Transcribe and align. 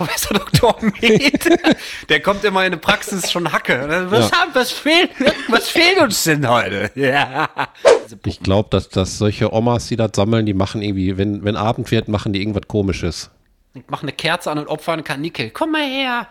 Professor 0.00 0.32
Dr. 0.38 0.76
Med. 0.80 1.76
Der 2.08 2.20
kommt 2.20 2.42
immer 2.44 2.64
in 2.64 2.72
die 2.72 2.78
Praxis 2.78 3.30
schon 3.30 3.52
Hacke. 3.52 4.06
Was, 4.08 4.30
Ja. 4.30 4.38
haben, 4.38 4.50
was, 4.54 4.70
fehlt, 4.70 5.10
was 5.48 5.68
fehlt 5.68 5.98
uns 5.98 6.24
denn 6.24 6.48
heute? 6.48 6.90
Ja. 7.00 7.50
Ich 8.24 8.40
glaube, 8.40 8.70
dass, 8.70 8.88
dass 8.88 9.18
solche 9.18 9.52
Omas, 9.52 9.88
die 9.88 9.96
das 9.96 10.12
sammeln, 10.14 10.46
die 10.46 10.54
machen 10.54 10.80
irgendwie, 10.80 11.18
wenn, 11.18 11.44
wenn 11.44 11.54
Abend 11.54 11.90
wird, 11.90 12.08
machen 12.08 12.32
die 12.32 12.40
irgendwas 12.40 12.66
komisches. 12.66 13.30
Ich 13.74 13.82
mach 13.88 14.02
eine 14.02 14.12
Kerze 14.12 14.50
an 14.50 14.58
und 14.58 14.68
opfer 14.68 14.94
einen 14.94 15.04
Karnickel. 15.04 15.50
Komm 15.50 15.72
mal 15.72 15.82
her. 15.86 16.26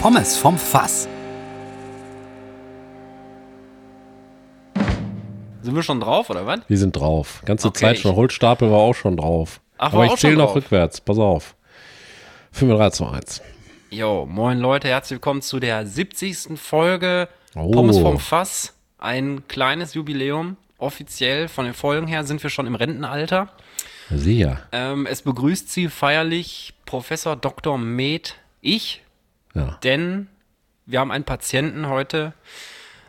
Pommes 0.00 0.36
vom 0.36 0.56
Fass. 0.56 1.08
Sind 5.66 5.74
wir 5.74 5.82
schon 5.82 5.98
drauf, 5.98 6.30
oder 6.30 6.46
was? 6.46 6.60
Die 6.68 6.76
sind 6.76 6.94
drauf. 6.94 7.42
Ganze 7.44 7.66
Okay, 7.66 7.80
Zeit 7.80 7.98
schon. 7.98 8.14
Holzstapel 8.14 8.70
war 8.70 8.78
auch 8.78 8.94
schon 8.94 9.16
drauf. 9.16 9.60
Ach, 9.78 9.92
Aber 9.92 10.06
ich 10.06 10.14
zähle 10.14 10.36
noch 10.36 10.54
rückwärts. 10.54 11.00
Pass 11.00 11.18
auf. 11.18 11.56
5, 12.52 12.72
3, 12.72 12.90
2, 12.90 13.10
1. 13.10 13.42
Jo, 13.90 14.26
moin 14.26 14.60
Leute, 14.60 14.86
herzlich 14.86 15.16
willkommen 15.16 15.42
zu 15.42 15.58
der 15.58 15.84
70. 15.84 16.56
Folge 16.56 17.28
Oh. 17.56 17.72
Pommes 17.72 17.98
vom 17.98 18.20
Fass. 18.20 18.74
Ein 18.98 19.42
kleines 19.48 19.94
Jubiläum. 19.94 20.56
Offiziell 20.78 21.48
von 21.48 21.64
den 21.64 21.74
Folgen 21.74 22.06
her 22.06 22.22
sind 22.22 22.44
wir 22.44 22.50
schon 22.50 22.68
im 22.68 22.76
Rentenalter. 22.76 23.48
Sicher. 24.08 24.60
Ähm, 24.70 25.04
es 25.06 25.22
begrüßt 25.22 25.68
Sie 25.72 25.88
feierlich 25.88 26.74
Professor 26.84 27.34
Dr. 27.34 27.76
Med, 27.76 28.36
ich, 28.60 29.02
Ja. 29.52 29.78
denn 29.82 30.28
wir 30.86 31.00
haben 31.00 31.10
einen 31.10 31.24
Patienten 31.24 31.88
heute, 31.88 32.34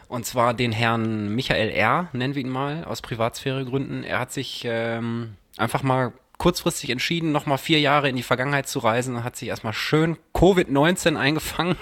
und 0.07 0.25
zwar 0.25 0.53
den 0.53 0.71
Herrn 0.71 1.33
Michael 1.35 1.69
R., 1.69 2.07
nennen 2.13 2.35
wir 2.35 2.41
ihn 2.41 2.49
mal, 2.49 2.83
aus 2.83 3.01
Privatsphäregründen. 3.01 4.03
Er 4.03 4.19
hat 4.19 4.31
sich 4.31 4.63
ähm, 4.65 5.35
einfach 5.57 5.83
mal 5.83 6.13
kurzfristig 6.37 6.91
entschieden, 6.91 7.31
nochmal 7.31 7.57
vier 7.57 7.79
Jahre 7.79 8.09
in 8.09 8.15
die 8.15 8.23
Vergangenheit 8.23 8.67
zu 8.67 8.79
reisen 8.79 9.15
und 9.15 9.23
hat 9.23 9.35
sich 9.35 9.49
erstmal 9.49 9.73
schön 9.73 10.17
Covid-19 10.33 11.17
eingefangen 11.17 11.75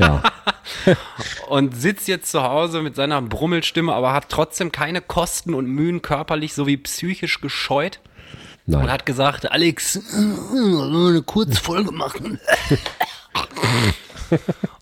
Ja. 0.00 0.22
und 1.48 1.76
sitzt 1.76 2.08
jetzt 2.08 2.30
zu 2.30 2.42
Hause 2.42 2.82
mit 2.82 2.96
seiner 2.96 3.20
Brummelstimme, 3.22 3.92
aber 3.92 4.12
hat 4.12 4.28
trotzdem 4.28 4.72
keine 4.72 5.00
Kosten 5.00 5.54
und 5.54 5.66
Mühen 5.66 6.02
körperlich 6.02 6.54
sowie 6.54 6.76
psychisch 6.78 7.40
gescheut 7.40 8.00
und 8.66 8.74
Nein. 8.74 8.90
hat 8.90 9.06
gesagt, 9.06 9.50
Alex, 9.50 10.00
eine 10.12 11.22
Kurzfolge 11.22 11.92
machen. 11.92 12.40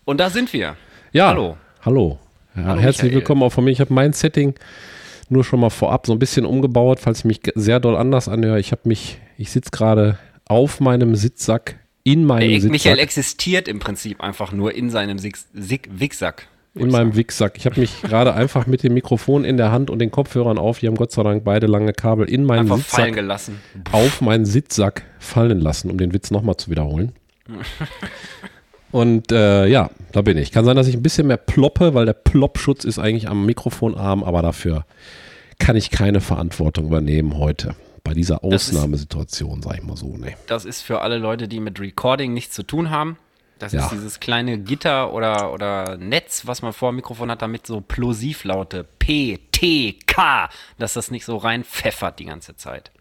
und 0.04 0.18
da 0.18 0.30
sind 0.30 0.52
wir. 0.52 0.76
Ja. 1.12 1.28
Hallo. 1.28 1.56
Hallo. 1.84 2.18
Ja, 2.56 2.64
Hallo, 2.64 2.80
herzlich 2.80 3.02
Michael. 3.04 3.14
willkommen 3.20 3.42
auch 3.42 3.52
von 3.52 3.64
mir. 3.64 3.70
Ich 3.70 3.80
habe 3.80 3.92
mein 3.94 4.12
Setting 4.12 4.54
nur 5.28 5.44
schon 5.44 5.60
mal 5.60 5.70
vorab 5.70 6.06
so 6.06 6.12
ein 6.12 6.18
bisschen 6.18 6.46
umgebaut, 6.46 7.00
falls 7.00 7.20
ich 7.20 7.24
mich 7.24 7.40
sehr 7.54 7.80
doll 7.80 7.96
anders 7.96 8.28
anhöre. 8.28 8.58
Ich 8.58 8.72
habe 8.72 8.82
mich, 8.84 9.18
ich 9.36 9.50
sitze 9.50 9.70
gerade 9.70 10.18
auf 10.46 10.80
meinem 10.80 11.14
Sitzsack, 11.14 11.78
in 12.04 12.24
meinem 12.24 12.48
Ey, 12.50 12.54
Sitzsack, 12.60 12.70
Michael 12.70 12.98
existiert 12.98 13.68
im 13.68 13.78
Prinzip 13.78 14.20
einfach 14.22 14.52
nur 14.52 14.74
in 14.74 14.88
seinem 14.90 15.22
Wicksack. 15.22 16.48
in 16.74 16.90
meinem 16.90 17.14
Wichsack. 17.14 17.54
Ich 17.58 17.66
habe 17.66 17.78
mich 17.78 18.00
gerade 18.02 18.32
einfach 18.34 18.66
mit 18.66 18.82
dem 18.82 18.94
Mikrofon 18.94 19.44
in 19.44 19.58
der 19.58 19.70
Hand 19.70 19.90
und 19.90 19.98
den 19.98 20.10
Kopfhörern 20.10 20.56
auf, 20.58 20.78
die 20.78 20.86
haben 20.86 20.96
Gott 20.96 21.12
sei 21.12 21.22
Dank 21.22 21.44
beide 21.44 21.66
lange 21.66 21.92
Kabel, 21.92 22.26
in 22.28 22.44
meinen 22.44 22.60
Einfach 22.60 22.78
fallen 22.78 23.08
Sitzsack, 23.08 23.14
gelassen. 23.14 23.60
auf 23.92 24.20
meinen 24.22 24.46
Sitzsack 24.46 25.04
fallen 25.18 25.60
lassen, 25.60 25.90
um 25.90 25.98
den 25.98 26.14
Witz 26.14 26.30
nochmal 26.30 26.56
zu 26.56 26.70
wiederholen. 26.70 27.12
Und 28.90 29.32
äh, 29.32 29.66
ja, 29.66 29.90
da 30.12 30.22
bin 30.22 30.38
ich. 30.38 30.50
Kann 30.52 30.64
sein, 30.64 30.76
dass 30.76 30.86
ich 30.88 30.94
ein 30.96 31.02
bisschen 31.02 31.26
mehr 31.26 31.36
ploppe, 31.36 31.94
weil 31.94 32.06
der 32.06 32.14
Ploppschutz 32.14 32.84
ist 32.84 32.98
eigentlich 32.98 33.28
am 33.28 33.44
Mikrofonarm, 33.46 34.24
aber 34.24 34.40
dafür 34.42 34.84
kann 35.58 35.76
ich 35.76 35.90
keine 35.90 36.20
Verantwortung 36.20 36.86
übernehmen 36.86 37.36
heute. 37.38 37.74
Bei 38.04 38.14
dieser 38.14 38.38
Das 38.42 38.68
ist- 38.68 38.74
Ausnahmesituation, 38.76 39.60
sag 39.62 39.76
ich 39.76 39.82
mal 39.82 39.96
so. 39.96 40.16
Nee. 40.16 40.36
Das 40.46 40.64
ist 40.64 40.80
für 40.82 41.02
alle 41.02 41.18
Leute, 41.18 41.48
die 41.48 41.60
mit 41.60 41.78
Recording 41.80 42.32
nichts 42.32 42.54
zu 42.54 42.62
tun 42.62 42.88
haben. 42.90 43.18
Das 43.58 43.72
Ja. 43.72 43.84
ist 43.84 43.90
dieses 43.90 44.20
kleine 44.20 44.56
Gitter 44.58 45.12
oder, 45.12 45.52
oder 45.52 45.96
Netz, 45.98 46.46
was 46.46 46.62
man 46.62 46.72
vor 46.72 46.92
dem 46.92 46.96
Mikrofon 46.96 47.30
hat, 47.30 47.42
damit 47.42 47.66
so 47.66 47.80
Plosivlaute 47.80 48.86
P, 49.00 49.40
T, 49.52 49.94
K, 50.06 50.48
dass 50.78 50.92
das 50.94 51.10
nicht 51.10 51.24
so 51.24 51.36
reinpfeffert 51.36 52.18
die 52.20 52.26
ganze 52.26 52.54
Zeit. 52.56 52.92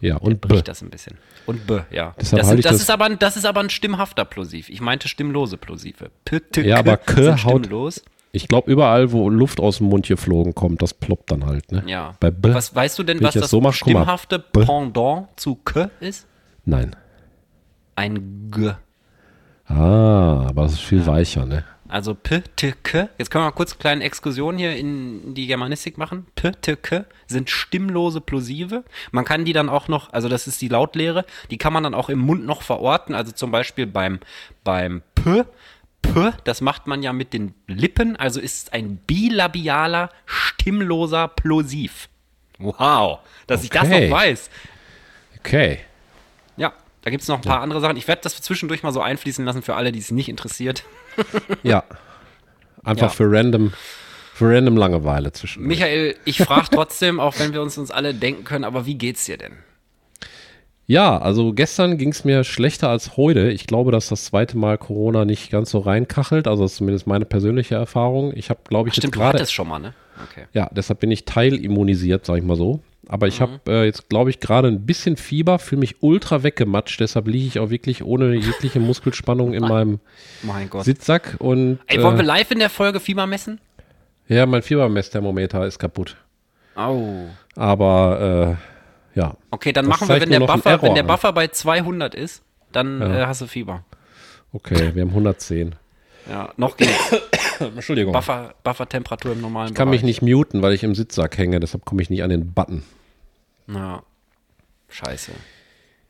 Ja, 0.00 0.16
und. 0.16 0.40
Bricht 0.40 0.68
das 0.68 0.80
ein 0.80 0.90
bisschen. 0.90 1.18
Und 1.46 1.66
B, 1.66 1.80
ja. 1.90 2.14
Deshalb 2.20 2.40
das, 2.42 2.48
sind, 2.48 2.64
das, 2.64 2.72
das- 2.72 2.80
ist 2.82 2.90
aber, 2.90 3.04
ein- 3.06 3.18
das 3.18 3.36
ist 3.36 3.44
aber 3.46 3.60
ein 3.60 3.70
stimmhafter 3.70 4.24
Plosiv. 4.24 4.68
Ich 4.68 4.80
meinte 4.80 5.08
stimmlose 5.08 5.56
Plosive. 5.56 6.10
P, 6.24 6.40
T, 6.40 6.62
Ja, 6.66 6.78
aber 6.78 6.96
K 6.96 7.32
haut- 7.44 7.64
stimmlos. 7.64 8.02
Ich 8.32 8.48
glaube, 8.48 8.70
überall, 8.70 9.12
wo 9.12 9.30
Luft 9.30 9.60
aus 9.60 9.78
dem 9.78 9.86
Mund 9.88 10.06
geflogen 10.06 10.54
kommt, 10.54 10.82
das 10.82 10.92
ploppt 10.92 11.30
dann 11.30 11.46
halt. 11.46 11.72
Ne? 11.72 11.84
Ja. 11.86 12.14
Bei 12.20 12.30
B. 12.30 12.52
was 12.52 12.74
weißt 12.74 12.98
du 12.98 13.02
denn, 13.04 13.22
was 13.22 13.32
das 13.34 13.48
so 13.48 13.60
mach, 13.62 13.72
stimmhafte 13.72 14.38
B. 14.38 14.64
Pendant 14.64 15.28
zu 15.36 15.54
K 15.54 15.88
ist? 16.00 16.26
Nein. 16.66 16.94
Ein 17.94 18.50
G. 18.50 18.72
Ah, 19.68 20.46
aber 20.48 20.62
das 20.64 20.72
ist 20.74 20.80
viel 20.82 21.06
weicher, 21.06 21.46
ne? 21.46 21.64
Also 21.88 22.14
P, 22.14 22.42
T, 22.56 22.74
K. 22.82 23.08
Jetzt 23.18 23.30
können 23.30 23.44
wir 23.44 23.50
mal 23.50 23.56
kurz 23.56 23.72
eine 23.72 23.78
kleine 23.80 24.04
Exkursion 24.04 24.58
hier 24.58 24.76
in 24.76 25.34
die 25.34 25.46
Germanistik 25.46 25.98
machen. 25.98 26.26
P, 26.34 26.52
T, 26.52 26.76
K 26.76 27.04
sind 27.26 27.50
stimmlose 27.50 28.20
Plosive. 28.20 28.84
Man 29.12 29.24
kann 29.24 29.44
die 29.44 29.52
dann 29.52 29.68
auch 29.68 29.88
noch, 29.88 30.12
also 30.12 30.28
das 30.28 30.46
ist 30.46 30.60
die 30.62 30.68
Lautlehre, 30.68 31.24
die 31.50 31.58
kann 31.58 31.72
man 31.72 31.82
dann 31.82 31.94
auch 31.94 32.08
im 32.08 32.18
Mund 32.18 32.44
noch 32.46 32.62
verorten. 32.62 33.14
Also 33.14 33.32
zum 33.32 33.50
Beispiel 33.50 33.86
beim, 33.86 34.20
beim 34.64 35.02
P, 35.14 35.44
P, 36.02 36.32
das 36.44 36.60
macht 36.60 36.86
man 36.86 37.02
ja 37.02 37.12
mit 37.12 37.32
den 37.32 37.54
Lippen, 37.66 38.16
also 38.16 38.40
ist 38.40 38.66
es 38.68 38.72
ein 38.72 38.96
bilabialer, 38.96 40.10
stimmloser 40.24 41.28
Plosiv. 41.28 42.08
Wow, 42.58 43.18
dass 43.46 43.64
ich 43.64 43.70
das 43.70 43.84
Okay. 43.84 44.08
noch 44.08 44.16
weiß. 44.16 44.50
Okay. 45.40 45.80
Ja, 46.56 46.72
da 47.02 47.10
gibt 47.10 47.22
es 47.22 47.28
noch 47.28 47.36
ein 47.36 47.42
paar 47.42 47.60
andere 47.60 47.80
Sachen. 47.80 47.96
Ich 47.96 48.08
werde 48.08 48.22
das 48.22 48.40
zwischendurch 48.40 48.82
mal 48.82 48.92
so 48.92 49.00
einfließen 49.00 49.44
lassen 49.44 49.62
für 49.62 49.74
alle, 49.74 49.92
die 49.92 49.98
es 49.98 50.10
nicht 50.10 50.28
interessiert. 50.28 50.84
Ja. 51.62 51.84
Einfach 52.84 53.02
Ja. 53.02 53.08
für 53.08 53.30
random, 53.30 53.72
für 54.34 54.54
random 54.54 54.76
Langeweile 54.76 55.32
zwischen. 55.32 55.64
Michael, 55.66 56.14
ich 56.24 56.38
frage 56.38 56.66
trotzdem, 56.70 57.18
auch 57.20 57.38
wenn 57.38 57.52
wir 57.52 57.62
uns 57.62 57.76
uns 57.78 57.90
alle 57.90 58.14
denken 58.14 58.44
können, 58.44 58.64
aber 58.64 58.86
wie 58.86 58.94
geht's 58.96 59.24
dir 59.24 59.36
denn? 59.38 59.52
Ja, 60.88 61.18
also 61.18 61.52
gestern 61.52 61.98
ging 61.98 62.10
es 62.10 62.24
mir 62.24 62.44
schlechter 62.44 62.88
als 62.88 63.16
heute. 63.16 63.50
Ich 63.50 63.66
glaube, 63.66 63.90
dass 63.90 64.08
das 64.08 64.24
zweite 64.26 64.56
Mal 64.56 64.78
Corona 64.78 65.24
nicht 65.24 65.50
ganz 65.50 65.70
so 65.72 65.80
reinkachelt. 65.80 66.46
Also 66.46 66.62
das 66.62 66.72
ist 66.72 66.78
zumindest 66.78 67.08
meine 67.08 67.24
persönliche 67.24 67.74
Erfahrung. 67.74 68.32
Ich 68.36 68.50
habe, 68.50 68.60
glaube 68.68 68.88
ich, 68.88 68.94
jetzt 68.94 69.02
Stimmt, 69.02 69.16
du 69.16 69.18
gerade. 69.18 69.38
hattest 69.38 69.52
schon 69.52 69.66
mal, 69.68 69.80
ne? 69.80 69.94
Okay. 70.30 70.44
Ja, 70.52 70.68
deshalb 70.72 71.00
bin 71.00 71.10
ich 71.10 71.24
teilimmunisiert, 71.24 72.24
sag 72.24 72.36
ich 72.38 72.44
mal 72.44 72.56
so. 72.56 72.80
Aber 73.08 73.28
ich 73.28 73.40
habe 73.40 73.60
äh, 73.68 73.84
jetzt, 73.84 74.08
glaube 74.08 74.30
ich, 74.30 74.40
gerade 74.40 74.68
ein 74.68 74.84
bisschen 74.84 75.16
Fieber, 75.16 75.58
fühle 75.60 75.80
mich 75.80 76.02
ultra 76.02 76.42
weggematscht. 76.42 76.98
Deshalb 77.00 77.28
liege 77.28 77.46
ich 77.46 77.58
auch 77.60 77.70
wirklich 77.70 78.02
ohne 78.04 78.34
jegliche 78.34 78.80
Muskelspannung 78.80 79.54
in 79.54 79.62
meinem. 79.62 80.00
Sitzsack. 80.80 81.36
Und 81.38 81.78
Ey, 81.86 82.02
wollen 82.02 82.16
wir 82.16 82.24
äh, 82.24 82.26
live 82.26 82.50
in 82.50 82.58
der 82.58 82.70
Folge 82.70 82.98
Fieber 83.00 83.26
messen? 83.26 83.60
ja, 84.28 84.44
mein 84.44 84.62
Fiebermessthermometer 84.62 85.64
ist 85.66 85.78
kaputt. 85.78 86.16
Au. 86.74 87.26
Aber 87.54 88.56
äh, 89.14 89.18
ja, 89.18 89.36
Okay, 89.50 89.72
dann 89.72 89.88
Das 89.88 90.00
machen 90.00 90.08
wir, 90.08 90.20
wenn 90.20 90.30
der, 90.30 90.40
Buffer, 90.40 90.82
wenn 90.82 90.94
der 90.94 91.04
an. 91.04 91.08
Buffer 91.08 91.32
bei 91.32 91.46
200 91.48 92.14
ist, 92.14 92.42
dann 92.72 93.00
Ja. 93.00 93.22
äh, 93.22 93.26
hast 93.26 93.40
du 93.40 93.46
Fieber. 93.46 93.84
okay, 94.52 94.90
wir 94.94 95.02
haben 95.02 95.10
110. 95.10 95.76
Ja, 96.28 96.52
noch 96.56 96.76
geht's. 96.76 96.92
Entschuldigung. 97.60 98.12
Buffer, 98.12 98.54
Buffertemperatur 98.64 99.32
im 99.32 99.40
normalen 99.40 99.68
Ich 99.68 99.74
kann 99.74 99.88
mich 99.90 100.02
nicht 100.02 100.22
muten, 100.22 100.62
weil 100.62 100.72
ich 100.72 100.82
im 100.82 100.94
Sitzsack 100.94 101.38
hänge, 101.38 101.60
deshalb 101.60 101.84
komme 101.84 102.02
ich 102.02 102.10
nicht 102.10 102.22
an 102.22 102.30
den 102.30 102.52
Button. 102.52 102.82
Ja. 103.68 104.02
Scheiße. 104.88 105.32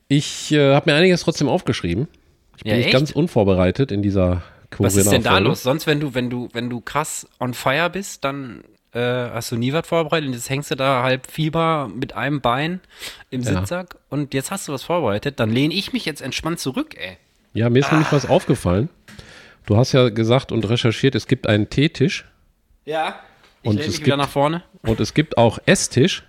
Ich 0.09 0.53
äh, 0.53 0.75
habe 0.75 0.91
mir 0.91 0.97
einiges 0.97 1.23
trotzdem 1.23 1.49
aufgeschrieben. 1.49 2.09
Ich 2.57 2.63
bin 2.65 2.73
Ja, 2.73 2.79
nicht 2.79 2.93
ganz 2.93 3.11
unvorbereitet 3.11 3.93
in 3.93 4.03
dieser 4.03 4.43
Was 4.79 4.97
ist 4.97 5.11
denn 5.11 5.23
da 5.23 5.39
los? 5.39 5.63
Sonst, 5.63 5.87
wenn 5.87 6.01
du, 6.01 6.15
wenn 6.15 6.31
du, 6.31 6.49
wenn 6.53 6.71
du 6.71 6.81
krass 6.81 7.27
on 7.41 7.55
fire 7.55 7.91
bist, 7.91 8.25
dann 8.25 8.63
äh, 8.93 9.01
hast 9.01 9.51
du 9.53 9.57
nie 9.57 9.73
was 9.73 9.87
vorbereitet 9.87 10.29
und 10.29 10.35
jetzt 10.35 10.49
hängst 10.49 10.71
du 10.71 10.75
da 10.75 11.03
halb 11.03 11.31
Fieber 11.31 11.91
mit 11.93 12.15
einem 12.15 12.41
Bein 12.41 12.81
im 13.31 13.43
Ja. 13.43 13.59
Sitzsack 13.59 13.97
und 14.09 14.33
jetzt 14.35 14.51
hast 14.51 14.69
du 14.69 14.73
was 14.73 14.85
vorbereitet, 14.85 15.41
dann 15.41 15.51
lehne 15.51 15.75
ich 15.75 15.93
mich 15.93 16.05
jetzt 16.05 16.23
entspannt 16.23 16.61
zurück, 16.61 16.95
ey. 16.99 17.17
Ja, 17.53 17.69
mir 17.71 17.81
ist 17.81 17.91
nämlich 17.91 18.11
was 18.13 18.29
aufgefallen. 18.29 18.89
Du 19.67 19.77
hast 19.77 19.93
ja 19.93 20.09
gesagt 20.11 20.53
und 20.53 20.69
recherchiert, 20.69 21.15
es 21.15 21.27
gibt 21.27 21.47
einen 21.49 21.69
Teetisch 21.71 22.25
Ja. 22.85 23.17
Ich 23.63 23.69
Und 23.71 23.77
lehne 23.79 23.89
es 23.89 23.95
mich 23.99 24.07
wieder 24.07 24.17
gibt- 24.17 24.27
nach 24.27 24.31
vorne. 24.33 24.63
und 24.83 25.01
es 25.01 25.13
gibt 25.13 25.37
auch 25.39 25.59
Esstisch. 25.67 26.23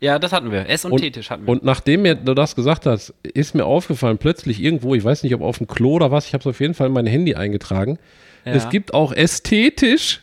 Ja, 0.00 0.18
das 0.18 0.32
hatten 0.32 0.50
wir. 0.52 0.68
Ess- 0.68 0.84
und, 0.84 0.92
Und, 0.92 1.00
Teetisch 1.00 1.30
hatten 1.30 1.46
wir. 1.46 1.52
und 1.52 1.64
nachdem 1.64 2.02
mir 2.02 2.14
du 2.16 2.34
das 2.34 2.54
gesagt 2.54 2.84
hast, 2.86 3.14
ist 3.22 3.54
mir 3.54 3.64
aufgefallen, 3.64 4.18
plötzlich 4.18 4.60
irgendwo, 4.60 4.94
ich 4.94 5.02
weiß 5.04 5.22
nicht, 5.22 5.34
ob 5.34 5.40
auf 5.40 5.56
dem 5.58 5.68
Klo 5.68 5.92
oder 5.94 6.10
was, 6.10 6.26
ich 6.26 6.34
habe 6.34 6.42
es 6.42 6.46
auf 6.46 6.60
jeden 6.60 6.74
Fall 6.74 6.88
in 6.88 6.92
mein 6.92 7.06
Handy 7.06 7.34
eingetragen. 7.34 7.98
Ja. 8.44 8.52
Es 8.52 8.68
gibt 8.68 8.92
auch 8.92 9.12
ästhetisch. 9.12 10.20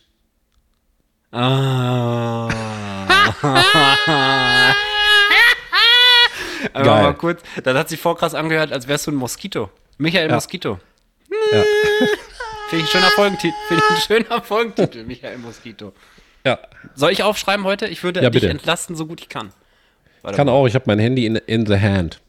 Ah. 1.31 2.49
Aber 6.73 6.83
Geil. 6.83 7.03
mal 7.03 7.13
kurz, 7.13 7.41
das 7.63 7.75
hat 7.77 7.89
sich 7.89 7.99
voll 7.99 8.15
krass 8.15 8.35
angehört, 8.35 8.71
als 8.73 8.87
wärst 8.87 9.07
du 9.07 9.11
ein 9.11 9.15
Moskito. 9.15 9.69
Michael 9.97 10.29
Moskito. 10.29 10.79
Ja. 11.51 11.63
Finde 12.69 12.85
ich 12.85 12.89
ein 12.95 12.99
schöner 12.99 13.11
Folgentitel. 13.11 13.53
Finde 13.67 13.83
ich 13.87 13.95
ein 13.95 14.01
schöner 14.23 14.41
Folgentitel, 14.41 15.03
Michael 15.05 15.37
Moskito. 15.39 15.93
Ja. 16.45 16.59
Soll 16.95 17.11
ich 17.11 17.23
aufschreiben 17.23 17.65
heute? 17.65 17.87
Ich 17.87 18.03
würde 18.03 18.21
Ja, 18.21 18.29
dich 18.29 18.41
bitte. 18.41 18.51
entlasten, 18.51 18.95
so 18.95 19.05
gut 19.05 19.21
ich 19.21 19.29
kann. 19.29 19.51
Warte 20.21 20.35
Kann 20.37 20.47
mal. 20.47 20.53
auch, 20.53 20.67
ich 20.67 20.75
habe 20.75 20.85
mein 20.87 20.99
Handy 20.99 21.25
in, 21.25 21.35
in 21.35 21.65
the 21.65 21.77
hand. 21.79 22.19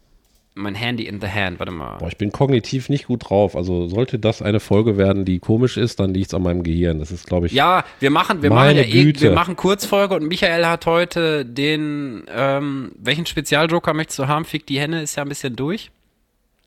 Mein 0.55 0.75
Handy 0.75 1.05
in 1.07 1.21
the 1.21 1.29
hand. 1.29 1.59
Warte 1.59 1.73
mal. 1.73 1.99
Boah, 1.99 2.09
ich 2.09 2.17
bin 2.17 2.33
kognitiv 2.33 2.89
nicht 2.89 3.07
gut 3.07 3.29
drauf. 3.31 3.55
Also 3.55 3.89
sollte 3.89 4.19
das 4.19 4.43
eine 4.43 4.61
Folge 4.61 4.97
werden, 4.97 5.25
die 5.25 5.39
komisch 5.39 5.77
ist, 5.77 6.01
dann 6.01 6.13
liegt 6.13 6.29
es 6.29 6.35
an 6.35 6.43
meinem 6.43 6.63
Gehirn. 6.63 6.99
Das 6.99 7.11
ist, 7.13 7.27
glaube 7.27 7.47
ich. 7.47 7.53
Ja, 7.53 7.85
wir 8.01 8.11
machen, 8.11 8.43
wir 8.43 8.51
Meine 8.51 8.81
machen 8.81 8.91
ja 8.91 8.95
eh, 9.01 9.13
wir 9.21 9.31
machen 9.33 9.57
Kurzfolge 9.57 10.15
und 10.15 10.27
Michael 10.27 10.67
hat 10.67 10.87
heute 10.87 11.45
den, 11.45 12.25
ähm, 12.35 12.93
welchen 12.99 13.27
Spezialjoker 13.27 13.95
möchtest 13.95 14.19
du 14.19 14.27
haben? 14.29 14.45
Fick 14.45 14.67
die 14.67 14.81
Henne 14.81 15.03
ist 15.03 15.17
ja 15.17 15.23
ein 15.23 15.29
bisschen 15.29 15.55
durch. 15.57 15.91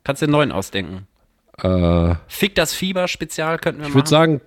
Kannst 0.03 0.21
du 0.21 0.27
den 0.27 0.31
neuen 0.31 0.51
ausdenken. 0.51 1.07
Äh, 1.61 2.15
Fick 2.27 2.55
das 2.55 2.73
Fieber 2.73 3.07
Spezial 3.07 3.57
könnten 3.59 3.81
wir 3.81 3.87
ich 3.87 3.89
machen. 3.89 3.99
würde 3.99 4.09
sagen, 4.09 4.41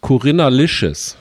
Corinna 0.00 0.48
Licious. 0.48 1.16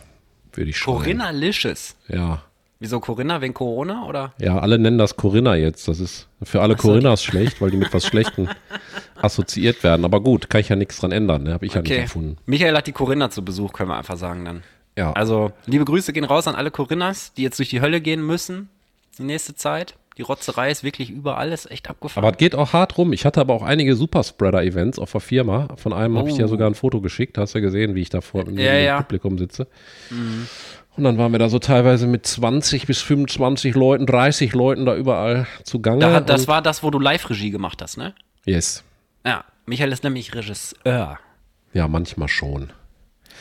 Würde 0.54 0.70
ich 0.72 0.78
schon. 0.78 0.96
Corinna 0.98 1.30
Licious. 1.32 1.96
Ja. 2.08 2.44
Wieso 2.82 3.02
Corinna 3.02 3.42
wegen 3.42 3.54
Corona 3.54 4.06
oder? 4.06 4.34
Ja, 4.40 4.60
alle 4.60 4.80
nennen 4.80 4.98
das 4.98 5.18
Corinna 5.18 5.56
jetzt. 5.56 5.88
Das 5.90 6.00
ist 6.00 6.28
für 6.44 6.62
alle 6.62 6.78
so. 6.78 6.84
Corinnas 6.88 7.22
schlecht, 7.24 7.60
weil 7.62 7.72
die 7.72 7.78
mit 7.78 7.94
was 7.94 8.06
Schlechtem 8.06 8.48
assoziiert 9.22 9.84
werden. 9.84 10.06
Aber 10.06 10.22
gut, 10.22 10.50
kann 10.50 10.62
ich 10.62 10.70
ja 10.70 10.78
nichts 10.78 10.98
dran 11.00 11.12
ändern. 11.12 11.44
Ne? 11.44 11.54
Habe 11.54 11.66
ich 11.66 11.74
ja 11.74 11.82
nicht 11.82 11.92
Okay. 11.92 12.02
erfunden. 12.02 12.38
Michael 12.46 12.76
hat 12.78 12.88
die 12.88 12.94
Corinna 12.94 13.30
zu 13.30 13.44
Besuch, 13.44 13.74
können 13.74 13.90
wir 13.90 13.98
einfach 13.98 14.16
sagen 14.18 14.46
dann. 14.46 14.64
Ja. 14.98 15.12
Also, 15.12 15.52
liebe 15.66 15.84
Grüße 15.86 16.14
gehen 16.14 16.24
raus 16.24 16.48
an 16.48 16.56
alle 16.56 16.72
Corinnas, 16.72 17.34
die 17.34 17.44
jetzt 17.44 17.60
durch 17.60 17.70
die 17.70 17.82
Hölle 17.82 18.00
gehen 18.02 18.26
müssen. 18.26 18.70
Die 19.18 19.24
nächste 19.24 19.56
Zeit. 19.56 19.96
Die 20.20 20.24
Rotzerei 20.24 20.70
ist 20.70 20.84
wirklich 20.84 21.10
überall, 21.10 21.50
ist 21.54 21.72
echt 21.72 21.90
abgefahren. 21.90 22.26
Aber 22.26 22.34
es 22.34 22.38
geht 22.38 22.54
auch 22.54 22.74
hart 22.74 22.98
rum. 22.98 23.14
Ich 23.14 23.26
hatte 23.26 23.40
aber 23.40 23.54
auch 23.54 23.64
einige 23.64 23.96
Superspreader-Events 23.96 25.00
auf 25.00 25.14
der 25.14 25.22
Firma. 25.22 25.70
Von 25.78 25.94
einem 25.94 26.18
habe 26.18 26.28
ich 26.28 26.36
dir 26.36 26.42
ja 26.42 26.46
Oh. 26.48 26.50
sogar 26.50 26.70
ein 26.70 26.76
Foto 26.76 27.00
geschickt. 27.00 27.38
Hast 27.38 27.56
du 27.56 27.60
ja 27.60 27.64
gesehen, 27.66 27.96
wie 27.96 28.02
ich 28.02 28.10
da 28.10 28.20
vor 28.20 28.44
Ja, 28.52 28.74
im 28.74 28.84
ja. 28.86 28.96
Mhm. 28.98 29.04
Publikum 29.04 29.38
sitze. 29.38 29.68
Und 30.98 31.04
dann 31.06 31.18
waren 31.18 31.32
wir 31.32 31.40
da 31.40 31.48
so 31.48 31.58
teilweise 31.60 32.06
mit 32.06 32.28
20 32.28 32.86
bis 32.86 33.02
25 33.02 33.76
Leuten, 33.76 34.06
30 34.06 34.52
Leuten 34.54 34.86
da 34.86 34.94
überall 34.96 35.48
zugange. 35.64 36.02
da, 36.02 36.20
das 36.20 36.50
war 36.50 36.62
das, 36.62 36.84
wo 36.84 36.92
du 36.92 37.00
Live-Regie 37.00 37.52
gemacht 37.52 37.82
hast, 37.82 37.98
ne? 37.98 38.14
Yes. 38.46 38.84
Ja. 39.26 39.46
Michael 39.66 39.92
ist 39.94 40.04
nämlich 40.04 40.36
Regisseur. 40.36 41.18
Ja, 41.74 41.88
manchmal 41.88 42.28
schon. 42.28 42.72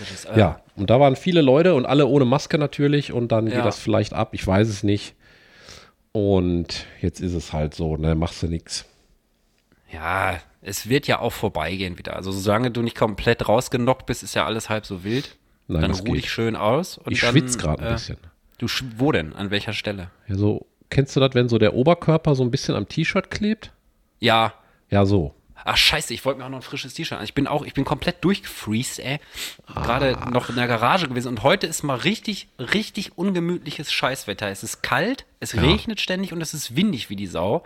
Regisseur. 0.00 0.38
Ja, 0.38 0.60
und 0.76 0.90
da 0.90 1.00
waren 1.00 1.16
viele 1.16 1.40
Leute 1.40 1.74
und 1.74 1.86
alle 1.86 2.06
ohne 2.06 2.24
Maske 2.24 2.56
natürlich 2.58 3.12
und 3.12 3.32
dann 3.32 3.48
Ja. 3.48 3.56
geht 3.56 3.64
das 3.64 3.80
vielleicht 3.80 4.12
ab, 4.12 4.28
ich 4.32 4.46
weiß 4.46 4.68
es 4.68 4.84
nicht. 4.84 5.16
Und 6.12 6.86
jetzt 7.00 7.20
ist 7.20 7.34
es 7.34 7.52
halt 7.52 7.74
so, 7.74 7.96
ne, 7.96 8.14
machst 8.14 8.42
du 8.42 8.46
nix. 8.46 8.86
Ja, 9.92 10.38
es 10.62 10.88
wird 10.88 11.06
ja 11.06 11.20
auch 11.20 11.32
vorbeigehen 11.32 11.98
wieder. 11.98 12.16
Also 12.16 12.32
solange 12.32 12.70
du 12.70 12.82
nicht 12.82 12.96
komplett 12.96 13.48
rausgenockt 13.48 14.06
bist, 14.06 14.22
ist 14.22 14.34
ja 14.34 14.44
alles 14.44 14.68
halb 14.68 14.86
so 14.86 15.04
wild. 15.04 15.36
Nein, 15.66 15.82
dann 15.82 15.92
ruh 15.92 16.14
dich 16.14 16.30
schön 16.30 16.56
aus. 16.56 16.98
Und 16.98 17.12
Ich 17.12 17.20
dann, 17.20 17.32
schwitze 17.32 17.58
gerade 17.58 17.82
ein 17.82 17.90
äh, 17.90 17.92
bisschen. 17.92 18.16
Du, 18.58 18.66
wo 18.96 19.12
denn? 19.12 19.34
An 19.34 19.50
welcher 19.50 19.72
Stelle? 19.72 20.10
Ja, 20.26 20.34
so, 20.34 20.66
kennst 20.90 21.14
du 21.14 21.20
das, 21.20 21.34
wenn 21.34 21.48
so 21.48 21.58
der 21.58 21.74
Oberkörper 21.74 22.34
so 22.34 22.42
ein 22.42 22.50
bisschen 22.50 22.74
am 22.74 22.88
T-Shirt 22.88 23.30
klebt? 23.30 23.72
Ja. 24.18 24.54
Ja, 24.90 25.06
so. 25.06 25.34
Ach 25.70 25.76
scheiße, 25.76 26.14
ich 26.14 26.24
wollte 26.24 26.38
mir 26.40 26.46
auch 26.46 26.50
noch 26.50 26.58
ein 26.58 26.62
frisches 26.62 26.94
T-Shirt 26.94 27.18
an. 27.18 27.24
Ich 27.24 27.34
bin 27.34 27.46
auch, 27.46 27.64
ich 27.64 27.74
bin 27.74 27.84
komplett 27.84 28.24
durchgefreezed, 28.24 29.00
ey. 29.04 29.18
Gerade 29.74 30.16
Ah. 30.18 30.30
noch 30.30 30.48
in 30.48 30.56
der 30.56 30.66
Garage 30.66 31.08
gewesen 31.08 31.28
und 31.28 31.42
heute 31.42 31.66
ist 31.66 31.82
mal 31.82 31.96
richtig, 31.96 32.48
richtig 32.58 33.18
ungemütliches 33.18 33.92
Scheißwetter. 33.92 34.48
Es 34.48 34.62
ist 34.62 34.82
kalt, 34.82 35.26
es 35.40 35.54
regnet 35.56 36.00
ständig 36.00 36.32
und 36.32 36.40
es 36.40 36.54
ist 36.54 36.74
windig 36.74 37.10
wie 37.10 37.16
die 37.16 37.26
Sau. 37.26 37.64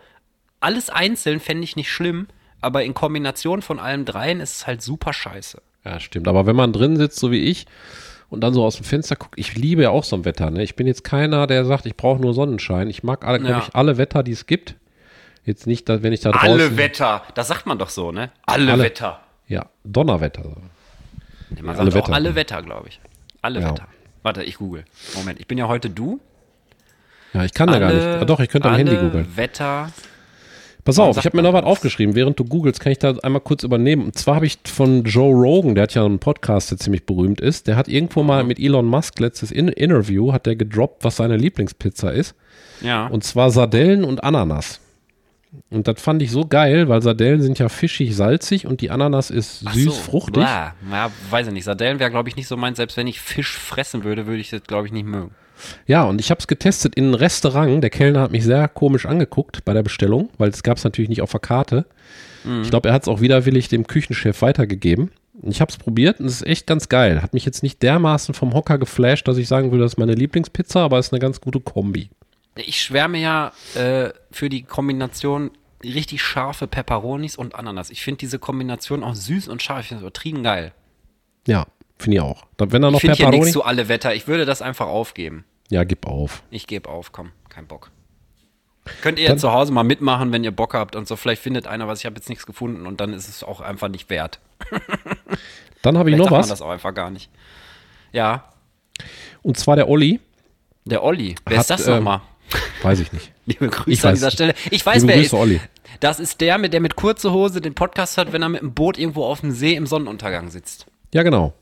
Alles 0.61 0.91
einzeln 0.91 1.39
fände 1.41 1.63
ich 1.65 1.77
nicht 1.77 1.91
schlimm, 1.93 2.27
aber 2.61 2.83
in 2.85 2.95
Kombination 2.95 3.63
von 3.63 3.79
allem 3.79 4.05
dreien 4.05 4.41
ist 4.41 4.57
es 4.57 4.67
halt 4.67 4.83
super 4.83 5.13
scheiße. 5.13 5.63
Ja, 5.85 5.99
stimmt. 6.01 6.29
Aber 6.29 6.47
wenn 6.47 6.57
man 6.57 6.73
drin 6.73 6.97
sitzt, 6.97 7.19
so 7.19 7.31
wie 7.31 7.41
ich, 7.41 7.67
und 8.31 8.41
dann 8.41 8.55
so 8.55 8.65
aus 8.65 8.77
dem 8.77 8.85
Fenster 8.85 9.15
guckt, 9.17 9.35
ich 9.37 9.55
liebe 9.57 9.83
ja 9.83 9.91
auch 9.91 10.05
so 10.05 10.17
ein 10.17 10.25
Wetter. 10.25 10.51
Ne? 10.51 10.63
Ich 10.63 10.75
bin 10.75 10.87
jetzt 10.87 11.05
keiner, 11.05 11.47
der 11.47 11.65
sagt, 11.67 11.87
ich 11.87 11.97
brauche 11.97 12.21
nur 12.21 12.33
Sonnenschein. 12.35 12.89
Ich 12.89 13.03
mag 13.03 13.25
alle, 13.27 13.39
glaube 13.39 13.53
Ja. 13.53 13.65
ich, 13.69 13.75
alle 13.75 13.99
Wetter, 13.99 14.23
die 14.23 14.33
es 14.33 14.47
gibt. 14.47 14.75
Jetzt 15.45 15.67
nicht, 15.67 15.89
wenn 15.89 16.13
ich 16.13 16.21
da 16.21 16.31
draußen... 16.31 16.49
Alle 16.49 16.77
Wetter, 16.77 17.23
das 17.35 17.49
sagt 17.49 17.67
man 17.67 17.79
doch 17.79 17.89
so, 17.89 18.13
ne? 18.13 18.31
Alle, 18.47 18.73
Alle. 18.73 18.83
Wetter. 18.85 19.21
Ja, 19.49 19.67
Donnerwetter. 19.85 20.45
Nee, 21.51 21.63
man 21.63 21.77
alle 21.77 21.91
sagt 21.91 22.05
auch 22.05 22.09
Wetter. 22.09 22.15
alle 22.15 22.35
Wetter, 22.35 22.63
glaube 22.63 22.89
ich. 22.89 23.01
Alle 23.43 23.61
Ja. 23.61 23.71
Wetter. 23.71 23.89
Warte, 24.23 24.45
ich 24.45 24.57
google. 24.57 24.85
Moment, 25.17 25.41
ich 25.41 25.49
bin 25.49 25.59
ja 25.59 25.67
heute 25.67 25.91
du. 25.91 26.21
Ja, 27.35 27.45
ich 27.45 27.53
kann 27.55 27.69
da 27.69 27.79
gar 27.81 27.93
nicht. 27.93 28.07
Ah, 28.07 28.25
doch, 28.25 28.39
ich 28.41 28.49
könnte 28.49 28.69
am 28.69 28.75
alle 28.75 28.91
Handy 28.91 28.97
googeln. 28.97 29.37
Wetter. 29.37 29.91
Pass 30.85 30.99
auf, 30.99 31.17
ich 31.17 31.25
habe 31.25 31.37
mir 31.37 31.43
noch 31.45 31.53
was 31.53 31.65
aufgeschrieben. 31.65 32.15
Während 32.17 32.39
du 32.39 32.45
googelst, 32.45 32.81
kann 32.81 32.91
ich 32.93 32.99
da 32.99 33.15
einmal 33.23 33.41
kurz 33.41 33.63
übernehmen. 33.63 34.05
Und 34.05 34.19
zwar 34.19 34.37
habe 34.37 34.47
ich 34.47 34.59
von 34.67 35.05
Joe 35.05 35.33
Rogan, 35.33 35.75
der 35.75 35.83
hat 35.85 35.95
ja 35.95 36.05
einen 36.05 36.19
Podcast, 36.19 36.71
der 36.73 36.79
ziemlich 36.79 37.07
berühmt 37.07 37.41
ist, 37.41 37.69
der 37.69 37.77
hat 37.77 37.89
irgendwo 37.89 38.23
mal 38.23 38.43
mit 38.45 38.59
Elon 38.59 38.87
Musk 38.87 39.19
letztes 39.21 39.51
In 39.53 39.69
Interview, 39.69 40.33
hat 40.33 40.47
der 40.47 40.57
gedroppt, 40.57 41.05
was 41.05 41.17
seine 41.17 41.37
Lieblingspizza 41.37 42.11
ist. 42.11 42.35
Ja. 42.81 43.07
Und 43.07 43.23
zwar 43.23 43.51
Sardellen 43.51 44.03
und 44.05 44.25
Ananas. 44.25 44.81
Und 45.71 45.87
das 45.89 46.01
fand 46.01 46.23
ich 46.23 46.31
so 46.31 46.47
geil, 46.47 46.89
weil 46.89 47.03
Sardellen 47.03 47.43
sind 47.43 47.59
ja 47.59 47.69
fischig, 47.69 48.17
salzig 48.17 48.67
und 48.67 48.81
die 48.81 48.91
Ananas 48.91 49.31
ist 49.31 49.63
Ach 49.67 49.75
süß, 49.75 49.85
so, 49.85 49.91
fruchtig. 49.93 50.35
blah. 50.35 50.75
Ja, 50.91 51.11
weiß 51.31 51.49
ich 51.49 51.53
nicht. 51.53 51.65
Sardellen 51.65 51.99
wäre, 51.99 52.11
glaube 52.11 52.29
ich, 52.29 52.37
nicht 52.37 52.47
so 52.49 52.57
meins. 52.57 52.79
Selbst 52.79 52.97
wenn 52.97 53.07
ich 53.07 53.21
Fisch 53.21 53.59
fressen 53.59 54.05
würde, 54.05 54.27
würde 54.27 54.41
ich 54.41 54.51
das, 54.51 54.63
glaube 54.65 54.87
ich, 54.87 54.93
nicht 54.93 55.07
mögen. 55.07 55.33
Ja, 55.87 56.05
und 56.05 56.21
ich 56.21 56.31
habe 56.31 56.39
es 56.41 56.47
getestet 56.47 56.95
in 56.95 57.05
einem 57.05 57.15
Restaurant. 57.15 57.83
Der 57.83 57.91
Kellner 57.91 58.21
hat 58.21 58.33
mich 58.33 58.45
sehr 58.45 58.67
komisch 58.69 59.07
angeguckt 59.07 59.65
bei 59.65 59.75
der 59.75 59.83
Bestellung, 59.83 60.31
weil 60.39 60.51
es 60.51 60.63
gab 60.63 60.79
es 60.79 60.85
natürlich 60.85 61.09
nicht 61.09 61.23
auf 61.23 61.31
der 61.31 61.41
Karte. 61.41 61.87
Mhm. 62.45 62.63
Ich 62.63 62.71
glaube, 62.71 62.89
er 62.89 62.95
hat 62.95 63.03
es 63.03 63.09
auch 63.09 63.21
widerwillig 63.21 63.69
dem 63.69 63.87
Küchenchef 63.87 64.43
weitergegeben. 64.43 65.11
Ich 65.43 65.61
habe 65.61 65.71
es 65.71 65.79
probiert 65.79 66.21
und 66.21 66.27
es 66.27 66.37
ist 66.37 66.47
echt 66.47 66.67
ganz 66.67 66.89
geil. 66.89 67.23
Hat 67.23 67.33
mich 67.33 67.45
jetzt 67.45 67.63
nicht 67.63 67.83
dermaßen 67.83 68.35
vom 68.35 68.55
Hocker 68.55 68.79
geflasht, 68.79 69.27
dass 69.27 69.39
ich 69.39 69.49
sagen 69.49 69.71
würde, 69.71 69.85
das 69.85 69.93
ist 69.93 69.99
meine 69.99 70.15
Lieblingspizza, 70.15 70.85
aber 70.85 70.99
es 70.99 71.07
ist 71.07 71.13
eine 71.13 71.21
ganz 71.21 71.41
gute 71.41 71.61
Kombi. 71.61 72.11
Ich 72.57 72.83
schwärme 72.83 73.19
ja 73.19 73.53
äh, 73.75 74.11
für 74.31 74.49
die 74.49 74.63
Kombination 74.63 75.51
richtig 75.83 76.23
scharfe 76.23 76.67
Peperonis 76.67 77.37
und 77.37 77.55
Ananas. 77.55 77.91
Ich 77.91 78.03
finde 78.03 78.19
diese 78.19 78.39
Kombination 78.39 79.03
auch 79.03 79.15
süß 79.15 79.49
und 79.49 79.63
scharf. 79.63 79.81
Ich 79.81 79.87
finde 79.89 80.01
es 80.01 80.03
übertrieben 80.03 80.43
geil. 80.43 80.73
Ja, 81.47 81.67
finde 81.99 82.17
ich 82.17 82.21
auch. 82.23 82.45
Wenn 82.59 82.83
da 82.83 82.91
noch 82.91 82.99
Ich 82.99 83.01
finde 83.01 83.17
hier 83.17 83.29
nichts 83.31 83.53
zu 83.53 83.65
alle 83.65 83.89
Wetter. 83.89 84.15
Ich 84.15 84.29
würde 84.29 84.45
das 84.45 84.63
einfach 84.63 84.87
aufgeben. 84.87 85.45
Ja, 85.71 85.85
gib 85.85 86.07
auf. 86.07 86.43
Ich 86.51 86.67
gebe 86.67 86.89
auf, 86.89 87.11
komm, 87.13 87.33
kein 87.49 87.67
Bock. 87.67 87.91
Könnt 89.01 89.19
ihr 89.19 89.29
Dann- 89.29 89.37
ja 89.37 89.41
zu 89.41 89.53
Hause 89.53 89.73
mal 89.73 89.85
mitmachen, 89.85 90.31
wenn 90.33 90.45
ihr 90.45 90.51
Bock 90.51 90.75
habt 90.75 90.95
und 90.97 91.09
so. 91.09 91.17
Vielleicht 91.17 91.41
findet 91.43 91.67
einer 91.67 91.89
was, 91.89 92.01
ich 92.01 92.05
habe 92.07 92.17
jetzt 92.17 92.29
nichts 92.29 92.47
gefunden 92.47 92.87
und 92.87 93.01
dann 93.01 93.13
ist 93.13 93.29
es 93.29 93.43
auch 93.43 93.61
einfach 93.61 93.89
nicht 93.89 94.11
wert. 94.11 94.41
Dann 95.83 95.99
habe 95.99 96.11
ich 96.11 96.17
noch 96.17 96.27
sagt 96.27 96.31
man 96.33 96.41
was. 96.43 96.49
das 96.49 96.63
auch 96.63 96.71
einfach 96.71 96.95
gar 96.95 97.11
nicht. 97.11 97.29
Ja, 98.13 98.45
Und 99.43 99.57
zwar 99.57 99.75
der 99.75 99.89
Olli. 99.89 100.21
der 100.85 101.03
Olli. 101.03 101.35
Wer 101.47 101.57
Hat, 101.59 101.63
ist 101.63 101.71
das 101.71 101.87
ähm, 101.89 101.95
nochmal? 101.97 102.21
Weiß 102.83 103.01
ich 103.01 103.13
nicht. 103.13 103.33
Liebe 103.47 103.69
Grüße 103.69 103.91
ich 103.91 104.05
an 104.05 104.15
dieser 104.15 104.31
Stelle. 104.31 104.55
Ich 104.71 104.85
weiß, 104.85 105.03
Liebe 105.03 105.09
wer 105.09 105.17
Grüße, 105.17 105.27
ist. 105.27 105.41
Olli. 105.41 105.61
Das 106.01 106.21
ist 106.21 106.41
der, 106.41 106.59
mit 106.59 106.73
der 106.73 106.81
mit 106.81 106.97
kurzer 106.97 107.33
Hose 107.33 107.61
den 107.61 107.75
Podcast 107.75 108.19
hat, 108.19 108.33
wenn 108.33 108.43
er 108.43 108.49
mit 108.49 108.61
dem 108.63 108.73
Boot 108.75 108.99
irgendwo 108.99 109.25
auf 109.25 109.41
dem 109.41 109.53
See 109.53 109.75
im 109.75 109.87
Sonnenuntergang 109.87 110.51
sitzt 110.51 110.87
Ja, 111.15 111.23
genau. 111.23 111.53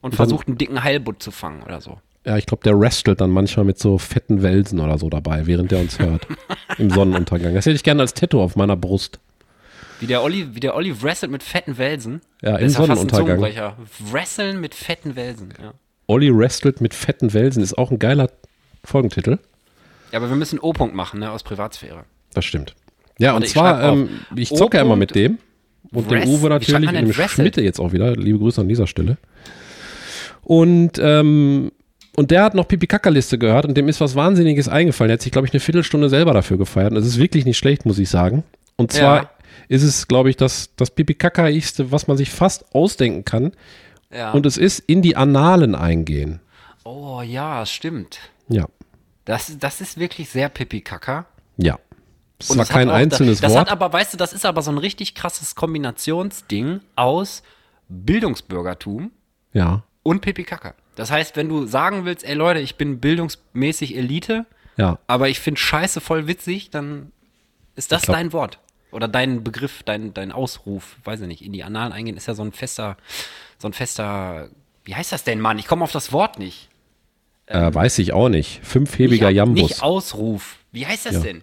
und 0.00 0.14
versucht, 0.14 0.46
einen 0.48 0.58
dicken 0.58 0.82
Heilbutt 0.84 1.22
zu 1.22 1.30
fangen 1.30 1.62
oder 1.62 1.80
so. 1.80 1.98
Ja, 2.24 2.36
ich 2.36 2.46
glaube, 2.46 2.62
der 2.62 2.78
wrestelt 2.78 3.20
dann 3.20 3.30
manchmal 3.30 3.64
mit 3.64 3.78
so 3.78 3.96
fetten 3.96 4.42
Welsen 4.42 4.80
oder 4.80 4.98
so 4.98 5.08
dabei, 5.08 5.46
während 5.46 5.70
der 5.70 5.80
uns 5.80 5.98
hört. 5.98 6.26
Im 6.78 6.90
Sonnenuntergang. 6.90 7.54
Das 7.54 7.64
hätte 7.64 7.76
ich 7.76 7.82
gerne 7.84 8.02
als 8.02 8.12
Tattoo 8.14 8.42
auf 8.42 8.54
meiner 8.54 8.76
Brust. 8.76 9.18
Wie 10.00 10.06
der 10.06 10.22
Olli, 10.22 10.54
wie 10.54 10.60
der 10.60 10.76
Olli 10.76 11.02
wrestelt 11.02 11.32
mit 11.32 11.42
fetten 11.42 11.78
Welsen. 11.78 12.20
Ja, 12.42 12.56
im 12.56 12.66
ist 12.66 12.74
ja 12.78 12.84
Sonnenuntergang. 12.86 13.26
Zungenbrecher. 13.26 13.76
Wresteln 14.12 14.60
mit 14.60 14.74
fetten 14.74 15.16
Welsen, 15.16 15.54
ja. 15.60 15.72
Olli 16.06 16.30
wrestelt 16.36 16.80
mit 16.80 16.94
fetten 16.94 17.32
Welsen 17.32 17.62
ist 17.62 17.76
auch 17.76 17.90
ein 17.90 17.98
geiler 17.98 18.30
Folgentitel. 18.84 19.38
Ja, 20.12 20.18
aber 20.18 20.28
wir 20.28 20.36
müssen 20.36 20.58
O-Punkt 20.58 20.94
machen, 20.94 21.20
ne, 21.20 21.30
aus 21.30 21.42
Privatsphäre. 21.42 22.04
Das 22.34 22.44
stimmt. 22.44 22.74
Ja, 23.18 23.28
Warte, 23.32 23.36
und 23.36 23.44
ich 23.44 23.50
zwar, 23.52 23.82
ähm, 23.82 24.08
ich 24.36 24.48
zocke 24.50 24.76
ja 24.76 24.82
immer 24.82 24.96
mit 24.96 25.14
dem. 25.14 25.38
Und 25.92 26.10
dem 26.10 26.18
Wrest- 26.18 26.28
Uwe 26.28 26.42
Wie 26.60 26.64
schreibt 26.64 26.84
natürlich 26.84 27.16
und 27.16 27.18
dem? 27.18 27.28
Schmidt 27.28 27.56
jetzt 27.56 27.80
auch 27.80 27.92
wieder. 27.92 28.14
Liebe 28.16 28.38
Grüße 28.38 28.60
an 28.60 28.68
dieser 28.68 28.86
Stelle. 28.86 29.16
Und, 30.42 30.98
ähm, 30.98 31.72
und 32.16 32.30
der 32.30 32.42
hat 32.44 32.54
noch 32.54 32.66
Pipi-Kaka-Liste 32.68 33.38
gehört 33.38 33.64
und 33.66 33.76
dem 33.76 33.88
ist 33.88 34.00
was 34.00 34.14
Wahnsinniges 34.14 34.68
eingefallen. 34.68 35.10
Er 35.10 35.14
hat 35.14 35.22
sich, 35.22 35.32
glaube 35.32 35.46
ich, 35.46 35.52
eine 35.52 35.60
Viertelstunde 35.60 36.08
selber 36.08 36.32
dafür 36.34 36.58
gefeiert. 36.58 36.90
Und 36.90 36.96
das 36.96 37.06
ist 37.06 37.18
wirklich 37.18 37.44
nicht 37.44 37.58
schlecht, 37.58 37.86
muss 37.86 37.98
ich 37.98 38.08
sagen. 38.08 38.44
Und 38.76 38.92
zwar 38.92 39.16
Ja. 39.22 39.30
ist 39.68 39.82
es, 39.82 40.08
glaube 40.08 40.30
ich, 40.30 40.36
das, 40.36 40.70
das 40.76 40.90
Pipi-Kaka-igste, 40.90 41.92
was 41.92 42.06
man 42.08 42.16
sich 42.16 42.30
fast 42.30 42.74
ausdenken 42.74 43.24
kann. 43.24 43.52
Ja. 44.12 44.32
Und 44.32 44.46
es 44.46 44.56
ist 44.56 44.80
in 44.80 45.02
die 45.02 45.16
Annalen 45.16 45.74
eingehen. 45.74 46.40
oh 46.84 47.20
ja, 47.22 47.66
stimmt. 47.66 48.18
Ja. 48.48 48.66
Das, 49.28 49.58
das 49.58 49.80
ist 49.82 49.98
wirklich 49.98 50.30
sehr 50.30 50.48
pipi-kaka. 50.48 51.26
Ja. 51.58 51.78
Es 52.38 52.50
Und 52.50 52.56
war 52.58 52.64
hat 52.64 52.72
kein 52.72 52.88
auch- 52.88 52.94
einzelnes 52.94 53.40
das 53.40 53.52
Wort. 53.52 53.60
hat 53.62 53.68
aber, 53.70 53.92
weißt 53.92 54.14
du, 54.14 54.16
das 54.16 54.32
ist 54.32 54.46
aber 54.46 54.62
so 54.62 54.70
ein 54.70 54.78
richtig 54.78 55.14
krasses 55.14 55.54
Kombinationsding 55.54 56.80
aus 56.96 57.42
Bildungsbürgertum 57.88 59.10
ja. 59.52 59.82
und 60.02 60.20
Pipi-Kaka. 60.20 60.74
Das 60.96 61.10
heißt, 61.10 61.36
wenn 61.36 61.48
du 61.48 61.66
sagen 61.66 62.04
willst, 62.04 62.24
ey 62.24 62.34
Leute, 62.34 62.60
ich 62.60 62.76
bin 62.76 63.00
bildungsmäßig 63.00 63.96
Elite, 63.96 64.46
Ja. 64.76 64.98
aber 65.06 65.28
ich 65.28 65.40
finde 65.40 65.60
Scheiße 65.60 66.00
voll 66.00 66.26
witzig, 66.26 66.70
dann 66.70 67.12
ist 67.76 67.92
das 67.92 68.02
glaub- 68.02 68.16
dein 68.16 68.32
Wort. 68.32 68.58
Oder 68.90 69.06
dein 69.08 69.44
Begriff, 69.44 69.82
dein, 69.82 70.14
dein 70.14 70.32
Ausruf, 70.32 70.96
weiß 71.04 71.20
ich 71.20 71.26
nicht, 71.26 71.42
in 71.44 71.52
die 71.52 71.62
Annalen 71.62 71.92
eingehen, 71.92 72.16
ist 72.16 72.26
ja 72.26 72.34
so 72.34 72.42
ein 72.42 72.52
fester, 72.52 72.96
so 73.58 73.68
ein 73.68 73.74
fester, 73.74 74.48
wie 74.84 74.94
heißt 74.94 75.12
das 75.12 75.24
denn, 75.24 75.40
Mann? 75.40 75.58
Ich 75.58 75.66
komme 75.66 75.84
auf 75.84 75.92
das 75.92 76.10
Wort 76.12 76.38
nicht. 76.38 76.70
Äh, 77.48 77.74
weiß 77.74 77.98
ich 77.98 78.12
auch 78.12 78.28
nicht. 78.28 78.60
Fünfhebiger 78.64 79.30
Jambus. 79.30 79.62
Nicht 79.70 79.82
Ausruf. 79.82 80.56
Wie 80.72 80.86
heißt 80.86 81.06
das 81.06 81.14
Ja. 81.14 81.20
denn? 81.20 81.42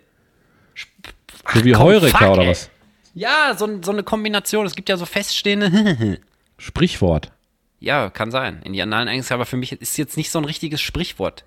so 1.53 1.63
wie 1.65 1.71
komm, 1.71 1.83
Heureka 1.83 2.17
fuck, 2.17 2.29
oder 2.37 2.47
was? 2.47 2.69
Ja, 3.13 3.55
so, 3.57 3.81
so 3.81 3.91
eine 3.91 4.03
Kombination. 4.03 4.65
Es 4.65 4.75
gibt 4.75 4.89
ja 4.89 4.97
so 4.97 5.05
feststehende. 5.05 6.19
Sprichwort. 6.57 7.31
ja, 7.79 8.09
kann 8.09 8.31
sein. 8.31 8.61
In 8.63 8.73
die 8.73 8.81
Annalen 8.81 9.07
eigentlich, 9.07 9.31
aber 9.31 9.45
für 9.45 9.57
mich 9.57 9.71
ist 9.73 9.97
jetzt 9.97 10.15
nicht 10.17 10.31
so 10.31 10.39
ein 10.39 10.45
richtiges 10.45 10.81
Sprichwort. 10.81 11.43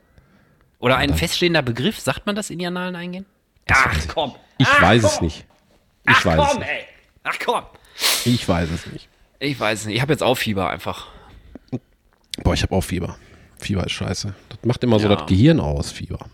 Oder 0.81 0.97
ein 0.97 1.15
feststehender 1.15 1.63
Begriff. 1.63 1.99
Sagt 2.01 2.27
man 2.27 2.37
das 2.37 2.51
in 2.51 2.59
die 2.59 2.67
Annalen 2.67 2.95
eingehen? 2.97 3.27
Ach 3.71 3.97
komm. 4.09 4.35
Ich 4.59 4.67
Ach, 4.69 4.83
weiß 4.83 5.03
komm. 5.03 5.11
es 5.13 5.21
nicht. 5.21 5.39
Ich 6.09 6.15
Ach 6.15 6.25
weiß 6.25 6.41
es 6.41 6.49
komm, 6.49 6.59
nicht. 6.61 6.69
ey. 6.71 6.85
Ach 7.25 7.37
komm. 7.45 7.63
Ich 8.25 8.49
weiß 8.49 8.71
es 8.71 8.87
nicht. 8.87 9.09
Ich 9.41 9.59
weiß 9.59 9.81
es 9.81 9.87
nicht. 9.87 9.97
Ich 9.97 10.03
habe 10.03 10.13
jetzt 10.13 10.23
auch 10.23 10.37
Fieber 10.37 10.71
einfach. 10.71 11.09
Boah, 12.45 12.55
ich 12.55 12.63
habe 12.63 12.75
auch 12.75 12.83
Fieber. 12.83 13.19
Fieber 13.59 13.85
ist 13.85 13.93
scheiße. 13.93 14.35
Das 14.49 14.59
macht 14.65 14.83
immer 14.85 14.99
so 14.99 15.09
Ja. 15.09 15.17
das 15.17 15.27
Gehirn 15.27 15.61
aus, 15.61 15.91
Fieber. 15.93 16.27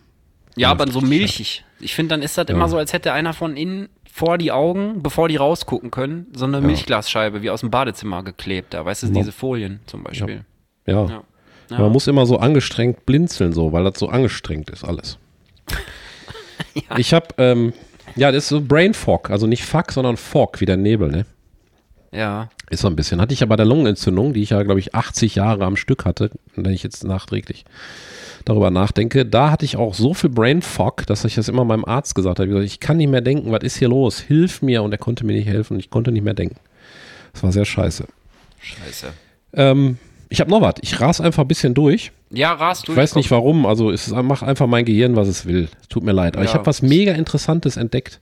Ja, 0.57 0.71
aber 0.71 0.91
so 0.91 1.01
milchig. 1.01 1.65
Ich 1.81 1.95
finde, 1.95 2.11
dann 2.15 2.23
ist 2.23 2.39
das 2.39 2.47
immer 2.49 2.69
so, 2.69 2.79
als 2.79 2.93
hätte 2.93 3.13
einer 3.13 3.33
von 3.33 3.57
innen 3.57 3.89
vor 4.11 4.39
die 4.39 4.53
Augen, 4.53 5.03
bevor 5.03 5.29
die 5.29 5.35
rausgucken 5.37 5.91
können, 5.91 6.27
so 6.35 6.45
eine 6.45 6.61
Milchglasscheibe 6.61 7.43
wie 7.43 7.51
aus 7.51 7.61
dem 7.61 7.71
Badezimmer 7.71 8.23
geklebt. 8.23 8.73
Da 8.73 8.85
weißt 8.85 9.03
du, 9.03 9.07
diese 9.09 9.33
Folien 9.33 9.81
zum 9.87 10.05
Beispiel. 10.05 10.45
Ja. 10.87 11.07
Ja. 11.07 11.23
Ja. 11.71 11.79
Man 11.79 11.91
muss 11.93 12.07
immer 12.07 12.25
so 12.27 12.37
angestrengt 12.39 13.05
blinzeln, 13.07 13.53
so, 13.53 13.73
weil 13.73 13.85
das 13.85 13.99
so 13.99 14.09
angestrengt 14.09 14.71
ist, 14.71 14.85
alles. 14.85 15.19
Ich 16.97 17.15
habe, 17.15 17.29
ähm, 17.39 17.73
ja, 18.17 18.31
das 18.33 18.45
ist 18.45 18.49
so 18.51 18.61
Brain 18.61 18.95
Fog, 18.95 19.31
also 19.31 19.47
nicht 19.47 19.65
Fuck, 19.65 19.93
sondern 19.93 20.17
Fog, 20.17 20.61
wie 20.61 20.67
der 20.67 20.77
Nebel, 20.77 21.09
ne? 21.09 21.27
Ja. 22.15 22.49
Ist 22.71 22.81
so 22.81 22.89
ein 22.89 22.97
bisschen. 22.97 23.21
Hatte 23.21 23.35
ich 23.35 23.41
ja 23.41 23.47
bei 23.47 23.57
der 23.57 23.67
Lungenentzündung, 23.67 24.33
die 24.33 24.43
ich 24.43 24.51
ja, 24.51 24.63
glaube 24.63 24.81
ich, 24.81 24.95
80 24.95 25.35
Jahre 25.35 25.65
am 25.65 25.77
Stück 25.77 26.05
hatte, 26.05 26.31
wenn 26.55 26.73
ich 26.73 26.83
jetzt 26.83 27.05
nachträglich 27.05 27.65
darüber 28.45 28.71
nachdenke, 28.71 29.25
da 29.25 29.51
hatte 29.51 29.65
ich 29.65 29.77
auch 29.77 29.95
so 29.95 30.13
viel 30.15 30.31
Brain 30.31 30.63
Fog, 30.63 31.07
dass 31.07 31.25
ich 31.25 31.35
das 31.35 31.49
immer 31.49 31.65
meinem 31.65 31.85
Arzt 31.85 32.15
gesagt 32.15 32.39
habe. 32.39 32.47
Ich, 32.47 32.51
gesagt, 32.51 32.67
ich 32.67 32.81
kann 32.81 32.99
nicht 32.99 33.11
mehr 33.11 33.23
denken, 33.23 33.51
was 33.53 33.63
ist 33.63 33.77
hier 33.77 33.89
los? 33.89 34.21
Hilf 34.21 34.63
mir. 34.63 34.83
Und 34.83 34.93
er 34.93 34.99
konnte 34.99 35.25
mir 35.25 35.33
nicht 35.33 35.49
helfen 35.49 35.75
und 35.75 35.81
ich 35.81 35.91
konnte 35.91 36.13
nicht 36.13 36.25
mehr 36.25 36.35
denken. 36.35 36.57
Das 37.33 37.43
war 37.43 37.53
sehr 37.53 37.65
scheiße. 37.65 38.07
Scheiße. 38.61 39.09
Ähm, 39.55 39.99
ich 40.29 40.41
habe 40.41 40.51
noch 40.51 40.61
was. 40.61 40.75
Ich 40.83 41.01
ras 41.01 41.21
einfach 41.21 41.43
ein 41.43 41.49
bisschen 41.49 41.75
durch. 41.75 42.13
Ja, 42.35 42.53
rast 42.53 42.89
du. 42.89 42.93
Ich 42.93 42.99
weiß 42.99 43.15
nicht 43.15 43.31
warum. 43.31 43.67
Also 43.67 43.91
es 43.91 44.11
macht 44.11 44.43
einfach 44.43 44.67
mein 44.67 44.85
Gehirn, 44.85 45.17
was 45.17 45.29
es 45.29 45.47
will. 45.47 45.69
Es 45.83 45.89
tut 45.89 46.03
mir 46.05 46.13
leid. 46.13 46.37
Aber 46.37 46.45
ich 46.45 46.51
Ja. 46.51 46.55
habe 46.59 46.67
was 46.67 46.83
mega 46.83 47.13
Interessantes 47.13 47.77
entdeckt. 47.77 48.21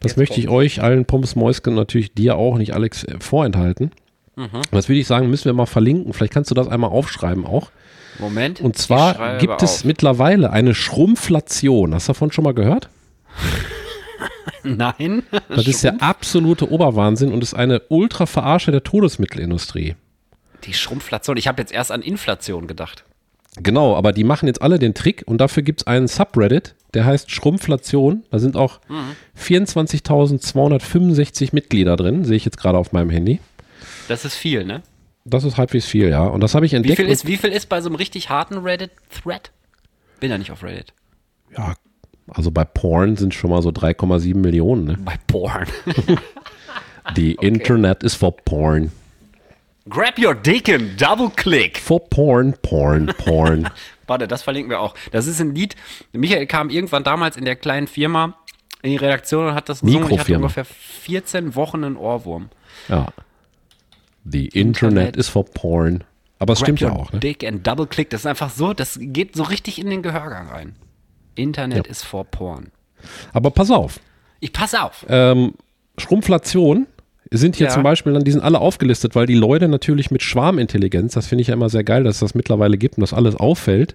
Das 0.00 0.16
möchte 0.16 0.40
ich 0.40 0.48
euch, 0.48 0.82
allen 0.82 1.04
Pommes 1.04 1.36
Mäusken, 1.36 1.74
natürlich 1.74 2.12
dir 2.14 2.36
auch, 2.36 2.56
nicht 2.58 2.74
Alex, 2.74 3.04
äh, 3.04 3.16
vorenthalten. 3.20 3.92
Mhm. 4.36 4.48
Das 4.70 4.88
würde 4.88 5.00
ich 5.00 5.06
sagen, 5.06 5.28
müssen 5.30 5.44
wir 5.46 5.52
mal 5.52 5.66
verlinken. 5.66 6.12
Vielleicht 6.12 6.32
kannst 6.32 6.50
du 6.50 6.54
das 6.54 6.68
einmal 6.68 6.90
aufschreiben 6.90 7.44
auch. 7.46 7.70
Moment. 8.18 8.60
Und 8.60 8.76
ich 8.76 8.82
zwar 8.82 9.38
gibt 9.38 9.62
es 9.62 9.78
auf. 9.80 9.84
mittlerweile 9.84 10.50
eine 10.50 10.74
Schrumpflation. 10.74 11.94
Hast 11.94 12.08
du 12.08 12.12
davon 12.12 12.32
schon 12.32 12.44
mal 12.44 12.54
gehört? 12.54 12.88
Nein. 14.62 15.22
Das 15.48 15.66
ist 15.66 15.84
der 15.84 16.02
absolute 16.02 16.70
Oberwahnsinn 16.70 17.32
und 17.32 17.42
ist 17.42 17.54
eine 17.54 17.80
Ultra-Verarsche 17.88 18.72
der 18.72 18.82
Todesmittelindustrie. 18.82 19.94
Die 20.64 20.74
Schrumpflation. 20.74 21.36
Ich 21.38 21.48
habe 21.48 21.62
jetzt 21.62 21.72
erst 21.72 21.90
an 21.92 22.02
Inflation 22.02 22.66
gedacht. 22.66 23.04
Genau, 23.56 23.96
aber 23.96 24.12
die 24.12 24.24
machen 24.24 24.46
jetzt 24.46 24.62
alle 24.62 24.78
den 24.78 24.94
Trick 24.94 25.24
und 25.26 25.38
dafür 25.40 25.62
gibt 25.62 25.80
es 25.80 25.86
einen 25.86 26.08
Subreddit, 26.08 26.74
der 26.94 27.04
heißt 27.04 27.30
Schrumpflation. 27.30 28.22
Da 28.30 28.38
sind 28.38 28.56
auch 28.56 28.80
Mhm. 28.88 29.16
24.265 29.36 31.50
Mitglieder 31.52 31.96
drin, 31.96 32.24
sehe 32.24 32.36
ich 32.36 32.44
jetzt 32.44 32.58
gerade 32.58 32.78
auf 32.78 32.92
meinem 32.92 33.10
Handy. 33.10 33.40
Das 34.08 34.24
ist 34.24 34.34
viel, 34.36 34.64
ne? 34.64 34.82
Das 35.24 35.44
ist 35.44 35.56
halbwegs 35.58 35.86
viel, 35.86 36.08
ja. 36.08 36.24
Und 36.24 36.40
das 36.42 36.54
habe 36.54 36.64
ich 36.66 36.72
Wie 36.72 36.76
entdeckt. 36.76 36.96
viel, 36.96 37.06
und- 37.06 37.12
ist, 37.12 37.26
wie 37.26 37.36
viel 37.36 37.50
ist 37.50 37.68
bei 37.68 37.80
so 37.80 37.88
einem 37.88 37.96
richtig 37.96 38.30
harten 38.30 38.58
Reddit-Thread? 38.58 39.50
Bin 40.20 40.30
ja 40.30 40.38
nicht 40.38 40.50
auf 40.50 40.62
Reddit. 40.62 40.92
ja, 41.56 41.74
also 42.28 42.50
bei 42.52 42.64
Porn 42.64 43.16
sind 43.16 43.34
schon 43.34 43.50
mal 43.50 43.60
so 43.62 43.70
3,7 43.72 44.40
Millionen. 44.40 44.84
Ne? 44.84 44.98
Bei 45.04 45.16
Porn. 45.26 45.66
Die 47.16 47.34
Internet 47.40 48.02
ist 48.04 48.14
for 48.14 48.36
Porn. 48.36 48.92
Grab 49.90 50.18
your 50.18 50.34
dick 50.34 50.68
and 50.68 51.00
double 51.00 51.30
click. 51.30 51.78
For 51.78 52.00
Porn, 52.08 52.54
Porn, 52.62 53.06
Porn. 53.18 53.68
Warte, 54.06 54.26
das 54.28 54.42
verlinken 54.42 54.70
wir 54.70 54.80
auch. 54.80 54.94
Das 55.12 55.26
ist 55.26 55.40
ein 55.40 55.54
Lied. 55.54 55.76
Michael 56.12 56.46
kam 56.46 56.70
irgendwann 56.70 57.04
damals 57.04 57.36
in 57.36 57.44
der 57.44 57.56
kleinen 57.56 57.86
Firma 57.86 58.36
in 58.82 58.90
die 58.90 58.96
Redaktion 58.96 59.46
und 59.48 59.54
hat 59.54 59.68
das 59.68 59.80
gesungen. 59.82 60.10
Ich 60.10 60.18
hatte 60.18 60.36
ungefähr 60.36 60.64
14 60.64 61.54
Wochen 61.54 61.84
einen 61.84 61.96
Ohrwurm. 61.96 62.48
ja. 62.88 63.08
The 64.24 64.46
Internet, 64.48 64.56
Internet. 65.06 65.16
is 65.16 65.28
for 65.28 65.44
Porn. 65.46 66.04
Aber 66.38 66.54
es 66.54 66.60
stimmt 66.60 66.80
ja 66.80 66.92
auch. 66.92 67.12
Ne? 67.12 67.20
Dick 67.20 67.44
and 67.44 67.66
double 67.66 67.86
click. 67.86 68.10
Das 68.10 68.20
ist 68.20 68.26
einfach 68.26 68.50
so, 68.50 68.72
das 68.74 68.98
geht 69.00 69.34
so 69.36 69.42
richtig 69.44 69.78
in 69.78 69.88
den 69.90 70.02
Gehörgang 70.02 70.48
rein. 70.48 70.74
Internet 71.34 71.86
is 71.86 72.02
for 72.02 72.24
porn. 72.24 72.70
Aber 73.32 73.50
pass 73.50 73.70
auf. 73.70 74.00
Ich 74.40 74.52
pass 74.52 74.74
auf. 74.74 75.06
ähm, 75.08 75.54
Schrumpflation 75.98 76.86
sind 77.38 77.56
hier 77.56 77.66
Ja. 77.68 77.72
zum 77.72 77.82
Beispiel 77.82 78.12
dann, 78.12 78.24
die 78.24 78.32
sind 78.32 78.42
alle 78.42 78.58
aufgelistet, 78.58 79.14
weil 79.14 79.26
die 79.26 79.34
Leute 79.34 79.68
natürlich 79.68 80.10
mit 80.10 80.22
Schwarmintelligenz, 80.22 81.14
das 81.14 81.26
finde 81.28 81.42
ich 81.42 81.48
ja 81.48 81.54
immer 81.54 81.68
sehr 81.68 81.84
geil, 81.84 82.02
dass 82.04 82.16
es 82.16 82.20
das 82.20 82.34
mittlerweile 82.34 82.76
gibt 82.76 82.96
und 82.96 83.02
das 83.02 83.14
alles 83.14 83.36
auffällt, 83.36 83.94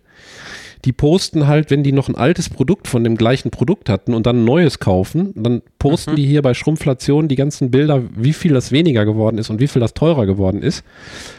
die 0.83 0.91
posten 0.91 1.47
halt, 1.47 1.71
wenn 1.71 1.83
die 1.83 1.91
noch 1.93 2.09
ein 2.09 2.15
altes 2.15 2.49
Produkt 2.49 2.87
von 2.87 3.03
dem 3.03 3.15
gleichen 3.15 3.49
Produkt 3.51 3.89
hatten 3.89 4.13
und 4.13 4.25
dann 4.25 4.41
ein 4.41 4.45
neues 4.45 4.79
kaufen, 4.79 5.31
dann 5.35 5.61
posten 5.79 6.11
Mhm. 6.11 6.15
die 6.17 6.25
hier 6.27 6.41
bei 6.41 6.53
Schrumpflation 6.53 7.27
die 7.27 7.35
ganzen 7.35 7.71
Bilder, 7.71 8.01
wie 8.15 8.33
viel 8.33 8.53
das 8.53 8.71
weniger 8.71 9.05
geworden 9.05 9.37
ist 9.37 9.49
und 9.49 9.59
wie 9.59 9.67
viel 9.67 9.79
das 9.79 9.93
teurer 9.93 10.25
geworden 10.25 10.61
ist. 10.61 10.83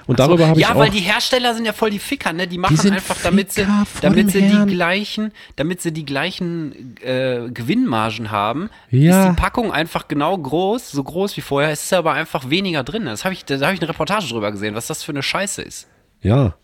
Und 0.07 0.19
darüber 0.21 0.47
habe 0.49 0.59
ich 0.61 0.66
ja, 0.66 0.75
auch 0.75 0.78
weil 0.78 0.90
die 0.90 1.00
Hersteller 1.00 1.55
sind 1.55 1.64
ja 1.66 1.73
voll 1.73 1.90
die 1.90 1.99
Ficker, 1.99 2.33
ne? 2.33 2.47
Die 2.47 2.59
machen 2.59 2.76
sind 2.76 2.95
einfach, 2.95 3.16
damit 3.23 3.52
sie, 3.52 3.66
damit 4.00 4.31
sie 4.31 4.40
Herrn. 4.43 4.66
die 4.69 4.75
gleichen, 4.75 5.33
damit 5.57 5.83
sie 5.83 5.93
die 5.93 6.05
gleichen 6.05 6.97
äh, 7.05 7.49
Gewinnmargen 7.52 8.31
haben, 8.31 8.71
Ja. 8.90 9.25
ist 9.25 9.31
die 9.33 9.40
Packung 9.40 9.73
einfach 9.73 10.09
genau 10.09 10.37
groß, 10.38 10.90
so 10.93 11.02
groß 11.02 11.37
wie 11.37 11.40
vorher. 11.40 11.71
Es 11.71 11.83
ist 11.85 11.93
aber 11.93 12.12
einfach 12.12 12.50
weniger 12.50 12.85
drin. 12.85 13.05
Das 13.07 13.25
habe 13.25 13.35
ich, 13.35 13.45
da 13.45 13.55
habe 13.61 13.75
ich 13.75 13.81
eine 13.81 13.88
Reportage 13.88 14.28
drüber 14.28 14.52
gesehen, 14.52 14.75
was 14.75 14.87
das 14.87 15.02
für 15.02 15.12
eine 15.12 15.23
Scheiße 15.23 15.62
ist. 15.62 15.87
Ja. 16.23 16.55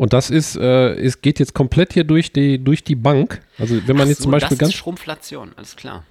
Und 0.00 0.14
das 0.14 0.30
ist, 0.30 0.56
äh, 0.56 0.94
es 0.94 1.20
geht 1.20 1.38
jetzt 1.40 1.52
komplett 1.52 1.92
hier 1.92 2.04
durch 2.04 2.32
die, 2.32 2.58
durch 2.58 2.82
die 2.82 2.94
Bank. 2.94 3.42
Also 3.58 3.86
wenn 3.86 3.96
man 3.96 4.06
Ach 4.06 4.08
jetzt 4.08 4.20
so, 4.20 4.22
zum 4.22 4.32
Beispiel 4.32 4.56
das 4.56 4.58
ganz 4.58 4.72
ist 4.72 4.78
Schrumpflation, 4.78 5.52
alles 5.56 5.76
klar. 5.76 6.04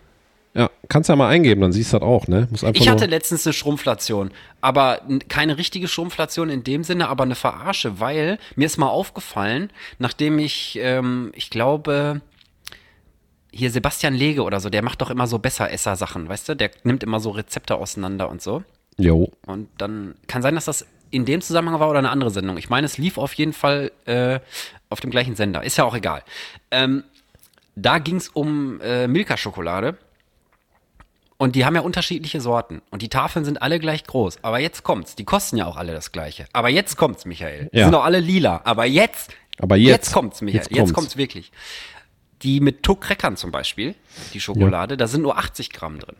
Ja, 0.53 0.69
kannst 0.89 1.09
ja 1.09 1.15
mal 1.15 1.27
eingeben, 1.27 1.61
dann 1.61 1.71
siehst 1.71 1.93
du 1.93 1.97
das 1.97 2.07
auch, 2.07 2.27
ne? 2.27 2.47
Muss 2.51 2.63
einfach 2.63 2.79
Ich 2.79 2.87
hatte 2.87 3.07
letztens 3.07 3.47
eine 3.47 3.53
Schrumpflation, 3.53 4.29
aber 4.61 5.01
keine 5.27 5.57
richtige 5.57 5.87
Schrumpflation 5.87 6.51
in 6.51 6.63
dem 6.63 6.83
Sinne, 6.83 7.09
aber 7.09 7.23
eine 7.23 7.33
Verarsche, 7.33 7.99
weil 7.99 8.37
mir 8.55 8.67
ist 8.67 8.77
mal 8.77 8.89
aufgefallen, 8.89 9.71
nachdem 9.97 10.37
ich, 10.37 10.77
ähm, 10.79 11.31
ich 11.33 11.49
glaube, 11.49 12.21
hier 13.51 13.71
Sebastian 13.71 14.13
Lege 14.13 14.43
oder 14.43 14.59
so, 14.59 14.69
der 14.69 14.83
macht 14.83 15.01
doch 15.01 15.09
immer 15.09 15.25
so 15.25 15.39
Besseresser-Sachen, 15.39 16.29
weißt 16.29 16.49
du? 16.49 16.55
Der 16.55 16.69
nimmt 16.83 17.01
immer 17.01 17.19
so 17.19 17.31
Rezepte 17.31 17.73
auseinander 17.73 18.29
und 18.29 18.43
so. 18.43 18.61
jo, 18.97 19.31
Und 19.47 19.67
dann 19.79 20.13
kann 20.27 20.43
sein, 20.43 20.53
dass 20.53 20.65
das 20.65 20.85
in 21.11 21.25
dem 21.25 21.41
Zusammenhang 21.41 21.79
war 21.79 21.89
oder 21.89 21.99
eine 21.99 22.09
andere 22.11 22.31
Sendung. 22.31 22.57
Ich 22.57 22.69
meine, 22.69 22.85
es 22.85 22.97
lief 22.97 23.17
auf 23.17 23.33
jeden 23.33 23.53
Fall 23.53 23.91
äh, 24.05 24.39
auf 24.89 24.99
dem 24.99 25.09
gleichen 25.11 25.35
Sender. 25.35 25.63
Ist 25.63 25.77
ja 25.77 25.83
auch 25.85 25.95
egal. 25.95 26.23
Ähm, 26.71 27.03
da 27.75 27.99
ging 27.99 28.15
es 28.17 28.29
um 28.29 28.79
äh, 28.81 29.07
Milka-Schokolade. 29.07 29.97
Und 31.37 31.55
die 31.55 31.63
haben 31.65 31.75
ja 31.75 31.81
unterschiedliche 31.81 32.41
Sorten. 32.41 32.81
Und 32.89 33.01
die 33.01 33.07
Tafeln 33.07 33.45
sind 33.45 33.61
alle 33.61 33.79
gleich 33.79 34.03
groß. 34.03 34.39
Aber 34.43 34.59
jetzt 34.59 34.83
kommt's. 34.83 35.15
Die 35.15 35.23
kosten 35.23 35.55
ja 35.55 35.65
auch 35.67 35.77
alle 35.77 35.93
das 35.93 36.11
gleiche. 36.11 36.45
Aber 36.51 36.67
jetzt 36.69 36.97
kommt's, 36.97 37.23
Michael. 37.25 37.69
Die 37.73 37.77
Ja. 37.77 37.85
sind 37.85 37.95
auch 37.95 38.03
alle 38.03 38.19
lila. 38.19 38.59
Aber 38.65 38.85
jetzt, 38.85 39.31
Aber 39.57 39.77
jetzt- 39.77 39.89
jetzt 39.89 40.13
kommt's, 40.13 40.41
Michael. 40.41 40.57
jetzt 40.59 40.69
Jetzt 40.71 40.77
kommt's. 40.79 40.93
kommt's, 40.93 41.17
wirklich. 41.17 41.51
Die 42.41 42.59
mit 42.59 42.83
Tuck-Crackern 42.83 43.37
zum 43.37 43.51
Beispiel, 43.51 43.95
die 44.33 44.39
Schokolade, 44.41 44.97
da 44.97 45.07
sind 45.07 45.21
nur 45.21 45.37
80 45.37 45.71
Gramm 45.71 45.99
drin. 45.99 46.15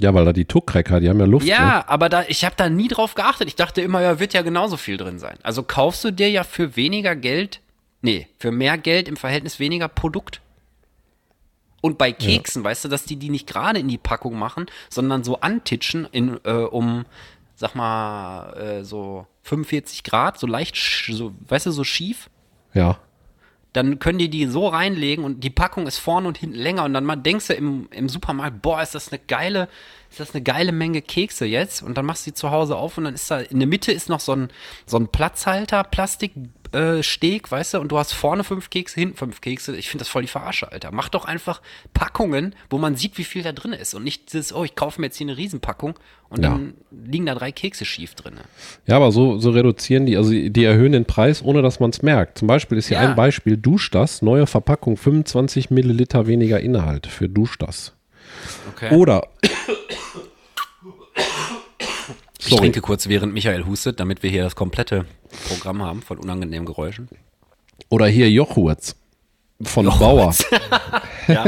Ja, 0.00 0.12
weil 0.12 0.26
da 0.26 0.32
die 0.32 0.44
Tuck-Cracker, 0.44 1.00
die 1.00 1.08
haben 1.08 1.18
ja 1.18 1.26
Luft. 1.26 1.46
Ne? 1.46 1.52
Ja, 1.52 1.84
aber 1.86 2.08
da, 2.08 2.24
ich 2.28 2.44
habe 2.44 2.54
da 2.56 2.68
nie 2.68 2.88
drauf 2.88 3.14
geachtet. 3.14 3.48
Ich 3.48 3.56
dachte 3.56 3.80
immer, 3.80 4.02
ja, 4.02 4.18
wird 4.18 4.34
ja 4.34 4.42
genauso 4.42 4.76
viel 4.76 4.98
drin 4.98 5.18
sein. 5.18 5.38
Also 5.42 5.62
kaufst 5.62 6.04
du 6.04 6.10
dir 6.10 6.30
ja 6.30 6.44
für 6.44 6.76
weniger 6.76 7.16
Geld, 7.16 7.60
nee, 8.02 8.28
für 8.38 8.52
mehr 8.52 8.76
Geld 8.76 9.08
im 9.08 9.16
Verhältnis 9.16 9.58
weniger 9.58 9.88
Produkt. 9.88 10.42
Und 11.80 11.98
bei 11.98 12.12
Keksen, 12.12 12.64
weißt 12.64 12.84
du, 12.84 12.88
dass 12.88 13.04
die 13.04 13.16
die 13.16 13.30
nicht 13.30 13.46
gerade 13.46 13.78
in 13.78 13.88
die 13.88 13.98
Packung 13.98 14.38
machen, 14.38 14.66
sondern 14.90 15.24
so 15.24 15.40
antitschen 15.40 16.06
in, 16.10 16.40
äh, 16.44 16.50
um, 16.50 17.06
sag 17.54 17.74
mal, 17.74 18.52
äh, 18.54 18.84
so 18.84 19.26
45 19.42 20.02
Grad, 20.02 20.38
so 20.38 20.46
leicht, 20.46 20.76
so, 21.10 21.32
weißt 21.48 21.66
du, 21.66 21.70
so 21.70 21.84
schief. 21.84 22.28
Ja. 22.74 22.98
Dann 23.76 23.98
können 23.98 24.18
die 24.18 24.30
die 24.30 24.46
so 24.46 24.68
reinlegen 24.68 25.22
und 25.22 25.44
die 25.44 25.50
Packung 25.50 25.86
ist 25.86 25.98
vorne 25.98 26.26
und 26.28 26.38
hinten 26.38 26.56
länger 26.56 26.84
und 26.84 26.94
dann 26.94 27.22
denkst 27.22 27.48
du 27.48 27.52
im, 27.52 27.88
im 27.90 28.08
Supermarkt, 28.08 28.62
boah, 28.62 28.80
ist 28.80 28.94
das 28.94 29.12
eine 29.12 29.20
geile, 29.28 29.68
ist 30.10 30.20
das 30.20 30.34
eine 30.34 30.42
geile 30.42 30.72
Menge 30.72 31.02
Kekse 31.02 31.46
jetzt 31.46 31.82
und 31.82 31.96
dann 31.96 32.06
machst 32.06 32.26
du 32.26 32.30
die 32.30 32.34
zu 32.34 32.50
Hause 32.50 32.76
auf 32.76 32.96
und 32.98 33.04
dann 33.04 33.14
ist 33.14 33.30
da 33.30 33.40
in 33.40 33.58
der 33.58 33.68
Mitte 33.68 33.92
ist 33.92 34.08
noch 34.08 34.20
so 34.20 34.32
ein, 34.32 34.48
so 34.86 34.96
ein 34.98 35.08
Platzhalter, 35.08 35.84
Plastik, 35.84 36.32
äh, 36.72 37.00
weißt 37.00 37.74
du, 37.74 37.80
und 37.80 37.92
du 37.92 37.98
hast 37.98 38.12
vorne 38.12 38.44
fünf 38.44 38.70
Kekse, 38.70 39.00
hinten 39.00 39.16
fünf 39.16 39.40
Kekse. 39.40 39.76
Ich 39.76 39.88
finde 39.88 40.02
das 40.02 40.08
voll 40.08 40.22
die 40.22 40.28
Verarsche, 40.28 40.70
Alter. 40.70 40.90
Mach 40.92 41.08
doch 41.08 41.24
einfach 41.24 41.62
Packungen, 41.94 42.54
wo 42.70 42.78
man 42.78 42.96
sieht, 42.96 43.18
wie 43.18 43.24
viel 43.24 43.42
da 43.42 43.52
drin 43.52 43.72
ist 43.72 43.94
und 43.94 44.04
nicht 44.04 44.32
dieses, 44.32 44.52
oh, 44.52 44.64
ich 44.64 44.74
kaufe 44.74 45.00
mir 45.00 45.06
jetzt 45.06 45.16
hier 45.16 45.26
eine 45.26 45.36
Riesenpackung 45.36 45.98
und 46.28 46.42
Ja. 46.42 46.50
dann 46.50 46.74
liegen 46.90 47.26
da 47.26 47.34
drei 47.34 47.52
Kekse 47.52 47.84
schief 47.84 48.14
drin. 48.14 48.34
Ja, 48.86 48.96
aber 48.96 49.12
so, 49.12 49.38
so 49.38 49.50
reduzieren 49.50 50.06
die, 50.06 50.16
also 50.16 50.30
die 50.32 50.64
erhöhen 50.64 50.92
den 50.92 51.04
Preis, 51.04 51.42
ohne 51.42 51.62
dass 51.62 51.78
man 51.80 51.90
es 51.90 52.02
merkt. 52.02 52.38
Zum 52.38 52.48
Beispiel 52.48 52.78
ist 52.78 52.88
hier 52.88 52.96
Ja. 53.00 53.08
ein 53.10 53.14
Beispiel, 53.16 53.56
Dusch 53.56 53.90
das, 53.90 54.20
neue 54.22 54.46
Verpackung, 54.46 54.96
25 54.96 55.70
Milliliter 55.70 56.26
weniger 56.26 56.60
Inhalt 56.60 57.06
für 57.06 57.28
Dusch 57.28 57.58
das. 57.58 57.92
Okay. 58.74 58.94
Oder, 58.94 59.28
ich 62.46 62.56
trinke 62.56 62.80
kurz, 62.80 63.08
während 63.08 63.32
Michael 63.32 63.66
hustet, 63.66 64.00
damit 64.00 64.22
wir 64.22 64.30
hier 64.30 64.44
das 64.44 64.56
komplette 64.56 65.04
Programm 65.48 65.82
haben 65.82 66.02
von 66.02 66.18
unangenehmen 66.18 66.66
Geräuschen. 66.66 67.08
oder 67.88 68.06
hier 68.06 68.30
Jochurz 68.30 68.96
von 69.62 69.86
Bauer. 69.86 70.34
Ja. 71.28 71.44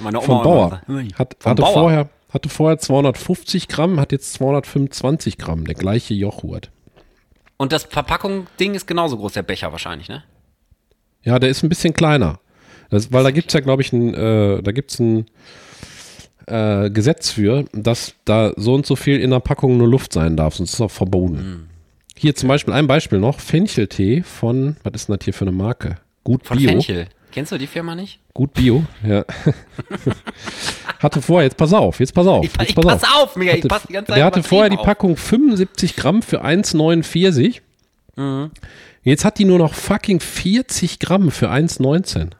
Meine 0.00 0.18
Oma 0.18 0.26
Von 0.26 0.42
Bauer. 0.42 0.82
Hat, 1.16 1.36
Von 1.38 1.50
hatte, 1.50 1.62
Bauer. 1.62 1.72
Vorher, 1.72 2.08
hatte 2.30 2.48
vorher 2.48 2.78
250 2.78 3.68
Gramm, 3.68 4.00
hat 4.00 4.10
jetzt 4.10 4.32
225 4.34 5.38
Gramm, 5.38 5.64
der 5.64 5.76
gleiche 5.76 6.14
Jochurt. 6.14 6.72
Und 7.56 7.70
das 7.70 7.84
Verpackung-Ding 7.84 8.74
ist 8.74 8.86
genauso 8.86 9.16
groß, 9.16 9.34
der 9.34 9.44
Becher 9.44 9.70
wahrscheinlich, 9.70 10.08
ne? 10.08 10.24
Ja, 11.22 11.38
der 11.38 11.48
ist 11.50 11.62
ein 11.62 11.68
bisschen 11.68 11.94
kleiner. 11.94 12.40
Das, 12.90 13.12
weil 13.12 13.22
da 13.22 13.30
gibt 13.30 13.48
es 13.48 13.54
ja, 13.54 13.60
glaube 13.60 13.82
ich, 13.82 13.92
ein, 13.92 14.14
äh, 14.14 14.62
da 14.62 14.72
gibt's 14.72 14.98
ein 14.98 15.26
äh, 16.46 16.90
Gesetz 16.90 17.30
für, 17.30 17.64
dass 17.72 18.14
da 18.24 18.52
so 18.56 18.74
und 18.74 18.86
so 18.86 18.96
viel 18.96 19.20
in 19.20 19.30
der 19.30 19.40
Packung 19.40 19.76
nur 19.76 19.88
Luft 19.88 20.12
sein 20.12 20.36
darf, 20.36 20.54
sonst 20.56 20.70
ist 20.70 20.74
es 20.74 20.80
auch 20.80 20.90
verboten. 20.90 21.38
Hm. 21.38 21.66
Hier 22.16 22.34
zum 22.34 22.48
Beispiel 22.48 22.74
ein 22.74 22.86
Beispiel 22.86 23.18
noch: 23.18 23.40
Fencheltee 23.40 24.22
von, 24.22 24.76
was 24.82 24.92
ist 24.94 25.08
denn 25.08 25.16
das 25.16 25.24
hier 25.24 25.34
für 25.34 25.44
eine 25.44 25.52
Marke? 25.52 25.96
Gut 26.22 26.46
Von 26.46 26.58
Bio. 26.58 26.68
Fenchel. 26.68 27.06
Kennst 27.32 27.50
du 27.50 27.58
die 27.58 27.66
Firma 27.66 27.96
nicht? 27.96 28.20
Gut 28.32 28.54
Bio, 28.54 28.84
ja. 29.04 29.24
hatte 31.00 31.20
vorher, 31.20 31.46
jetzt 31.48 31.56
pass 31.56 31.72
auf, 31.72 31.98
jetzt 31.98 32.14
pass 32.14 32.26
auf. 32.26 32.44
Ich, 32.44 32.52
jetzt 32.56 32.70
ich 32.70 32.76
pass 32.76 33.02
auf, 33.02 33.34
Miguel, 33.34 33.56
ich 33.56 33.64
Hatte- 33.64 33.68
pass 33.68 33.82
die 33.88 33.92
ganze 33.92 34.10
Zeit 34.10 34.18
der 34.18 34.24
hatte 34.24 34.42
vorher 34.42 34.70
die 34.70 34.78
auf. 34.78 34.84
Packung 34.84 35.16
75 35.16 35.96
Gramm 35.96 36.22
für 36.22 36.44
1,49. 36.44 37.60
Mhm. 38.16 38.50
Jetzt 39.02 39.24
hat 39.24 39.38
die 39.38 39.44
nur 39.44 39.58
noch 39.58 39.74
fucking 39.74 40.20
40 40.20 40.98
Gramm 41.00 41.30
für 41.30 41.50
1,19. 41.50 42.30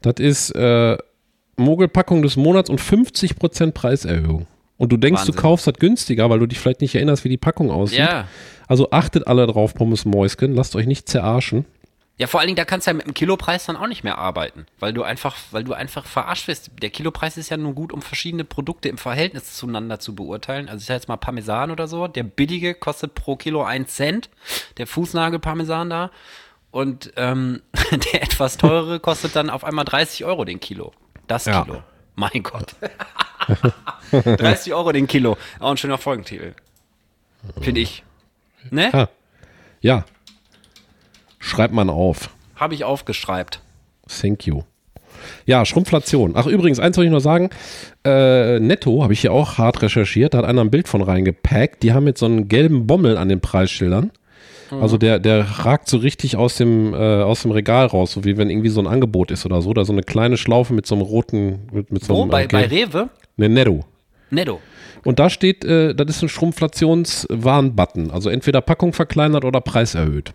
Das 0.00 0.14
ist 0.18 0.50
äh, 0.50 0.96
Mogelpackung 1.56 2.22
des 2.22 2.36
Monats 2.36 2.70
und 2.70 2.80
50% 2.80 3.72
Preiserhöhung. 3.72 4.46
Und 4.78 4.90
du 4.90 4.96
denkst, 4.96 5.20
Wahnsinn. 5.20 5.34
du 5.36 5.40
kaufst 5.40 5.66
das 5.66 5.74
günstiger, 5.74 6.28
weil 6.30 6.38
du 6.40 6.46
dich 6.46 6.58
vielleicht 6.58 6.80
nicht 6.80 6.94
erinnerst, 6.94 7.24
wie 7.24 7.28
die 7.28 7.36
Packung 7.36 7.70
aussieht. 7.70 8.00
Ja. 8.00 8.26
Also 8.66 8.90
achtet 8.90 9.26
alle 9.26 9.46
drauf, 9.46 9.74
Pommes 9.74 10.04
Mäuschen. 10.04 10.54
Lasst 10.54 10.74
euch 10.74 10.86
nicht 10.86 11.08
zerarschen. 11.08 11.66
Ja, 12.18 12.26
vor 12.26 12.40
allen 12.40 12.48
Dingen, 12.48 12.56
da 12.56 12.64
kannst 12.64 12.86
du 12.86 12.90
ja 12.90 12.94
mit 12.94 13.06
dem 13.06 13.14
Kilopreis 13.14 13.66
dann 13.66 13.76
auch 13.76 13.86
nicht 13.86 14.04
mehr 14.04 14.18
arbeiten, 14.18 14.66
weil 14.78 14.92
du 14.92 15.02
einfach, 15.02 15.36
weil 15.50 15.64
du 15.64 15.72
einfach 15.72 16.04
verarscht 16.04 16.46
wirst. 16.46 16.70
Der 16.80 16.90
Kilopreis 16.90 17.36
ist 17.36 17.48
ja 17.48 17.56
nur 17.56 17.74
gut, 17.74 17.92
um 17.92 18.02
verschiedene 18.02 18.44
Produkte 18.44 18.88
im 18.88 18.98
Verhältnis 18.98 19.54
zueinander 19.54 19.98
zu 19.98 20.14
beurteilen. 20.14 20.68
Also 20.68 20.82
ich 20.82 20.86
sag 20.86 20.94
jetzt 20.94 21.08
mal 21.08 21.16
Parmesan 21.16 21.70
oder 21.70 21.88
so. 21.88 22.08
Der 22.08 22.22
billige 22.22 22.74
kostet 22.74 23.14
pro 23.14 23.36
Kilo 23.36 23.62
1 23.62 23.94
Cent, 23.94 24.30
der 24.76 24.86
Fußnagel-Parmesan 24.86 25.90
da. 25.90 26.10
Und 26.70 27.12
ähm, 27.16 27.62
der 28.12 28.22
etwas 28.22 28.56
teurere 28.56 29.00
kostet 29.00 29.34
dann 29.34 29.50
auf 29.50 29.64
einmal 29.64 29.84
30 29.84 30.24
Euro 30.24 30.44
den 30.44 30.60
Kilo. 30.60 30.92
Das 31.32 31.46
Ja. 31.46 31.62
Kilo. 31.64 31.82
Mein 32.14 32.42
Gott. 32.42 32.74
30 34.12 34.74
Euro 34.74 34.92
den 34.92 35.06
Kilo. 35.06 35.38
Auch 35.60 35.70
ein 35.70 35.76
schöner 35.78 35.96
Folgentitel. 35.96 36.52
Finde 37.62 37.80
ich. 37.80 38.04
Ne? 38.70 38.92
Ah, 38.92 39.08
ja. 39.80 40.04
Schreibt 41.38 41.72
man 41.72 41.88
auf. 41.88 42.28
Habe 42.54 42.74
ich 42.74 42.84
aufgeschreibt. 42.84 43.62
Thank 44.06 44.46
you. 44.46 44.62
Ja, 45.46 45.64
Schrumpflation. 45.64 46.34
Ach, 46.36 46.46
übrigens, 46.46 46.78
eins 46.78 46.96
soll 46.96 47.06
ich 47.06 47.10
noch 47.10 47.20
sagen. 47.20 47.48
Äh, 48.04 48.60
Netto 48.60 49.02
habe 49.02 49.14
ich 49.14 49.22
hier 49.22 49.32
auch 49.32 49.56
hart 49.56 49.80
recherchiert. 49.80 50.34
Da 50.34 50.38
hat 50.38 50.44
einer 50.44 50.60
ein 50.60 50.70
Bild 50.70 50.86
von 50.86 51.00
reingepackt. 51.00 51.82
Die 51.82 51.94
haben 51.94 52.06
jetzt 52.06 52.20
so 52.20 52.26
einen 52.26 52.48
gelben 52.48 52.86
Bommel 52.86 53.16
an 53.16 53.30
den 53.30 53.40
Preisschildern. 53.40 54.12
Also 54.80 54.96
der, 54.98 55.18
der 55.18 55.42
ragt 55.64 55.88
so 55.88 55.98
richtig 55.98 56.36
aus 56.36 56.56
dem, 56.56 56.94
äh, 56.94 56.96
aus 56.96 57.42
dem 57.42 57.50
Regal 57.50 57.86
raus, 57.86 58.12
so 58.12 58.24
wie 58.24 58.36
wenn 58.36 58.48
irgendwie 58.50 58.68
so 58.70 58.80
ein 58.80 58.86
Angebot 58.86 59.30
ist 59.30 59.44
oder 59.44 59.60
so. 59.60 59.72
Da 59.74 59.84
so 59.84 59.92
eine 59.92 60.02
kleine 60.02 60.36
Schlaufe 60.36 60.72
mit 60.72 60.86
so 60.86 60.94
einem 60.94 61.02
roten, 61.02 61.66
mit, 61.72 61.90
mit 61.92 62.04
so 62.04 62.14
Wo? 62.14 62.22
einem 62.22 62.30
Bei, 62.30 62.44
äh, 62.44 62.48
bei 62.48 62.66
Rewe? 62.66 63.10
ne, 63.36 63.48
Netto. 63.48 63.84
Netto. 64.30 64.60
Und 65.04 65.18
da 65.18 65.28
steht, 65.30 65.64
äh, 65.64 65.94
das 65.94 66.08
ist 66.16 66.22
ein 66.22 66.28
Schrumpflationswarn-Button. 66.28 68.10
Also 68.10 68.30
entweder 68.30 68.60
Packung 68.60 68.92
verkleinert 68.92 69.44
oder 69.44 69.60
Preis 69.60 69.94
erhöht. 69.94 70.32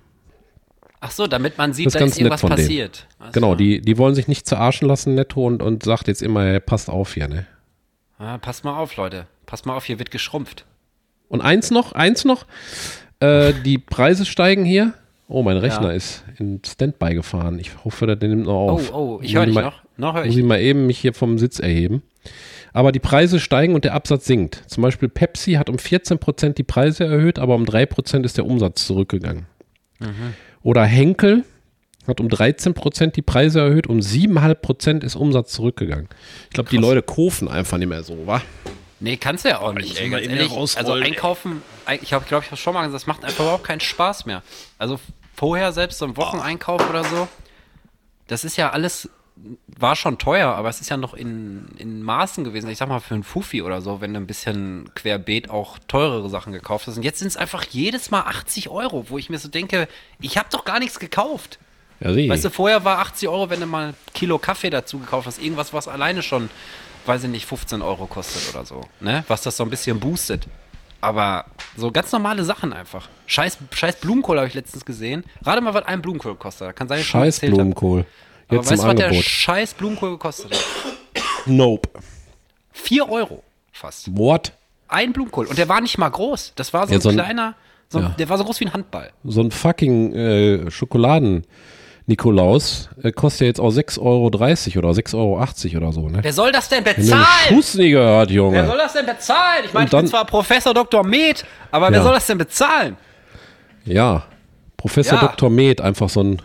Ach 0.99 1.11
so, 1.11 1.27
damit 1.27 1.57
man 1.57 1.73
sieht, 1.73 1.85
Das 1.87 1.91
ist 1.93 1.95
da 1.95 1.99
ganz 1.99 2.11
ist 2.13 2.17
irgendwas 2.19 2.41
nett 2.43 2.49
von 2.49 2.57
denen. 2.57 2.67
passiert. 2.67 3.07
Also, 3.19 3.31
Genau, 3.33 3.55
die, 3.55 3.81
die 3.81 3.97
wollen 3.97 4.15
sich 4.15 4.27
nicht 4.27 4.47
zerarschen 4.47 4.87
lassen, 4.87 5.15
Netto, 5.15 5.45
und, 5.45 5.61
und 5.61 5.83
sagt 5.83 6.07
jetzt 6.07 6.21
immer, 6.23 6.43
hey, 6.43 6.59
passt 6.59 6.89
auf 6.89 7.13
hier, 7.13 7.27
ne? 7.27 7.45
Ah, 8.17 8.37
passt 8.39 8.63
mal 8.65 8.77
auf, 8.77 8.95
Leute. 8.95 9.27
Passt 9.45 9.65
mal 9.67 9.75
auf, 9.75 9.85
hier 9.85 9.99
wird 9.99 10.09
geschrumpft. 10.11 10.65
Und 11.29 11.41
eins 11.41 11.69
noch, 11.71 11.91
eins 11.91 12.25
noch, 12.25 12.45
äh, 13.19 13.53
die 13.65 13.77
Preise 13.77 14.25
steigen 14.25 14.65
hier. 14.65 14.93
Oh, 15.29 15.43
mein 15.43 15.57
Rechner 15.57 15.89
Ja. 15.89 15.93
ist 15.93 16.23
in 16.37 16.61
Standby 16.65 17.13
gefahren. 17.15 17.59
Ich 17.59 17.71
hoffe, 17.83 18.07
der 18.15 18.29
nimmt 18.29 18.45
noch 18.45 18.53
Oh, 18.53 18.69
auf. 18.71 18.93
oh, 18.93 19.19
ich 19.21 19.33
Muss 19.33 19.39
höre 19.39 19.45
dich 19.45 19.55
mal- 19.55 19.63
noch. 19.63 19.81
Noch 19.97 20.13
höre 20.15 20.25
Muss 20.25 20.33
ich. 20.35 20.39
ich 20.39 20.45
mal 20.45 20.59
eben 20.61 20.85
mich 20.87 20.99
hier 20.99 21.13
vom 21.13 21.37
Sitz 21.37 21.59
erheben. 21.59 22.01
Aber 22.71 22.91
die 22.91 22.99
Preise 22.99 23.39
steigen 23.39 23.73
und 23.73 23.83
der 23.83 23.93
Absatz 23.93 24.25
sinkt. 24.25 24.63
Zum 24.67 24.83
Beispiel 24.83 25.09
Pepsi 25.09 25.53
hat 25.53 25.69
um 25.69 25.77
14% 25.77 26.57
die 26.57 26.63
Preise 26.63 27.05
erhöht, 27.05 27.39
aber 27.39 27.55
um 27.55 27.65
3% 27.65 28.23
ist 28.25 28.37
der 28.37 28.45
Umsatz 28.45 28.85
zurückgegangen. 28.85 29.47
Mhm. 29.99 30.33
Oder 30.61 30.83
Henkel 30.85 31.43
hat 32.07 32.21
um 32.21 32.27
13% 32.29 33.15
die 33.15 33.21
Preise 33.21 33.59
erhöht, 33.61 33.87
um 33.87 33.99
7,5% 33.99 35.03
ist 35.03 35.15
Umsatz 35.15 35.51
zurückgegangen. 35.53 36.07
Ich 36.45 36.51
glaube, 36.51 36.69
die 36.69 36.77
Leute 36.77 37.01
kaufen 37.01 37.47
einfach 37.49 37.77
nicht 37.79 37.89
mehr 37.89 38.03
so, 38.03 38.15
wa? 38.27 38.41
Nee, 38.99 39.17
kannst 39.17 39.45
du 39.45 39.49
ja 39.49 39.59
auch 39.59 39.73
nicht, 39.73 39.99
ey, 39.99 40.09
ganz 40.09 40.25
ehrlich. 40.27 40.77
Also 40.77 40.95
ey. 40.95 41.03
einkaufen, 41.03 41.61
ein- 41.85 41.99
ich 42.01 42.13
habe, 42.13 42.25
glaube 42.25 42.45
ich, 42.45 42.51
hab 42.51 42.57
schon 42.57 42.73
mal 42.73 42.81
gesagt, 42.81 42.95
das 42.95 43.07
macht 43.07 43.23
einfach 43.23 43.41
überhaupt 43.43 43.63
keinen 43.63 43.79
Spaß 43.79 44.25
mehr. 44.25 44.41
Also 44.79 44.99
vorher 45.35 45.71
selbst 45.71 45.99
so 45.99 46.05
ein 46.05 46.17
Wocheneinkauf 46.17 46.89
oder 46.89 47.03
so, 47.03 47.27
das 48.27 48.43
ist 48.43 48.57
ja 48.57 48.71
alles, 48.71 49.07
war 49.67 49.95
schon 49.95 50.17
teuer, 50.17 50.49
aber 50.55 50.67
es 50.69 50.81
ist 50.81 50.89
ja 50.89 50.97
noch 50.97 51.13
in, 51.13 51.67
in 51.77 52.01
Maßen 52.01 52.43
gewesen. 52.43 52.69
Ich 52.71 52.79
sag 52.79 52.89
mal, 52.89 52.99
für 52.99 53.13
einen 53.13 53.23
Fuffi 53.23 53.61
oder 53.61 53.81
so, 53.81 54.01
wenn 54.01 54.13
du 54.15 54.19
ein 54.19 54.25
bisschen 54.25 54.89
querbeet 54.95 55.51
auch 55.51 55.77
teurere 55.87 56.27
Sachen 56.29 56.51
gekauft 56.51 56.87
hast. 56.87 56.97
Und 56.97 57.03
jetzt 57.03 57.19
sind 57.19 57.27
es 57.27 57.37
einfach 57.37 57.63
jedes 57.69 58.09
Mal 58.09 58.21
80 58.21 58.69
Euro, 58.69 59.05
wo 59.09 59.19
ich 59.19 59.29
mir 59.29 59.37
so 59.37 59.47
denke, 59.47 59.87
ich 60.19 60.37
habe 60.39 60.49
doch 60.51 60.65
gar 60.65 60.79
nichts 60.79 60.99
gekauft. 60.99 61.59
Ja. 61.99 62.15
Weißt 62.15 62.45
du, 62.45 62.49
vorher 62.49 62.83
war 62.83 62.99
80 62.99 63.29
Euro, 63.29 63.49
wenn 63.51 63.59
du 63.59 63.65
mal 63.67 63.89
ein 63.89 63.95
Kilo 64.15 64.37
Kaffee 64.39 64.69
dazu 64.71 64.99
gekauft 64.99 65.27
hast. 65.27 65.41
Irgendwas, 65.41 65.71
was 65.73 65.87
alleine 65.87 66.21
schon, 66.23 66.49
weiß 67.07 67.23
ich 67.23 67.29
nicht, 67.29 67.45
15 67.45 67.81
Euro 67.81 68.05
kostet 68.07 68.53
oder 68.53 68.65
so. 68.65 68.81
Ne? 68.99 69.23
Was 69.27 69.41
das 69.41 69.57
so 69.57 69.63
ein 69.63 69.69
bisschen 69.69 69.99
boostet. 69.99 70.47
Aber 70.99 71.45
so 71.75 71.91
ganz 71.91 72.11
normale 72.11 72.43
Sachen 72.43 72.73
einfach. 72.73 73.07
Scheiß, 73.27 73.57
scheiß 73.71 73.97
Blumenkohl 73.97 74.37
habe 74.37 74.47
ich 74.47 74.53
letztens 74.55 74.83
gesehen. 74.83 75.23
Rate 75.43 75.61
mal, 75.61 75.73
was 75.73 75.85
ein 75.85 76.01
Blumenkohl 76.01 76.35
kostet. 76.35 76.75
Kann 76.75 76.87
sein, 76.87 77.03
Scheiß. 77.03 77.39
Blumenkohl. 77.41 78.05
Aber 78.47 78.57
Jetzt 78.57 78.71
weißt 78.71 78.83
du, 78.83 78.87
was 78.87 78.95
der 78.95 79.13
scheiß 79.13 79.73
Blumenkohl 79.75 80.11
gekostet 80.11 80.53
hat? 80.53 80.65
Nope. 81.45 81.89
4 82.73 83.09
Euro 83.09 83.43
fast. 83.71 84.15
What? 84.17 84.53
Ein 84.87 85.13
Blumenkohl. 85.13 85.45
Und 85.47 85.57
der 85.57 85.69
war 85.69 85.81
nicht 85.81 85.97
mal 85.97 86.09
groß. 86.09 86.53
Das 86.55 86.73
war 86.73 86.87
so 86.87 86.93
Ja, 86.93 86.97
ein 86.97 87.01
so 87.01 87.09
ein- 87.09 87.15
kleiner, 87.15 87.55
so, 87.89 87.99
ja. 87.99 88.09
der 88.17 88.29
war 88.29 88.37
so 88.37 88.43
groß 88.43 88.59
wie 88.61 88.65
ein 88.65 88.73
Handball. 88.73 89.11
So 89.23 89.41
ein 89.41 89.51
fucking 89.51 90.13
äh, 90.15 90.71
Schokoladen-Nikolaus 92.07 92.89
äh, 93.03 93.11
kostet 93.11 93.41
ja 93.41 93.47
jetzt 93.47 93.59
auch 93.59 93.69
6,30 93.71 93.99
Euro 94.01 94.27
oder 94.27 94.39
6,80 94.39 95.15
Euro 95.15 95.77
oder 95.77 95.91
so, 95.93 96.07
ne? 96.09 96.19
Wer 96.21 96.33
soll 96.33 96.51
das 96.51 96.69
denn 96.69 96.83
bezahlen? 96.83 97.25
Schuss 97.49 97.75
nie 97.75 97.89
gehört, 97.91 98.29
Wer 98.29 98.35
Junge. 98.35 98.65
soll 98.65 98.77
das 98.77 98.93
denn 98.93 99.05
bezahlen? 99.05 99.63
Ich 99.65 99.73
meine, 99.73 99.85
ich 99.85 99.91
bin 99.91 99.99
dann- 99.99 100.07
zwar 100.07 100.25
Professor 100.25 100.73
Dr. 100.73 101.03
Med, 101.05 101.45
aber 101.71 101.89
wer 101.91 101.97
Ja. 101.97 102.03
soll 102.03 102.13
das 102.13 102.25
denn 102.27 102.37
bezahlen? 102.37 102.97
Ja. 103.85 104.23
Professor 104.77 105.19
Ja. 105.21 105.27
Dr. 105.27 105.49
Med, 105.49 105.81
einfach 105.81 106.09
so 106.09 106.21
ein, 106.23 106.41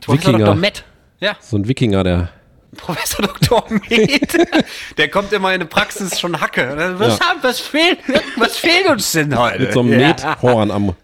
Professor 0.00 0.32
Wikinger. 0.32 0.46
Dr. 0.46 0.54
Med. 0.56 0.84
Ja, 1.20 1.36
so 1.40 1.56
ein 1.56 1.68
Wikinger, 1.68 2.04
der. 2.04 2.28
Professor 2.76 3.24
Dr. 3.26 3.64
Med. 3.88 4.48
Der 4.98 5.08
kommt 5.08 5.32
immer 5.32 5.54
in 5.54 5.60
die 5.60 5.66
Praxis 5.66 6.20
schon 6.20 6.38
Hacke. 6.38 6.94
Was, 6.98 7.18
Ja. 7.18 7.26
haben, 7.26 7.38
was, 7.42 7.58
fehlt, 7.58 7.98
was 8.36 8.58
fehlt 8.58 8.86
uns 8.90 9.12
denn 9.12 9.36
heute? 9.38 9.60
Mit 9.60 9.72
so 9.72 9.80
einem 9.80 9.98
ja. 9.98 10.08
Methorn 10.08 10.70
am, 10.70 10.94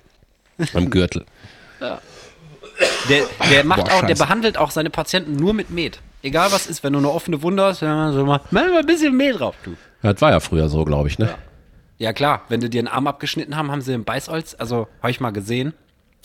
am 0.74 0.90
Gürtel. 0.90 1.24
Der, 3.08 3.24
der 3.50 3.64
macht 3.64 3.84
Boah, 3.84 3.94
auch, 3.94 4.06
der 4.06 4.14
behandelt 4.14 4.58
auch 4.58 4.70
seine 4.70 4.90
Patienten 4.90 5.36
nur 5.36 5.54
mit 5.54 5.70
Met. 5.70 6.00
Egal 6.22 6.52
was 6.52 6.66
ist, 6.66 6.84
wenn 6.84 6.92
du 6.92 7.00
eine 7.00 7.10
offene 7.10 7.42
Wunde 7.42 7.64
hast, 7.64 7.82
dann 7.82 8.12
so 8.12 8.24
mal, 8.24 8.40
mach 8.50 8.62
mal 8.62 8.78
ein 8.78 8.86
bisschen 8.86 9.16
Met 9.16 9.40
drauf, 9.40 9.56
du. 9.64 9.70
Ja, 10.02 10.12
das 10.12 10.22
war 10.22 10.30
ja 10.30 10.40
früher 10.40 10.68
so, 10.68 10.84
glaube 10.84 11.08
ich, 11.08 11.18
ne? 11.18 11.34
Ja 11.98 12.12
klar, 12.12 12.42
wenn 12.48 12.60
die 12.60 12.70
dir 12.70 12.80
einen 12.80 12.88
Arm 12.88 13.06
abgeschnitten 13.06 13.56
haben, 13.56 13.70
haben 13.70 13.80
sie 13.80 13.92
den 13.92 14.04
Beißholz, 14.04 14.56
also 14.58 14.88
habe 15.00 15.10
ich 15.10 15.20
mal 15.20 15.30
gesehen, 15.30 15.74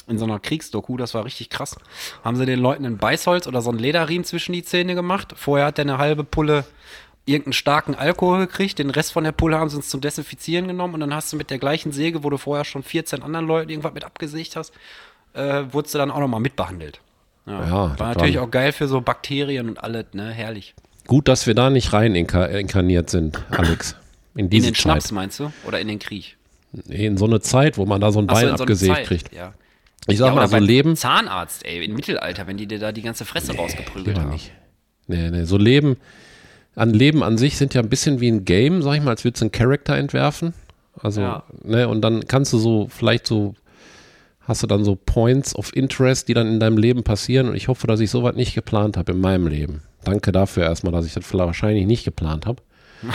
in 0.07 0.17
so 0.17 0.25
einer 0.25 0.39
Kriegsdoku, 0.39 0.97
das 0.97 1.13
war 1.13 1.25
richtig 1.25 1.49
krass, 1.49 1.75
haben 2.23 2.37
sie 2.37 2.45
den 2.45 2.59
Leuten 2.59 2.85
ein 2.85 2.97
Beißholz 2.97 3.45
oder 3.45 3.61
so 3.61 3.69
einen 3.69 3.79
Lederriemen 3.79 4.23
zwischen 4.23 4.53
die 4.53 4.63
Zähne 4.63 4.95
gemacht. 4.95 5.33
Vorher 5.35 5.67
hat 5.67 5.77
der 5.77 5.85
eine 5.85 5.97
halbe 5.97 6.23
Pulle 6.23 6.65
irgendeinen 7.25 7.53
starken 7.53 7.93
Alkohol 7.93 8.39
gekriegt, 8.39 8.79
den 8.79 8.89
Rest 8.89 9.11
von 9.11 9.25
der 9.25 9.33
Pulle 9.33 9.59
haben 9.59 9.69
sie 9.69 9.75
uns 9.75 9.89
zum 9.89 9.99
Desinfizieren 9.99 10.67
genommen 10.67 10.93
und 10.93 11.01
dann 11.01 11.13
hast 11.13 11.33
du 11.33 11.37
mit 11.37 11.49
der 11.49 11.59
gleichen 11.59 11.91
Säge, 11.91 12.23
wo 12.23 12.29
du 12.29 12.37
vorher 12.37 12.63
schon 12.63 12.83
14 12.83 13.21
anderen 13.21 13.45
Leuten 13.45 13.69
irgendwas 13.69 13.93
mit 13.93 14.05
abgesägt 14.05 14.55
hast, 14.55 14.73
äh, 15.37 15.73
wurdest 15.73 15.93
du 15.93 15.99
dann 15.99 16.11
auch 16.11 16.19
nochmal 16.19 16.39
mitbehandelt. 16.39 16.99
Ja, 17.45 17.61
Ja, 17.65 17.99
war 17.99 18.07
natürlich 18.13 18.39
auch 18.39 18.51
geil 18.51 18.71
für 18.73 18.87
so 18.87 18.99
Bakterien 19.01 19.69
und 19.69 19.83
alles, 19.83 20.05
ne? 20.13 20.31
Herrlich. 20.31 20.75
Gut, 21.07 21.27
dass 21.29 21.47
wir 21.47 21.53
da 21.55 21.69
nicht 21.69 21.93
rein 21.93 22.15
inka 22.15 22.45
inkarniert 22.45 23.09
sind, 23.09 23.41
Alex. 23.51 23.95
In 24.35 24.45
In 24.45 24.49
diese 24.49 24.67
den 24.67 24.75
Schnaps 24.75 25.05
Zeit. 25.05 25.11
meinst 25.13 25.39
du? 25.39 25.51
Oder 25.65 25.79
in 25.79 25.87
den 25.87 25.99
Krieg? 25.99 26.35
Nee, 26.85 27.05
in 27.07 27.17
so 27.17 27.25
eine 27.25 27.39
Zeit, 27.39 27.77
wo 27.77 27.85
man 27.85 28.01
da 28.01 28.11
so 28.11 28.19
ein 28.19 28.27
Ach 28.29 28.35
so, 28.35 28.41
Bein 28.41 28.49
in 28.51 28.57
so 28.57 28.63
abgesägt 28.63 28.95
Zeit, 28.95 29.05
kriegt. 29.07 29.33
Ja. 29.33 29.53
Ich 30.07 30.17
sag 30.17 30.27
ja, 30.27 30.35
mal, 30.35 30.47
so 30.47 30.57
Leben. 30.57 30.95
Zahnarzt, 30.95 31.65
ey, 31.65 31.83
im 31.85 31.95
Mittelalter, 31.95 32.45
wenn 32.47 32.57
die 32.57 32.67
dir 32.67 32.79
da 32.79 32.91
die 32.91 33.01
ganze 33.01 33.23
Fresse 33.25 33.55
rausgeprügelt 33.55 34.07
Lieber 34.07 34.21
haben. 34.21 34.29
nicht. 34.31 34.51
Nee, 35.07 35.29
nee, 35.31 35.43
so 35.45 35.57
Leben, 35.57 35.95
an 36.75 36.91
Leben 36.93 37.23
an 37.23 37.37
sich 37.37 37.57
sind 37.57 37.73
ja 37.73 37.81
ein 37.81 37.89
bisschen 37.89 38.19
wie 38.19 38.29
ein 38.29 38.43
Game, 38.45 38.81
sag 38.81 38.95
ich 38.95 39.01
mal, 39.01 39.11
als 39.11 39.23
würdest 39.23 39.41
du 39.41 39.45
einen 39.45 39.51
Charakter 39.53 39.95
entwerfen. 39.95 40.53
Also, 41.01 41.21
Ja. 41.21 41.43
ne, 41.63 41.87
und 41.87 42.01
dann 42.01 42.27
kannst 42.27 42.51
du 42.53 42.57
so, 42.57 42.87
vielleicht 42.89 43.25
so, 43.27 43.55
hast 44.47 44.63
du 44.63 44.67
dann 44.67 44.83
so 44.83 44.95
Points 44.95 45.55
of 45.55 45.75
Interest, 45.75 46.27
die 46.27 46.33
dann 46.33 46.47
in 46.47 46.59
deinem 46.59 46.77
Leben 46.77 47.03
passieren. 47.03 47.49
Und 47.49 47.55
ich 47.55 47.67
hoffe, 47.67 47.87
dass 47.87 47.99
ich 47.99 48.09
sowas 48.09 48.35
nicht 48.35 48.55
geplant 48.55 48.97
habe 48.97 49.11
in 49.11 49.19
meinem 49.19 49.47
Leben. 49.47 49.81
Danke 50.03 50.31
dafür 50.31 50.63
erstmal, 50.63 50.93
dass 50.93 51.05
ich 51.05 51.13
das 51.13 51.33
wahrscheinlich 51.33 51.85
nicht 51.85 52.05
geplant 52.05 52.45
habe. 52.45 52.63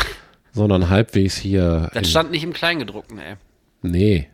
sondern 0.52 0.88
halbwegs 0.90 1.36
hier. 1.36 1.90
Das 1.94 2.10
stand 2.10 2.30
nicht 2.30 2.44
im 2.44 2.52
Kleingedruckten, 2.52 3.18
ey. 3.18 3.36
Nee, 3.82 4.28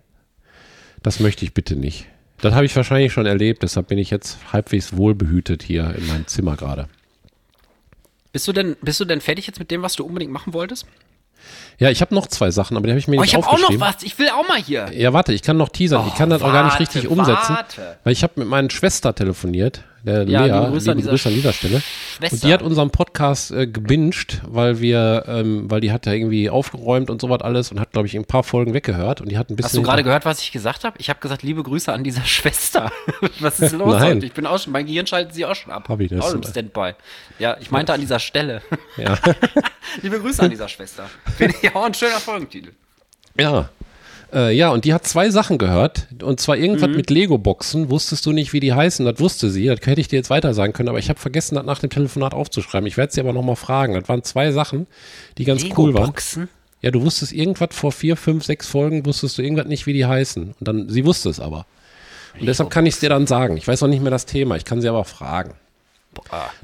das 1.02 1.20
möchte 1.20 1.44
ich 1.44 1.54
bitte 1.54 1.76
nicht. 1.76 2.06
Das 2.40 2.54
habe 2.54 2.66
ich 2.66 2.76
wahrscheinlich 2.76 3.12
schon 3.12 3.26
erlebt, 3.26 3.62
deshalb 3.62 3.88
bin 3.88 3.98
ich 3.98 4.10
jetzt 4.10 4.52
halbwegs 4.52 4.96
wohlbehütet 4.96 5.62
hier 5.62 5.94
in 5.96 6.06
meinem 6.06 6.26
Zimmer 6.26 6.56
gerade. 6.56 6.88
Bist 8.32 8.46
du 8.46 8.52
denn, 8.52 8.76
bist 8.82 9.00
du 9.00 9.04
denn 9.04 9.20
fertig 9.20 9.46
jetzt 9.46 9.58
mit 9.58 9.70
dem, 9.70 9.82
was 9.82 9.94
du 9.94 10.04
unbedingt 10.04 10.30
machen 10.30 10.52
wolltest? 10.52 10.86
Ja, 11.78 11.90
ich 11.90 12.00
habe 12.00 12.14
noch 12.14 12.26
zwei 12.26 12.50
Sachen, 12.50 12.76
aber 12.76 12.86
die 12.86 12.92
habe 12.92 12.98
ich 12.98 13.06
mir 13.08 13.18
Oh, 13.18 13.20
nicht 13.20 13.30
ich 13.30 13.34
habe 13.36 13.46
auch 13.46 13.52
noch 13.52 13.70
aufgeschrieben. 13.70 13.80
was. 13.86 14.02
Ich 14.02 14.18
will 14.18 14.28
auch 14.30 14.46
mal 14.48 14.58
hier. 14.60 14.90
Ja, 14.92 15.12
warte, 15.12 15.32
ich 15.32 15.42
kann 15.42 15.56
noch 15.56 15.68
teasern. 15.68 16.06
ich 16.06 16.14
Oh, 16.14 16.16
kann 16.18 16.30
das 16.30 16.42
auch 16.42 16.52
gar 16.52 16.64
nicht 16.64 16.78
warte, 16.78 16.94
richtig 16.96 17.08
umsetzen. 17.08 17.54
warte. 17.54 17.96
Weil 18.04 18.12
ich 18.12 18.22
habe 18.22 18.32
mit 18.36 18.48
meiner 18.48 18.70
Schwester 18.70 19.14
telefoniert, 19.14 19.82
der 20.04 20.24
Ja, 20.28 20.44
Lea, 20.44 20.52
liebe 20.52 20.70
Grüße 20.72 20.90
an 20.90 20.96
dieser 20.98 21.10
Grüße 21.10 21.28
an 21.28 21.34
dieser 21.34 21.52
Stelle. 21.52 21.80
Schwester. 21.80 22.34
Und 22.34 22.44
die 22.44 22.52
hat 22.52 22.62
unseren 22.62 22.90
Podcast 22.90 23.50
äh, 23.50 23.66
gebinged, 23.66 24.40
weil 24.46 24.80
wir, 24.80 25.24
ähm, 25.26 25.70
weil 25.70 25.80
die 25.80 25.92
hat 25.92 26.06
ja 26.06 26.12
irgendwie 26.12 26.50
aufgeräumt 26.50 27.10
und 27.10 27.20
sowas 27.20 27.40
alles 27.42 27.70
und 27.70 27.80
hat, 27.80 27.92
glaube 27.92 28.06
ich, 28.06 28.16
ein 28.16 28.24
paar 28.24 28.42
Folgen 28.42 28.74
weggehört 28.74 29.20
und 29.20 29.30
die 29.30 29.38
hat 29.38 29.50
ein 29.50 29.56
bisschen. 29.56 29.68
Hast 29.68 29.76
du 29.76 29.82
gerade 29.82 30.02
gehört, 30.02 30.24
was 30.24 30.40
ich 30.40 30.52
gesagt 30.52 30.84
habe? 30.84 30.96
Ich 30.98 31.10
habe 31.10 31.20
gesagt, 31.20 31.42
liebe 31.42 31.62
Grüße 31.62 31.92
an 31.92 32.04
dieser 32.04 32.22
Schwester. 32.24 32.90
was 33.40 33.60
ist 33.60 33.72
los 33.72 33.94
Nein. 33.94 34.16
heute? 34.16 34.26
Ich 34.26 34.32
bin 34.32 34.46
auch 34.46 34.58
schon, 34.58 34.72
mein 34.72 34.86
Gehirn 34.86 35.06
schaltet 35.06 35.34
sie 35.34 35.44
auch 35.44 35.54
schon 35.54 35.72
ab. 35.72 35.88
Hab 35.88 36.00
ich 36.00 36.10
das? 36.10 36.24
Auch 36.24 36.34
im 36.34 36.42
Standby. 36.42 36.92
Ja, 37.38 37.56
ich 37.60 37.70
meinte 37.70 37.92
an 37.92 38.00
dieser 38.00 38.18
Stelle. 38.18 38.62
Ja. 38.96 39.18
liebe 40.02 40.20
Grüße 40.20 40.42
an 40.42 40.50
dieser 40.50 40.68
Schwester. 40.68 41.08
Finde 41.36 41.54
ich 41.60 41.74
auch 41.74 41.84
ein 41.84 41.94
schöner 41.94 42.18
Folgentitel. 42.18 42.72
Ja. 43.38 43.68
Äh, 44.32 44.54
ja, 44.54 44.70
und 44.70 44.84
die 44.84 44.92
hat 44.92 45.06
zwei 45.06 45.30
Sachen 45.30 45.56
gehört. 45.58 46.06
Und 46.22 46.38
zwar 46.40 46.56
Mhm. 46.56 46.62
irgendwas 46.62 46.90
mit 46.90 47.10
Lego-Boxen. 47.10 47.90
Wusstest 47.90 48.26
du 48.26 48.32
nicht, 48.32 48.52
wie 48.52 48.60
die 48.60 48.74
heißen? 48.74 49.06
Das 49.06 49.18
wusste 49.20 49.50
sie. 49.50 49.66
Das 49.66 49.80
hätte 49.84 50.00
ich 50.00 50.08
dir 50.08 50.16
jetzt 50.16 50.28
weiter 50.30 50.52
sagen 50.54 50.72
können. 50.74 50.88
Aber 50.90 50.98
ich 50.98 51.08
habe 51.08 51.18
vergessen, 51.18 51.54
das 51.54 51.64
nach 51.64 51.78
dem 51.78 51.88
Telefonat 51.90 52.34
aufzuschreiben. 52.34 52.86
Ich 52.86 52.96
werde 52.96 53.12
sie 53.12 53.20
aber 53.20 53.32
nochmal 53.32 53.56
fragen. 53.56 53.94
Das 53.94 54.08
waren 54.08 54.22
zwei 54.24 54.52
Sachen, 54.52 54.86
die 55.38 55.44
ganz 55.44 55.62
cool 55.76 55.94
waren. 55.94 56.02
Lego-Boxen? 56.02 56.48
Ja, 56.82 56.90
du 56.90 57.02
wusstest 57.02 57.32
irgendwas 57.32 57.70
vor 57.72 57.90
vier, 57.90 58.16
fünf, 58.16 58.44
sechs 58.44 58.68
Folgen, 58.68 59.04
wusstest 59.04 59.38
du 59.38 59.42
irgendwas 59.42 59.66
nicht, 59.66 59.86
wie 59.86 59.92
die 59.94 60.06
heißen. 60.06 60.54
Und 60.60 60.68
dann, 60.68 60.88
sie 60.88 61.04
wusste 61.04 61.28
es 61.30 61.40
aber. 61.40 61.66
Und 62.38 62.46
deshalb 62.46 62.70
kann 62.70 62.86
ich 62.86 62.94
es 62.94 63.00
dir 63.00 63.08
dann 63.08 63.26
sagen. 63.26 63.56
Ich 63.56 63.66
weiß 63.66 63.80
noch 63.80 63.88
nicht 63.88 64.00
mehr 64.02 64.12
das 64.12 64.26
Thema. 64.26 64.56
Ich 64.56 64.64
kann 64.64 64.80
sie 64.80 64.88
aber 64.88 65.04
fragen. 65.04 65.54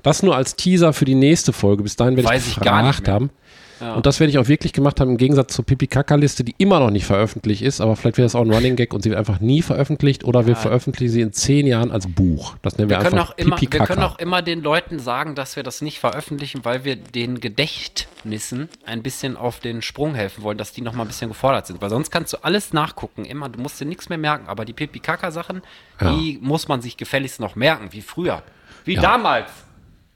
Das 0.03 0.23
nur 0.23 0.37
als 0.37 0.57
Teaser 0.57 0.93
für 0.93 1.05
die 1.05 1.15
nächste 1.15 1.53
Folge. 1.53 1.83
Bis 1.83 1.97
dahin 1.97 2.17
werde 2.17 2.29
ich 2.37 2.47
ich 2.47 2.55
gefragt 2.57 3.07
mehr. 3.07 3.31
Haben. 3.81 3.97
Und 3.97 4.07
das 4.07 4.21
werde 4.21 4.31
ich 4.31 4.39
auch 4.39 4.49
wirklich 4.49 4.73
gemacht 4.73 5.01
haben, 5.01 5.11
im 5.13 5.17
Gegensatz 5.17 5.55
zur 5.55 5.65
Pipi-Kaka-Liste, 5.67 6.45
die 6.45 6.55
immer 6.59 6.81
noch 6.81 6.91
nicht 6.91 7.07
veröffentlicht 7.07 7.63
ist, 7.63 7.81
aber 7.81 7.97
vielleicht 7.97 8.17
wird 8.19 8.27
das 8.27 8.35
auch 8.35 8.43
ein 8.43 8.53
Running 8.53 8.77
Gag 8.77 8.93
und 8.95 9.03
sie 9.03 9.11
wird 9.11 9.19
einfach 9.19 9.41
nie 9.41 9.63
veröffentlicht 9.63 10.25
oder 10.25 10.47
wir 10.47 10.57
veröffentlichen 10.57 11.13
sie 11.13 11.21
in 11.21 11.33
zehn 11.33 11.67
Jahren 11.67 11.91
als 11.91 12.07
Buch. 12.07 12.57
Das 12.63 12.77
nennen 12.79 12.91
wir, 12.91 12.99
Wir 13.01 13.07
einfach 13.07 13.31
auch 13.31 13.39
immer, 13.39 13.61
wir 13.61 13.69
können 13.69 14.03
auch 14.03 14.19
immer 14.19 14.43
den 14.43 14.63
Leuten 14.63 14.99
sagen, 14.99 15.35
dass 15.35 15.57
wir 15.57 15.63
das 15.63 15.81
nicht 15.83 15.99
veröffentlichen, 16.01 16.65
weil 16.65 16.85
wir 16.85 16.97
den 16.97 17.41
Gedächtnissen 17.41 18.69
ein 18.87 19.03
bisschen 19.03 19.37
auf 19.37 19.61
den 19.61 19.83
Sprung 19.83 20.15
helfen 20.15 20.43
wollen, 20.45 20.59
dass 20.59 20.73
die 20.73 20.81
noch 20.83 20.93
mal 20.95 21.03
ein 21.05 21.09
bisschen 21.09 21.29
gefordert 21.29 21.67
sind. 21.67 21.81
Weil 21.83 21.91
sonst 21.91 22.11
kannst 22.11 22.33
du 22.33 22.39
alles 22.45 22.73
nachgucken, 22.73 23.25
immer, 23.25 23.49
du 23.49 23.61
musst 23.61 23.81
dir 23.81 23.85
nichts 23.87 24.09
mehr 24.09 24.19
merken. 24.19 24.49
Aber 24.49 24.65
die 24.65 24.73
Pipi-Kaka-Sachen, 24.73 25.63
Ja. 26.01 26.13
die 26.15 26.39
muss 26.41 26.69
man 26.69 26.81
sich 26.83 26.97
gefälligst 26.97 27.41
noch 27.41 27.57
merken, 27.57 27.89
wie 27.91 28.01
früher. 28.03 28.43
Wie 28.85 28.95
Ja. 28.95 29.01
damals. 29.03 29.51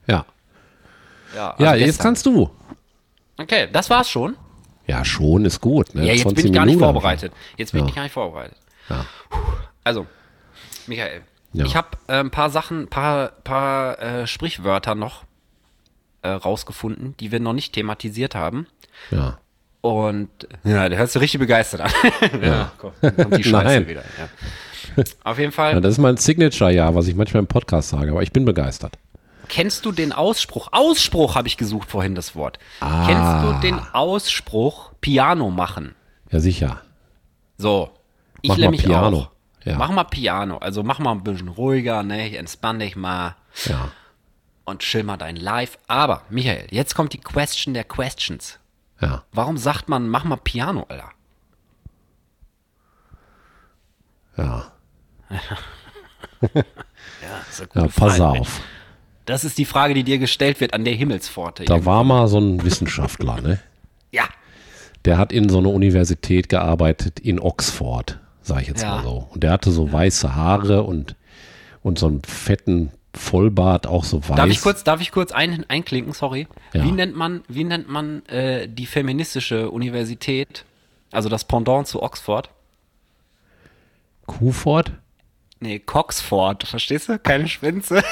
Ja, 0.07 0.25
Ja, 1.35 1.51
also 1.53 1.65
ja 1.65 1.75
jetzt 1.75 1.87
gestern. 1.87 2.03
kannst 2.05 2.27
du. 2.27 2.51
Okay, 3.39 3.69
das 3.73 3.89
war's 3.91 4.11
schon. 4.11 4.37
Ja, 4.87 5.05
schon, 5.05 5.45
ist 5.45 5.61
gut. 5.61 5.95
Ne? 5.95 6.03
Ja, 6.07 6.13
jetzt 6.13 6.23
20 6.23 6.37
bin 6.37 6.47
ich 6.47 6.53
gar 6.57 6.65
nicht 6.67 6.77
Minuten. 6.77 6.93
vorbereitet. 6.93 7.33
Jetzt 7.57 7.73
bin 7.73 7.83
Ja. 7.83 7.89
ich 7.89 7.95
gar 7.95 8.03
nicht 8.03 8.13
vorbereitet. 8.13 8.57
Ja. 8.89 9.05
Also, 9.85 10.07
Michael, 10.87 11.21
Ja. 11.53 11.65
ich 11.67 11.77
habe 11.77 11.89
äh, 12.09 12.15
ein 12.21 12.31
paar 12.31 12.51
Sachen, 12.51 12.83
ein 12.83 12.89
paar, 12.89 13.29
paar 13.45 14.01
äh, 14.03 14.27
Sprichwörter 14.27 14.95
noch 14.95 15.25
äh, 16.23 16.29
rausgefunden, 16.31 17.17
die 17.21 17.31
wir 17.31 17.39
noch 17.41 17.53
nicht 17.53 17.75
thematisiert 17.75 18.35
haben. 18.35 18.67
Ja. 19.11 19.39
Und 19.83 20.31
ja, 20.65 20.89
da 20.89 20.97
hörst 20.97 21.15
du 21.15 21.21
richtig 21.21 21.39
begeistert 21.41 21.83
an. 21.83 21.91
ja, 22.43 22.73
komm, 22.79 22.93
kommt 23.01 23.37
die 23.39 23.45
Scheiße 23.45 23.65
Nein. 23.65 23.89
wieder. 23.89 24.03
Ja. 24.19 25.05
Auf 25.23 25.39
jeden 25.39 25.53
Fall, 25.53 25.75
ja, 25.75 25.81
das 25.81 25.93
ist 25.93 25.99
mein 25.99 26.17
Signature-Jahr, 26.17 26.95
was 26.95 27.07
ich 27.07 27.15
manchmal 27.15 27.41
im 27.43 27.47
Podcast 27.47 27.91
sage, 27.91 28.11
aber 28.11 28.23
ich 28.23 28.33
bin 28.33 28.45
begeistert. 28.45 28.99
Kennst 29.49 29.85
du 29.85 29.93
den 29.93 30.13
Ausspruch? 30.13 30.69
Ausspruch 30.73 31.35
habe 31.35 31.49
ich 31.49 31.57
gesucht 31.57 31.91
vorhin 31.91 32.15
das 32.15 32.35
Wort. 32.37 32.59
Ah. 32.81 33.07
Kennst 33.07 33.63
du 33.63 33.69
den 33.69 33.79
Ausspruch 33.95 34.93
Piano 35.01 35.51
machen? 35.51 35.95
Ja, 36.31 36.41
sicher. 36.41 36.83
So, 37.57 37.91
ich 38.43 38.51
Mach 38.51 38.59
mal 38.59 38.71
mich 38.71 38.85
Piano. 38.85 39.17
auch. 39.19 39.31
Ja. 39.65 39.77
Mach 39.77 39.91
mal 39.91 40.05
Piano. 40.05 40.59
Also 40.59 40.83
mach 40.83 40.99
mal 40.99 41.13
ein 41.13 41.25
bisschen 41.25 41.49
ruhiger, 41.49 42.03
ne? 42.03 42.37
Entspann 42.37 42.79
dich 42.79 42.95
mal 42.97 43.35
Ja. 43.65 43.91
und 44.65 44.81
chill 44.81 45.03
mal 45.03 45.17
dein 45.17 45.37
Live. 45.37 45.79
Aber, 45.89 46.23
Michael, 46.31 46.67
jetzt 46.71 46.95
kommt 46.95 47.13
die 47.13 47.21
Question 47.21 47.75
der 47.75 47.85
Questions. 47.85 48.59
Ja. 49.01 49.25
Warum 49.33 49.59
sagt 49.59 49.89
man, 49.89 50.09
mach 50.09 50.25
mal 50.25 50.37
Piano, 50.37 50.87
Alter? 50.89 51.11
Ja. 54.37 54.73
Ja, 57.21 57.41
Ja, 57.75 57.83
pass 57.89 58.17
Frage. 58.17 58.25
auf. 58.41 58.61
Das 59.29 59.45
ist 59.45 59.59
die 59.59 59.67
Frage, 59.67 59.93
die 59.93 60.05
dir 60.05 60.17
gestellt 60.19 60.59
wird 60.61 60.73
an 60.73 60.87
der 60.87 60.95
Himmelspforte. 60.95 61.67
Da 61.67 61.85
war 61.85 62.03
mal 62.03 62.29
so 62.29 62.39
ein 62.39 62.63
Wissenschaftler, 62.65 63.43
ne? 63.43 63.59
ja, 64.11 64.25
Der 65.05 65.19
hat 65.19 65.35
in 65.35 65.51
so 65.51 65.59
einer 65.59 65.69
Universität 65.69 66.49
gearbeitet 66.49 67.21
in 67.21 67.39
Oxford, 67.39 68.19
sage 68.41 68.63
ich 68.63 68.69
jetzt 68.69 68.83
Ja. 68.83 68.97
mal 68.97 69.03
so. 69.03 69.29
Und 69.31 69.43
der 69.43 69.51
hatte 69.53 69.71
so 69.71 69.93
weiße 69.93 70.35
Haare 70.35 70.83
und, 70.85 71.15
und 71.83 71.99
so 71.99 72.07
einen 72.07 72.23
fetten 72.23 72.91
Vollbart, 73.15 73.87
auch 73.87 74.05
so 74.05 74.27
weiß. 74.27 74.37
Darf 74.37 74.49
ich 74.49 74.63
kurz, 74.63 74.83
darf 74.83 75.03
ich 75.03 75.13
kurz 75.13 75.31
ein, 75.31 75.67
einklinken, 75.69 76.15
sorry. 76.15 76.49
Ja. 76.73 76.85
Wie 76.85 76.93
nennt 76.93 77.15
man, 77.15 77.43
wie 77.49 77.65
nennt 77.65 77.87
man 77.89 78.25
äh, 78.29 78.67
die 78.67 78.87
feministische 78.87 79.71
Universität, 79.71 80.65
also 81.13 81.29
das 81.29 81.45
Pendant 81.45 81.87
zu 81.87 82.03
Oxford? 82.03 82.49
Kuford? 84.27 84.93
Nee, 85.61 85.79
Coxford, 85.81 86.67
verstehst 86.67 87.09
du? 87.09 87.19
Keine 87.19 87.49
Schwänze. 87.49 87.97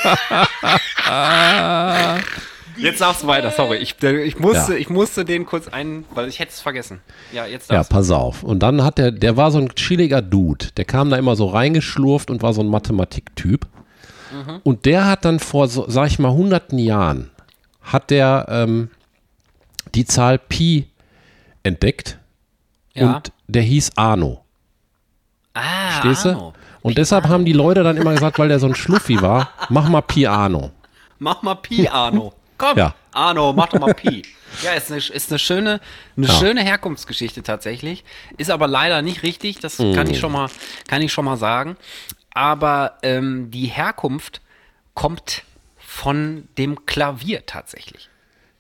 jetzt 2.77 3.01
darfst 3.01 3.23
du 3.23 3.27
weiter, 3.27 3.51
sorry. 3.51 3.77
Ich, 3.79 4.03
ich, 4.03 4.39
musste, 4.39 4.73
Ja. 4.73 4.79
ich 4.79 4.91
musste 4.91 5.25
den 5.25 5.47
kurz 5.47 5.69
ein, 5.69 6.05
weil 6.15 6.29
ich 6.29 6.39
hätte 6.41 6.51
es 6.53 6.61
vergessen. 6.61 7.01
Ja, 7.33 7.47
jetzt 7.47 7.71
Ja, 7.71 7.85
pass 7.85 8.11
auf. 8.11 8.43
Und 8.43 8.61
dann 8.63 8.83
hat 8.83 8.99
der, 8.99 9.13
der 9.13 9.37
war 9.37 9.51
so 9.51 9.59
ein 9.59 9.75
chilliger 9.75 10.23
Dude. 10.23 10.67
Der 10.77 10.85
kam 10.85 11.11
da 11.11 11.17
immer 11.17 11.37
so 11.37 11.47
reingeschlurft 11.47 12.31
und 12.31 12.43
war 12.43 12.53
so 12.53 12.63
ein 12.63 12.69
Mathematiktyp. 12.69 13.67
Mhm. 14.33 14.61
Und 14.65 14.85
der 14.87 15.07
hat 15.07 15.25
dann 15.25 15.39
vor, 15.39 15.69
so, 15.69 15.85
sag 15.89 16.09
ich 16.09 16.19
mal, 16.19 16.33
hunderten 16.33 16.79
Jahren, 16.79 17.31
hat 17.83 18.11
der 18.11 18.47
ähm, 18.51 18.91
die 19.95 20.05
Zahl 20.05 20.39
Pi 20.39 20.89
entdeckt. 21.63 22.19
Ja. 22.95 23.17
Und 23.17 23.33
der 23.47 23.63
hieß 23.63 23.93
Arno. 23.97 24.45
ah, 25.55 26.01
Verstehst 26.01 26.25
du? 26.25 26.53
Und 26.87 26.99
deshalb 26.99 27.27
haben 27.27 27.45
die 27.45 27.53
Leute 27.53 27.83
dann 27.83 27.97
immer 27.97 28.13
gesagt, 28.13 28.39
weil 28.39 28.47
der 28.47 28.61
so 28.61 28.67
ein 28.69 28.77
Schluffi 28.77 29.21
war, 29.21 29.51
mach 29.71 29.89
mal 29.89 30.03
Piano. 30.03 30.71
Mach 31.19 31.43
mal 31.43 31.57
Pi, 31.57 31.89
Arno. 31.89 32.33
Komm, 32.59 32.79
Ja. 32.79 32.95
Arno, 33.13 33.53
mach 33.53 33.67
doch 33.71 33.81
mal 33.81 33.93
Pi. 33.93 34.23
Ja, 34.63 34.71
ist 34.75 34.93
eine, 34.93 34.99
ist 35.01 35.31
eine 35.31 35.39
schöne, 35.41 35.81
eine 36.17 36.27
Ja. 36.29 36.33
schöne 36.35 36.63
Herkunftsgeschichte 36.63 37.43
tatsächlich. 37.43 38.05
Ist 38.37 38.53
aber 38.53 38.69
leider 38.69 39.03
nicht 39.03 39.25
richtig, 39.25 39.59
das 39.59 39.79
kann 39.79 40.09
ich 40.09 40.21
schon 40.21 40.31
mal, 40.31 40.49
kann 40.87 41.03
ich 41.03 41.13
schon 41.13 41.25
mal 41.25 41.37
sagen. 41.37 41.77
Aber 42.33 42.99
ähm, 43.03 43.51
die 43.51 43.67
Herkunft 43.67 44.41
kommt 44.95 45.43
von 45.79 46.47
dem 46.57 46.87
Klavier 46.87 47.47
tatsächlich. 47.47 48.09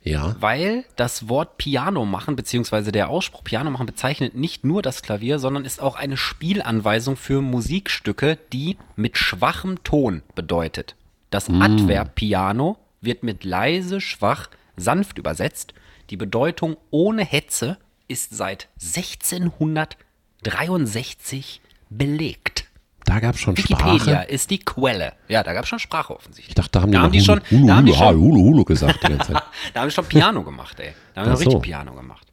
Ja. 0.06 0.34
Weil 0.38 0.84
das 0.94 1.28
Wort 1.28 1.58
Piano 1.58 2.04
machen, 2.04 2.36
beziehungsweise 2.36 2.92
der 2.92 3.10
Ausspruch 3.10 3.42
Piano 3.42 3.72
machen 3.72 3.86
bezeichnet 3.86 4.36
nicht 4.36 4.62
nur 4.64 4.80
das 4.80 5.02
Klavier, 5.02 5.40
sondern 5.40 5.64
ist 5.64 5.82
auch 5.82 5.96
eine 5.96 6.16
Spielanweisung 6.16 7.16
für 7.16 7.42
Musikstücke, 7.42 8.38
die 8.52 8.76
mit 8.94 9.18
schwachem 9.18 9.82
Ton 9.82 10.22
bedeutet. 10.36 10.94
Das 11.30 11.50
Adverb 11.50 12.14
Piano 12.14 12.78
wird 13.00 13.24
mit 13.24 13.42
leise, 13.42 14.00
schwach, 14.00 14.48
sanft 14.76 15.18
übersetzt. 15.18 15.74
Die 16.10 16.16
Bedeutung 16.16 16.76
ohne 16.90 17.24
Hetze 17.24 17.76
ist 18.06 18.36
seit 18.36 18.68
1663 18.80 21.60
belegt. 21.90 22.65
Da 23.06 23.20
gab 23.20 23.34
es 23.36 23.40
schon 23.40 23.56
Wikipedia 23.56 23.98
Sprache. 23.98 24.26
ist 24.28 24.50
die 24.50 24.58
Quelle. 24.58 25.12
Ja, 25.28 25.42
da 25.42 25.52
gab 25.54 25.62
es 25.64 25.68
schon 25.70 25.78
Sprache 25.78 26.14
offensichtlich. 26.14 26.48
Ich 26.50 26.54
dachte, 26.54 26.70
da 26.72 26.82
haben 26.82 26.92
Da 26.92 26.98
die 26.98 27.04
haben 27.04 27.12
die 27.12 27.20
schon- 27.22 27.40
Hulu, 27.50 27.66
da 27.66 27.76
haben 27.76 27.86
die 27.86 27.92
Hulu, 27.92 27.98
schon- 28.04 28.16
Hulu, 28.20 28.40
Hulu 28.42 28.64
gesagt 28.64 29.02
die 29.02 29.08
ganze 29.08 29.32
Zeit. 29.32 29.42
Da 29.72 29.80
haben 29.80 29.86
wir 29.86 29.90
schon 29.92 30.04
Piano 30.06 30.42
gemacht, 30.42 30.78
ey. 30.80 30.92
Da 31.14 31.20
haben 31.22 31.28
wir 31.28 31.32
Ach 31.34 31.38
richtig 31.38 31.52
so. 31.54 31.58
Piano 31.60 31.92
gemacht. 31.94 32.26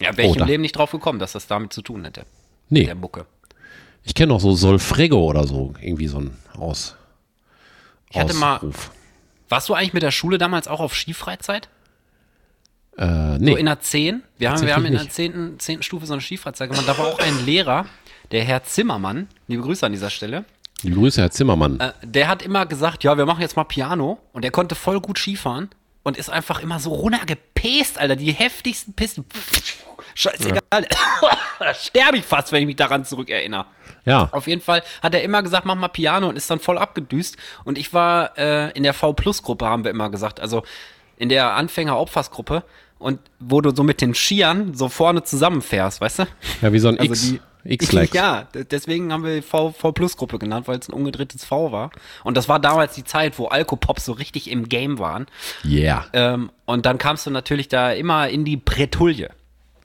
Ja, 0.00 0.14
wäre 0.16 0.28
Oh, 0.28 0.34
ich 0.34 0.40
im 0.40 0.46
Leben 0.46 0.60
nicht 0.62 0.76
drauf 0.76 0.90
gekommen, 0.90 1.18
dass 1.18 1.32
das 1.32 1.46
damit 1.46 1.72
zu 1.72 1.80
tun 1.80 2.04
hätte. 2.04 2.26
Nee, 2.68 2.84
Der 2.84 2.94
Mucke. 2.94 3.24
ich 4.04 4.14
kenne 4.14 4.28
noch 4.32 4.40
so 4.40 4.52
Solfrego 4.52 5.24
oder 5.24 5.46
so, 5.46 5.72
irgendwie 5.80 6.08
so 6.08 6.18
ein 6.18 6.36
Aus. 6.58 6.96
Ich 8.10 8.18
hatte 8.18 8.34
mal- 8.34 8.56
Ausruf. 8.56 8.90
Warst 9.48 9.68
du 9.68 9.74
eigentlich 9.74 9.92
mit 9.94 10.02
der 10.02 10.10
Schule 10.10 10.38
damals 10.38 10.66
auch 10.68 10.80
auf 10.80 10.94
Skifreizeit? 10.94 11.68
Äh, 12.98 13.38
nee. 13.38 13.52
So 13.52 13.56
in 13.56 13.66
der 13.66 13.80
10? 13.80 14.22
Wir 14.38 14.50
haben, 14.50 14.62
wir 14.62 14.74
haben 14.74 14.84
in 14.86 14.92
der 14.92 15.02
Tatsächlich 15.02 15.34
10. 15.34 15.58
10. 15.60 15.82
Stufe 15.82 16.06
so 16.06 16.14
eine 16.14 16.22
Skifreizeit 16.22 16.70
gemacht. 16.70 16.88
Da 16.88 16.96
war 16.98 17.06
auch 17.06 17.18
ein 17.18 17.44
Lehrer, 17.44 17.86
der 18.32 18.44
Herr 18.44 18.62
Zimmermann, 18.64 19.28
liebe 19.48 19.62
Grüße 19.62 19.84
an 19.86 19.92
dieser 19.92 20.10
Stelle, 20.10 20.44
Die 20.82 20.90
Grüße, 20.92 21.20
Herr 21.20 21.30
Zimmermann. 21.30 21.80
äh, 21.80 21.92
der 22.02 22.28
hat 22.28 22.42
immer 22.42 22.66
gesagt, 22.66 23.02
ja, 23.04 23.16
wir 23.16 23.26
machen 23.26 23.40
jetzt 23.40 23.56
mal 23.56 23.64
Piano. 23.64 24.18
Und 24.32 24.42
der 24.42 24.50
konnte 24.50 24.74
voll 24.74 25.00
gut 25.00 25.18
Skifahren 25.18 25.70
und 26.02 26.16
ist 26.16 26.28
einfach 26.30 26.60
immer 26.60 26.78
so 26.80 26.90
runtergepest, 26.90 27.98
Alter. 27.98 28.16
Die 28.16 28.32
heftigsten 28.32 28.92
Pisten. 28.94 29.24
Scheißegal. 30.14 30.60
da 31.58 31.74
sterbe 31.74 32.18
ich 32.18 32.24
fast, 32.24 32.52
wenn 32.52 32.60
ich 32.62 32.66
mich 32.66 32.76
daran 32.76 33.04
zurückerinnere. 33.04 33.66
ja, 34.04 34.28
Auf 34.32 34.46
jeden 34.46 34.60
Fall 34.62 34.82
hat 35.02 35.14
er 35.14 35.22
immer 35.22 35.42
gesagt, 35.42 35.66
mach 35.66 35.74
mal 35.74 35.88
Piano 35.88 36.28
und 36.28 36.36
ist 36.36 36.50
dann 36.50 36.60
voll 36.60 36.78
abgedüst. 36.78 37.36
Und 37.64 37.78
ich 37.78 37.92
war 37.92 38.36
äh, 38.38 38.70
in 38.72 38.82
der 38.82 38.94
V-Plus-Gruppe, 38.94 39.66
haben 39.66 39.84
wir 39.84 39.90
immer 39.90 40.10
gesagt, 40.10 40.40
also 40.40 40.62
in 41.16 41.28
der 41.28 41.54
Anfänger-Auffassgruppe. 41.54 42.62
Und 42.98 43.18
wo 43.40 43.60
du 43.60 43.74
so 43.74 43.82
mit 43.82 44.00
den 44.00 44.14
Skiern 44.14 44.74
so 44.74 44.88
vorne 44.88 45.22
zusammenfährst, 45.22 46.00
weißt 46.00 46.20
du? 46.20 46.26
ja, 46.62 46.72
wie 46.72 46.78
so 46.78 46.88
ein 46.88 46.98
Also 46.98 47.12
X. 47.12 47.20
die 47.22 47.40
X-Lex. 47.68 48.12
Ja, 48.14 48.48
deswegen 48.70 49.12
haben 49.12 49.24
wir 49.24 49.42
V, 49.42 49.72
V-Plus-Gruppe 49.72 50.38
genannt, 50.38 50.68
weil 50.68 50.78
es 50.78 50.88
ein 50.88 50.92
umgedrehtes 50.92 51.44
V 51.44 51.72
war. 51.72 51.90
Und 52.24 52.36
das 52.36 52.48
war 52.48 52.60
damals 52.60 52.94
die 52.94 53.04
Zeit, 53.04 53.38
wo 53.38 53.46
Alkopops 53.46 54.04
so 54.04 54.12
richtig 54.12 54.50
im 54.50 54.68
Game 54.68 54.98
waren. 54.98 55.26
Yeah. 55.64 56.06
Ähm, 56.12 56.50
und 56.64 56.86
dann 56.86 56.98
kamst 56.98 57.26
du 57.26 57.30
natürlich 57.30 57.68
da 57.68 57.92
immer 57.92 58.28
in 58.28 58.44
die 58.44 58.56
Bretouille 58.56 59.30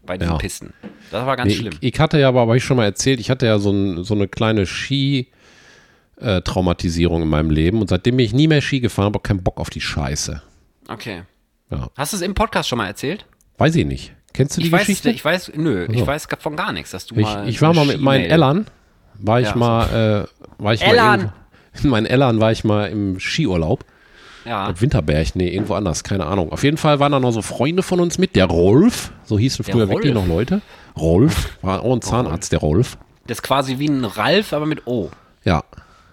bei 0.05 0.17
diesen 0.17 0.31
Ja. 0.33 0.37
Pisten. 0.37 0.73
Das 1.11 1.25
war 1.25 1.35
ganz 1.35 1.49
Nee, 1.49 1.55
schlimm. 1.59 1.73
ich, 1.79 1.93
ich 1.93 1.99
hatte 1.99 2.19
ja 2.19 2.27
aber, 2.29 2.41
habe 2.41 2.57
ich 2.57 2.63
schon 2.63 2.77
mal 2.77 2.85
erzählt, 2.85 3.19
ich 3.19 3.29
hatte 3.29 3.45
ja 3.45 3.59
so, 3.59 3.71
ein, 3.71 4.03
so 4.03 4.13
eine 4.15 4.27
kleine 4.27 4.65
Ski-Traumatisierung 4.65 7.21
in 7.21 7.27
meinem 7.27 7.49
Leben 7.49 7.81
und 7.81 7.89
seitdem 7.89 8.17
bin 8.17 8.25
ich 8.25 8.33
nie 8.33 8.47
mehr 8.47 8.61
Ski 8.61 8.79
gefahren, 8.79 9.05
habe 9.05 9.19
keinen 9.19 9.43
Bock 9.43 9.59
auf 9.59 9.69
die 9.69 9.81
Scheiße. 9.81 10.41
Okay. 10.87 11.23
Ja. 11.69 11.89
Hast 11.97 12.13
du 12.13 12.17
es 12.17 12.23
im 12.23 12.33
Podcast 12.33 12.69
schon 12.69 12.77
mal 12.77 12.87
erzählt? 12.87 13.25
Weiß 13.57 13.75
ich 13.75 13.85
nicht. 13.85 14.13
Kennst 14.33 14.55
du 14.57 14.61
die 14.61 14.67
Ich 14.67 14.71
weiß, 14.73 14.81
Geschichte? 14.81 15.09
ich 15.11 15.23
weiß, 15.23 15.51
nö, 15.55 15.87
ich 15.91 15.99
So. 15.99 16.07
weiß 16.07 16.27
von 16.39 16.55
gar 16.55 16.71
nichts, 16.71 16.91
dass 16.91 17.05
du 17.05 17.15
Ich, 17.15 17.21
mal. 17.23 17.47
ich 17.47 17.61
war 17.61 17.73
mal 17.73 17.85
mit 17.85 18.01
meinen 18.01 18.25
Ellern, 18.25 18.65
war 19.15 19.41
ich 19.41 19.47
Ja, 19.49 19.55
mal, 19.55 20.27
äh, 20.59 20.63
war 20.63 20.73
ich 20.73 20.81
Ellern. 20.81 20.95
mal 20.95 21.13
irgendwo, 21.17 21.33
in 21.83 21.89
meinen 21.89 22.05
Ellern 22.05 22.39
war 22.39 22.51
ich 22.51 22.63
mal 22.63 22.85
im 22.89 23.19
Skiurlaub. 23.19 23.83
Ja. 24.45 24.73
Winterberg, 24.79 25.35
nee, 25.35 25.49
irgendwo 25.49 25.75
anders, 25.75 26.03
keine 26.03 26.25
Ahnung. 26.25 26.51
Auf 26.51 26.63
jeden 26.63 26.77
Fall 26.77 26.99
waren 26.99 27.11
da 27.11 27.19
noch 27.19 27.31
so 27.31 27.41
Freunde 27.43 27.83
von 27.83 27.99
uns 27.99 28.17
mit. 28.17 28.35
Der 28.35 28.45
Rolf, 28.45 29.11
so 29.23 29.37
hießen 29.37 29.63
früher 29.63 29.83
Rolf? 29.85 29.89
wirklich 29.89 30.13
noch 30.13 30.25
Leute. 30.27 30.61
Rolf, 30.97 31.49
war 31.61 31.83
auch 31.83 31.93
ein 31.93 32.01
Zahnarzt, 32.01 32.51
der 32.51 32.59
Rolf. 32.59 32.97
Das 33.27 33.37
ist 33.37 33.43
quasi 33.43 33.77
wie 33.77 33.87
ein 33.87 34.03
Ralf, 34.03 34.51
aber 34.53 34.65
mit 34.65 34.87
O. 34.87 35.11
Ja, 35.43 35.63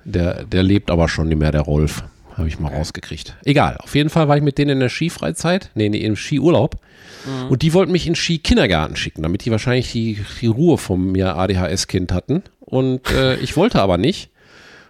der, 0.05 0.45
der 0.45 0.63
lebt 0.63 0.91
aber 0.91 1.09
schon 1.09 1.29
nicht 1.29 1.39
mehr, 1.39 1.53
der 1.53 1.63
Rolf. 1.63 2.05
Habe 2.37 2.49
ich 2.49 2.61
mal 2.61 2.73
rausgekriegt. 2.73 3.35
Egal, 3.45 3.79
auf 3.79 3.95
jeden 3.95 4.11
Fall 4.11 4.29
war 4.29 4.37
ich 4.37 4.43
mit 4.43 4.59
denen 4.59 4.73
in 4.73 4.81
der 4.81 4.91
Skifreizeit, 4.91 5.71
nee, 5.75 5.89
nee, 5.89 5.99
im 5.99 6.15
Skiurlaub. 6.15 6.77
Und 7.49 7.63
die 7.63 7.75
wollten 7.75 7.93
mich 7.93 8.07
in 8.07 8.15
Skikindergarten 8.15 8.97
schicken, 8.97 9.23
damit 9.23 9.45
die 9.45 9.51
wahrscheinlich 9.51 9.93
die, 9.93 10.25
die 10.41 10.47
Ruhe 10.47 10.79
vom 10.79 11.13
mir 11.13 11.37
ADHS-Kind 11.37 12.13
hatten. 12.13 12.43
Und 12.61 13.11
äh, 13.11 13.37
ich 13.41 13.57
wollte 13.57 13.81
aber 13.81 13.99
nicht. 13.99 14.31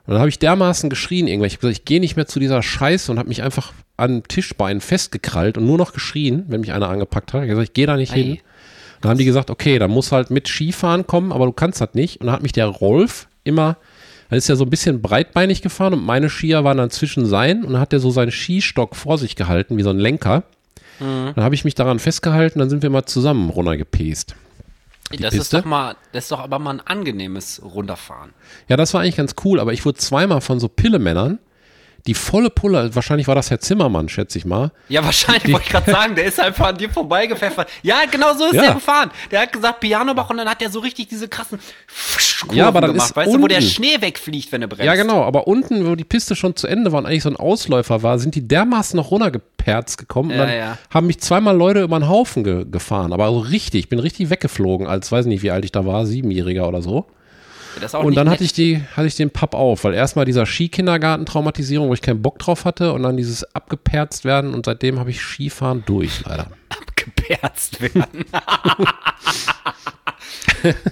Und 0.06 0.14
dann 0.14 0.20
habe 0.20 0.30
ich 0.30 0.38
dermaßen 0.38 0.88
geschrien 0.88 1.26
irgendwann. 1.26 1.48
Ich 1.48 1.54
habe 1.54 1.60
gesagt, 1.60 1.80
ich 1.80 1.84
gehe 1.84 2.00
nicht 2.00 2.16
mehr 2.16 2.26
zu 2.26 2.40
dieser 2.40 2.62
Scheiße 2.62 3.12
und 3.12 3.18
habe 3.18 3.28
mich 3.28 3.42
einfach 3.42 3.72
an 3.96 4.22
Tischbeinen 4.22 4.80
festgekrallt 4.80 5.58
und 5.58 5.66
nur 5.66 5.76
noch 5.76 5.92
geschrien, 5.92 6.44
wenn 6.48 6.60
mich 6.60 6.72
einer 6.72 6.88
angepackt 6.88 7.32
hat. 7.32 7.42
Ich 7.42 7.50
habe 7.50 7.60
gesagt, 7.60 7.68
ich 7.68 7.74
gehe 7.74 7.86
da 7.86 7.96
nicht 7.96 8.12
Ei. 8.12 8.22
hin. 8.22 8.38
Dann 9.00 9.10
haben 9.10 9.18
die 9.18 9.24
gesagt, 9.24 9.50
okay, 9.50 9.78
dann 9.78 9.90
muss 9.90 10.10
halt 10.10 10.30
mit 10.30 10.48
Skifahren 10.48 11.06
kommen, 11.06 11.30
aber 11.32 11.46
du 11.46 11.52
kannst 11.52 11.80
das 11.80 11.94
nicht. 11.94 12.20
Und 12.20 12.26
dann 12.26 12.34
hat 12.34 12.42
mich 12.42 12.52
der 12.52 12.66
Rolf 12.66 13.28
immer, 13.44 13.76
er 14.30 14.38
ist 14.38 14.48
ja 14.48 14.56
so 14.56 14.64
ein 14.64 14.70
bisschen 14.70 15.00
breitbeinig 15.00 15.62
gefahren 15.62 15.94
und 15.94 16.04
meine 16.04 16.28
Skier 16.28 16.64
waren 16.64 16.78
dann 16.78 16.90
zwischen 16.90 17.26
sein 17.26 17.64
und 17.64 17.74
dann 17.74 17.80
hat 17.80 17.92
er 17.92 18.00
so 18.00 18.10
seinen 18.10 18.30
Skistock 18.30 18.96
vor 18.96 19.18
sich 19.18 19.36
gehalten, 19.36 19.76
wie 19.76 19.82
so 19.82 19.90
ein 19.90 19.98
Lenker. 19.98 20.44
Mhm. 21.00 21.32
Dann 21.34 21.44
habe 21.44 21.54
ich 21.54 21.64
mich 21.64 21.74
daran 21.74 21.98
festgehalten, 21.98 22.58
dann 22.58 22.70
sind 22.70 22.82
wir 22.82 22.90
mal 22.90 23.06
zusammen 23.06 23.50
runtergepest. 23.50 24.34
Das 25.10 25.32
ist 25.32 25.38
Piste? 25.38 25.58
doch 25.58 25.64
mal, 25.64 25.96
das 26.12 26.24
ist 26.24 26.32
doch 26.32 26.40
aber 26.40 26.58
mal 26.58 26.74
ein 26.74 26.80
angenehmes 26.80 27.62
Runterfahren. 27.64 28.34
Ja, 28.68 28.76
das 28.76 28.92
war 28.92 29.00
eigentlich 29.00 29.16
ganz 29.16 29.34
cool, 29.44 29.58
aber 29.58 29.72
ich 29.72 29.84
wurde 29.86 29.98
zweimal 29.98 30.40
von 30.40 30.60
so 30.60 30.68
Pillemännern, 30.68 31.38
die 32.08 32.14
volle 32.14 32.50
Pulle, 32.50 32.94
wahrscheinlich 32.94 33.28
war 33.28 33.34
das 33.36 33.50
Herr 33.50 33.60
Zimmermann, 33.60 34.08
schätze 34.08 34.38
ich 34.38 34.44
mal, 34.44 34.72
Ja, 34.88 35.04
wahrscheinlich 35.04 35.52
wollte 35.52 35.66
ich 35.66 35.70
gerade 35.72 35.90
sagen, 35.90 36.14
der 36.16 36.24
ist 36.24 36.40
einfach 36.40 36.68
an 36.68 36.76
dir 36.78 36.90
vorbeigepfeffert. 36.90 37.68
Ja, 37.82 37.98
genau 38.10 38.34
so 38.34 38.46
ist 38.46 38.54
Ja. 38.54 38.62
der 38.62 38.74
gefahren. 38.74 39.10
Der 39.30 39.42
hat 39.42 39.52
gesagt 39.52 39.80
Pianobach 39.80 40.30
und 40.30 40.38
dann 40.38 40.48
hat 40.48 40.60
der 40.60 40.70
so 40.70 40.80
richtig 40.80 41.08
diese 41.08 41.28
krassen 41.28 41.58
Kurven 42.40 42.56
Ja, 42.56 42.68
aber 42.68 42.80
das 42.80 42.90
gemacht, 42.92 43.10
ist 43.10 43.16
weißt 43.16 43.34
du, 43.34 43.42
wo 43.42 43.46
der 43.46 43.58
unten. 43.58 43.70
Schnee 43.70 44.00
wegfliegt, 44.00 44.50
wenn 44.52 44.62
du 44.62 44.68
bremst. 44.68 44.84
Ja, 44.84 44.94
genau, 44.94 45.22
aber 45.22 45.46
unten, 45.46 45.86
wo 45.88 45.94
die 45.94 46.04
Piste 46.04 46.34
schon 46.34 46.56
zu 46.56 46.66
Ende 46.66 46.90
war 46.92 46.98
und 47.00 47.06
eigentlich 47.06 47.22
so 47.22 47.28
ein 47.30 47.36
Ausläufer 47.36 48.02
war, 48.02 48.18
sind 48.18 48.34
die 48.34 48.48
dermaßen 48.48 48.96
noch 48.96 49.10
runtergeperzt 49.10 49.98
gekommen 49.98 50.30
Ja, 50.30 50.36
und 50.42 50.48
dann 50.48 50.56
ja. 50.56 50.78
haben 50.90 51.06
mich 51.06 51.20
zweimal 51.20 51.56
Leute 51.56 51.82
über 51.82 51.98
den 51.98 52.08
Haufen 52.08 52.42
ge 52.44 52.64
gefahren. 52.70 53.12
Aber 53.12 53.28
so 53.30 53.38
richtig, 53.40 53.80
ich 53.80 53.88
bin 53.88 53.98
richtig 53.98 54.30
weggeflogen, 54.30 54.86
als 54.86 55.12
weiß 55.12 55.26
nicht, 55.26 55.42
wie 55.42 55.50
alt 55.50 55.64
ich 55.64 55.72
da 55.72 55.84
war, 55.84 56.06
Siebenjähriger 56.06 56.66
oder 56.66 56.80
so. 56.80 57.06
Das 57.76 57.84
ist 57.92 57.94
auch 57.94 58.04
Und 58.04 58.14
dann 58.16 58.26
nett. 58.26 58.34
hatte 58.34 58.44
ich, 58.44 58.52
die, 58.52 58.82
hatte 58.96 59.06
ich 59.06 59.14
den 59.16 59.30
Papp 59.30 59.54
auf, 59.54 59.84
weil 59.84 59.94
erstmal 59.94 60.24
dieser 60.24 60.46
Skikindergarten-Traumatisierung, 60.46 61.88
wo 61.88 61.94
ich 61.94 62.02
keinen 62.02 62.22
Bock 62.22 62.38
drauf 62.38 62.64
hatte 62.64 62.92
und 62.92 63.02
dann 63.02 63.16
dieses 63.16 63.44
abgeperzt 63.54 64.24
werden 64.24 64.54
und 64.54 64.66
seitdem 64.66 64.98
habe 64.98 65.10
ich 65.10 65.20
Skifahren 65.20 65.84
durch, 65.86 66.24
leider. 66.24 66.48
abgeperzt 66.70 67.80
werden. 67.80 68.24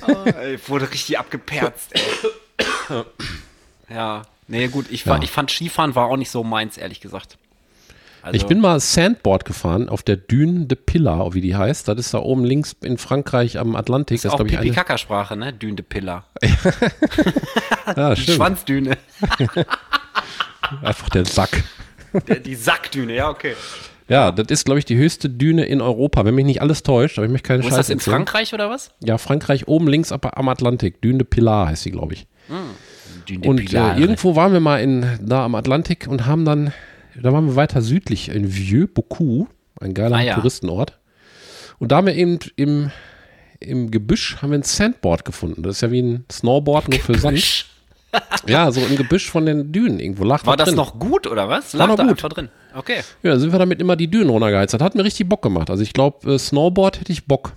oh, 0.07 0.25
ich 0.55 0.69
wurde 0.69 0.91
richtig 0.91 1.19
abgeperzt. 1.19 1.91
Ey. 1.93 3.03
ja, 3.95 4.23
nee, 4.49 4.69
gut, 4.69 4.87
ich, 4.91 5.05
Ja. 5.05 5.19
ich 5.23 5.31
fand 5.31 5.51
Skifahren 5.51 5.95
war 5.95 6.07
auch 6.07 6.17
nicht 6.17 6.31
so 6.31 6.45
meins, 6.45 6.77
ehrlich 6.79 7.01
gesagt. 7.01 7.39
Also, 8.27 8.37
Ich 8.37 8.47
bin 8.47 8.61
mal 8.61 8.79
Sandboard 8.81 9.45
gefahren 9.45 9.89
auf 9.89 10.03
der 10.03 10.17
Dune 10.17 10.67
de 10.67 10.77
Pilar, 10.77 11.33
wie 11.35 11.41
die 11.41 11.55
heißt. 11.57 11.87
Das 11.89 11.97
ist 11.99 12.13
da 12.13 12.19
oben 12.19 12.45
links 12.45 12.75
in 12.83 12.99
Frankreich 12.99 13.59
am 13.59 13.77
Atlantik. 13.77 14.17
das 14.17 14.23
Das 14.23 14.33
ist 14.35 14.41
auch 14.41 14.45
ist, 14.45 14.51
ich, 14.53 14.59
eine. 14.59 14.65
Pipi-Kaka-Sprache, 14.67 15.37
ne? 15.37 15.53
Dune 15.53 15.75
de 15.77 15.85
Pilla. 15.89 16.25
Ja, 17.97 18.15
Die 18.15 18.23
stimmt. 18.23 18.37
Schwanzdüne. 18.37 18.99
Einfach 20.83 21.09
der 21.11 21.25
Sack. 21.25 21.63
Der, 22.29 22.37
die 22.41 22.55
Sackdüne, 22.55 23.15
ja, 23.15 23.29
okay. 23.29 23.55
Ja, 24.09 24.31
das 24.33 24.47
ist, 24.49 24.65
glaube 24.65 24.79
ich, 24.79 24.85
die 24.85 24.97
höchste 24.97 25.29
Düne 25.29 25.65
in 25.65 25.81
Europa, 25.81 26.25
wenn 26.25 26.35
mich 26.35 26.45
nicht 26.45 26.63
alles 26.63 26.83
täuscht, 26.83 27.19
aber 27.19 27.27
ich 27.27 27.33
möchte 27.33 27.49
keine 27.49 27.63
Wo 27.63 27.69
ist 27.69 27.75
Scheiße 27.75 27.81
das 27.81 27.91
in 27.91 27.99
erzählen. 27.99 28.15
Frankreich 28.17 28.55
oder 28.55 28.71
was? 28.71 28.91
Ja, 29.03 29.19
Frankreich 29.19 29.67
oben 29.69 29.89
links 29.89 30.13
am 30.13 30.49
Atlantik. 30.49 31.03
Dune 31.03 31.19
de 31.19 31.27
Pilar 31.27 31.69
heißt 31.69 31.83
sie, 31.83 31.91
glaube 31.91 32.15
ich. 32.15 32.27
Dune 33.27 33.41
de 33.41 33.49
Und 33.51 33.57
Pilar. 33.67 33.97
äh, 33.97 34.01
irgendwo 34.01 34.37
waren 34.37 34.53
wir 34.53 34.61
mal 34.61 34.81
in, 34.81 35.07
da 35.23 35.45
am 35.45 35.55
Atlantik 35.57 36.07
und 36.09 36.27
haben 36.27 36.45
dann, 36.45 36.73
da 37.23 37.33
waren 37.33 37.47
wir 37.47 37.57
weiter 37.57 37.83
südlich 37.83 38.29
in 38.29 38.53
Vieux-Beaucoup, 38.55 39.49
ein 39.81 39.95
geiler 39.95 40.17
Ah, 40.17 40.21
ja. 40.23 40.35
Touristenort. 40.35 40.99
Und 41.79 41.93
da 41.93 41.97
haben 41.97 42.07
wir 42.07 42.15
eben 42.15 42.39
im, 42.57 42.91
im 43.61 43.91
Gebüsch 43.91 44.37
haben 44.41 44.51
wir 44.51 44.59
ein 44.59 44.63
Sandboard 44.63 45.25
gefunden. 45.25 45.63
Das 45.63 45.77
ist 45.77 45.81
ja 45.83 45.91
wie 45.91 46.01
ein 46.03 46.25
Snowboard, 46.31 46.89
nur 46.89 46.99
für 47.01 47.19
Sand. 47.19 47.67
Ja, 48.47 48.71
so 48.71 48.81
im 48.81 48.97
Gebüsch 48.97 49.31
von 49.31 49.45
den 49.45 49.73
Dünen 49.73 50.01
irgendwo. 50.01 50.25
Lag 50.25 50.47
War 50.47 50.57
was 50.59 50.65
das 50.67 50.75
noch 50.75 50.99
gut 50.99 51.27
oder 51.27 51.51
was? 51.51 51.75
War 51.75 51.81
Lag 51.81 51.89
noch 51.89 51.97
da 52.17 52.29
gut. 52.29 52.37
drin. 52.37 52.49
Okay. 52.75 53.01
Ja, 53.23 53.33
da 53.33 53.39
sind 53.39 53.53
wir 53.53 53.59
damit 53.59 53.79
immer 53.79 53.95
die 53.95 54.09
Dünen 54.09 54.31
runtergeheizt. 54.31 54.73
Das 54.73 54.81
hat 54.81 54.95
mir 54.95 55.05
richtig 55.05 55.29
Bock 55.29 55.43
gemacht. 55.43 55.69
Also 55.69 55.83
ich 55.83 55.93
glaube, 55.93 56.33
äh, 56.33 56.39
Snowboard 56.39 57.01
hätte 57.01 57.13
ich 57.13 57.27
Bock. 57.27 57.53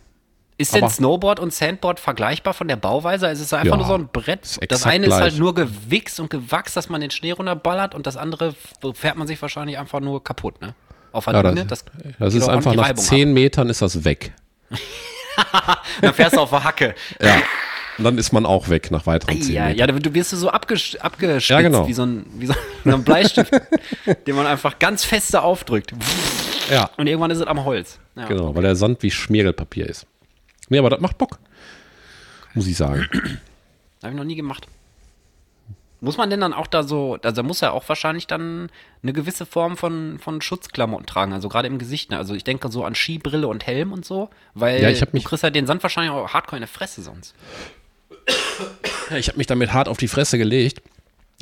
Ist 0.59 0.75
denn 0.75 0.89
Snowboard 0.89 1.39
und 1.39 1.53
Sandboard 1.53 1.99
vergleichbar 1.99 2.53
von 2.53 2.67
der 2.67 2.75
Bauweise? 2.75 3.27
Also 3.27 3.39
es 3.41 3.47
ist 3.47 3.53
einfach 3.53 3.71
Ja, 3.71 3.77
nur 3.77 3.85
so 3.87 3.93
ein 3.95 4.09
Brett. 4.11 4.57
Das 4.69 4.85
eine 4.85 5.07
ist 5.07 5.13
halt 5.13 5.23
gleich. 5.29 5.39
nur 5.39 5.55
gewichst 5.55 6.19
und 6.19 6.29
gewachst, 6.29 6.75
dass 6.75 6.89
man 6.89 7.01
den 7.01 7.11
Schnee 7.11 7.31
runterballert 7.31 7.95
und 7.95 8.05
das 8.05 8.17
andere 8.17 8.53
fährt 8.93 9.15
man 9.17 9.25
sich 9.25 9.41
wahrscheinlich 9.41 9.77
einfach 9.77 10.01
nur 10.01 10.23
kaputt, 10.23 10.61
ne? 10.61 10.75
Auf 11.11 11.25
der 11.25 11.33
Ja, 11.35 11.43
Düne. 11.43 11.65
das, 11.65 11.85
Das, 12.19 12.33
ist 12.35 12.47
einfach 12.49 12.75
nach 12.75 12.93
10 12.93 13.33
Metern 13.33 13.69
ist 13.69 13.81
das 13.81 14.03
weg. 14.03 14.33
Dann 16.01 16.13
fährst 16.13 16.35
du 16.35 16.41
auf 16.41 16.49
der 16.49 16.63
Hacke. 16.63 16.95
Ja. 17.21 17.37
Und 17.97 18.05
dann 18.05 18.17
ist 18.17 18.31
man 18.31 18.45
auch 18.45 18.69
weg 18.69 18.91
nach 18.91 19.05
weiteren 19.07 19.41
10 19.41 19.53
Ja, 19.53 19.65
Metern. 19.65 19.77
ja, 19.95 19.99
du 19.99 20.13
wirst 20.13 20.31
du 20.31 20.37
so 20.37 20.49
abgesch 20.49 20.95
abgespitzt 20.97 21.49
Ja, 21.49 21.61
genau. 21.61 21.87
wie, 21.87 21.93
so 21.93 22.03
ein, 22.05 22.25
wie 22.35 22.45
so 22.45 22.53
ein 22.85 23.03
Bleistift, 23.03 23.51
den 24.27 24.35
man 24.35 24.45
einfach 24.47 24.79
ganz 24.79 25.03
feste 25.03 25.41
aufdrückt. 25.41 25.93
Ja, 26.69 26.89
Und 26.97 27.07
irgendwann 27.07 27.31
ist 27.31 27.39
es 27.39 27.47
am 27.47 27.65
Holz. 27.65 27.99
Ja. 28.15 28.25
genau, 28.25 28.53
weil 28.55 28.61
der 28.63 28.75
Sand 28.75 29.01
wie 29.03 29.11
Schmiergelpapier 29.11 29.87
ist. 29.89 30.05
Nee, 30.69 30.77
aber 30.79 30.89
das 30.89 30.99
macht 31.01 31.17
Bock. 31.17 31.39
Muss 32.53 32.67
ich 32.67 32.77
sagen. 32.77 33.07
Habe 34.03 34.13
ich 34.13 34.17
noch 34.17 34.23
nie 34.23 34.35
gemacht. 34.35 34.67
Muss 36.01 36.15
man 36.15 36.29
denn 36.29 36.39
dann 36.39 36.53
auch 36.53 36.67
da 36.67 36.83
so, 36.83 37.17
also 37.21 37.35
da 37.41 37.43
muss 37.43 37.59
ja 37.59 37.71
auch 37.71 37.87
wahrscheinlich 37.89 38.25
dann 38.25 38.69
eine 39.03 39.11
gewisse 39.11 39.45
Form 39.45 39.75
von, 39.75 40.17
von 40.17 40.41
Schutzklamotten 40.41 41.05
tragen, 41.05 41.33
also 41.33 41.49
gerade 41.49 41.67
im 41.67 41.77
Gesicht. 41.77 42.09
Ne? 42.11 42.17
Also 42.17 42.35
ich 42.35 42.45
denke 42.45 42.71
so 42.71 42.85
an 42.85 42.95
Skibrille 42.95 43.47
und 43.49 43.67
Helm 43.67 43.91
und 43.91 44.05
so, 44.05 44.29
weil 44.53 44.81
Ja, 44.81 44.89
ich 44.89 45.01
hab 45.01 45.11
du 45.11 45.17
mich- 45.17 45.25
kriegst 45.25 45.43
halt 45.43 45.55
den 45.55 45.67
Sand 45.67 45.83
wahrscheinlich 45.83 46.11
auch 46.13 46.29
hardcore 46.29 46.55
in 46.57 46.61
der 46.61 46.69
Fresse 46.69 47.01
sonst. 47.01 47.35
Ich 49.17 49.27
habe 49.27 49.37
mich 49.37 49.47
damit 49.47 49.73
hart 49.73 49.87
auf 49.89 49.97
die 49.97 50.07
Fresse 50.07 50.37
gelegt. 50.37 50.81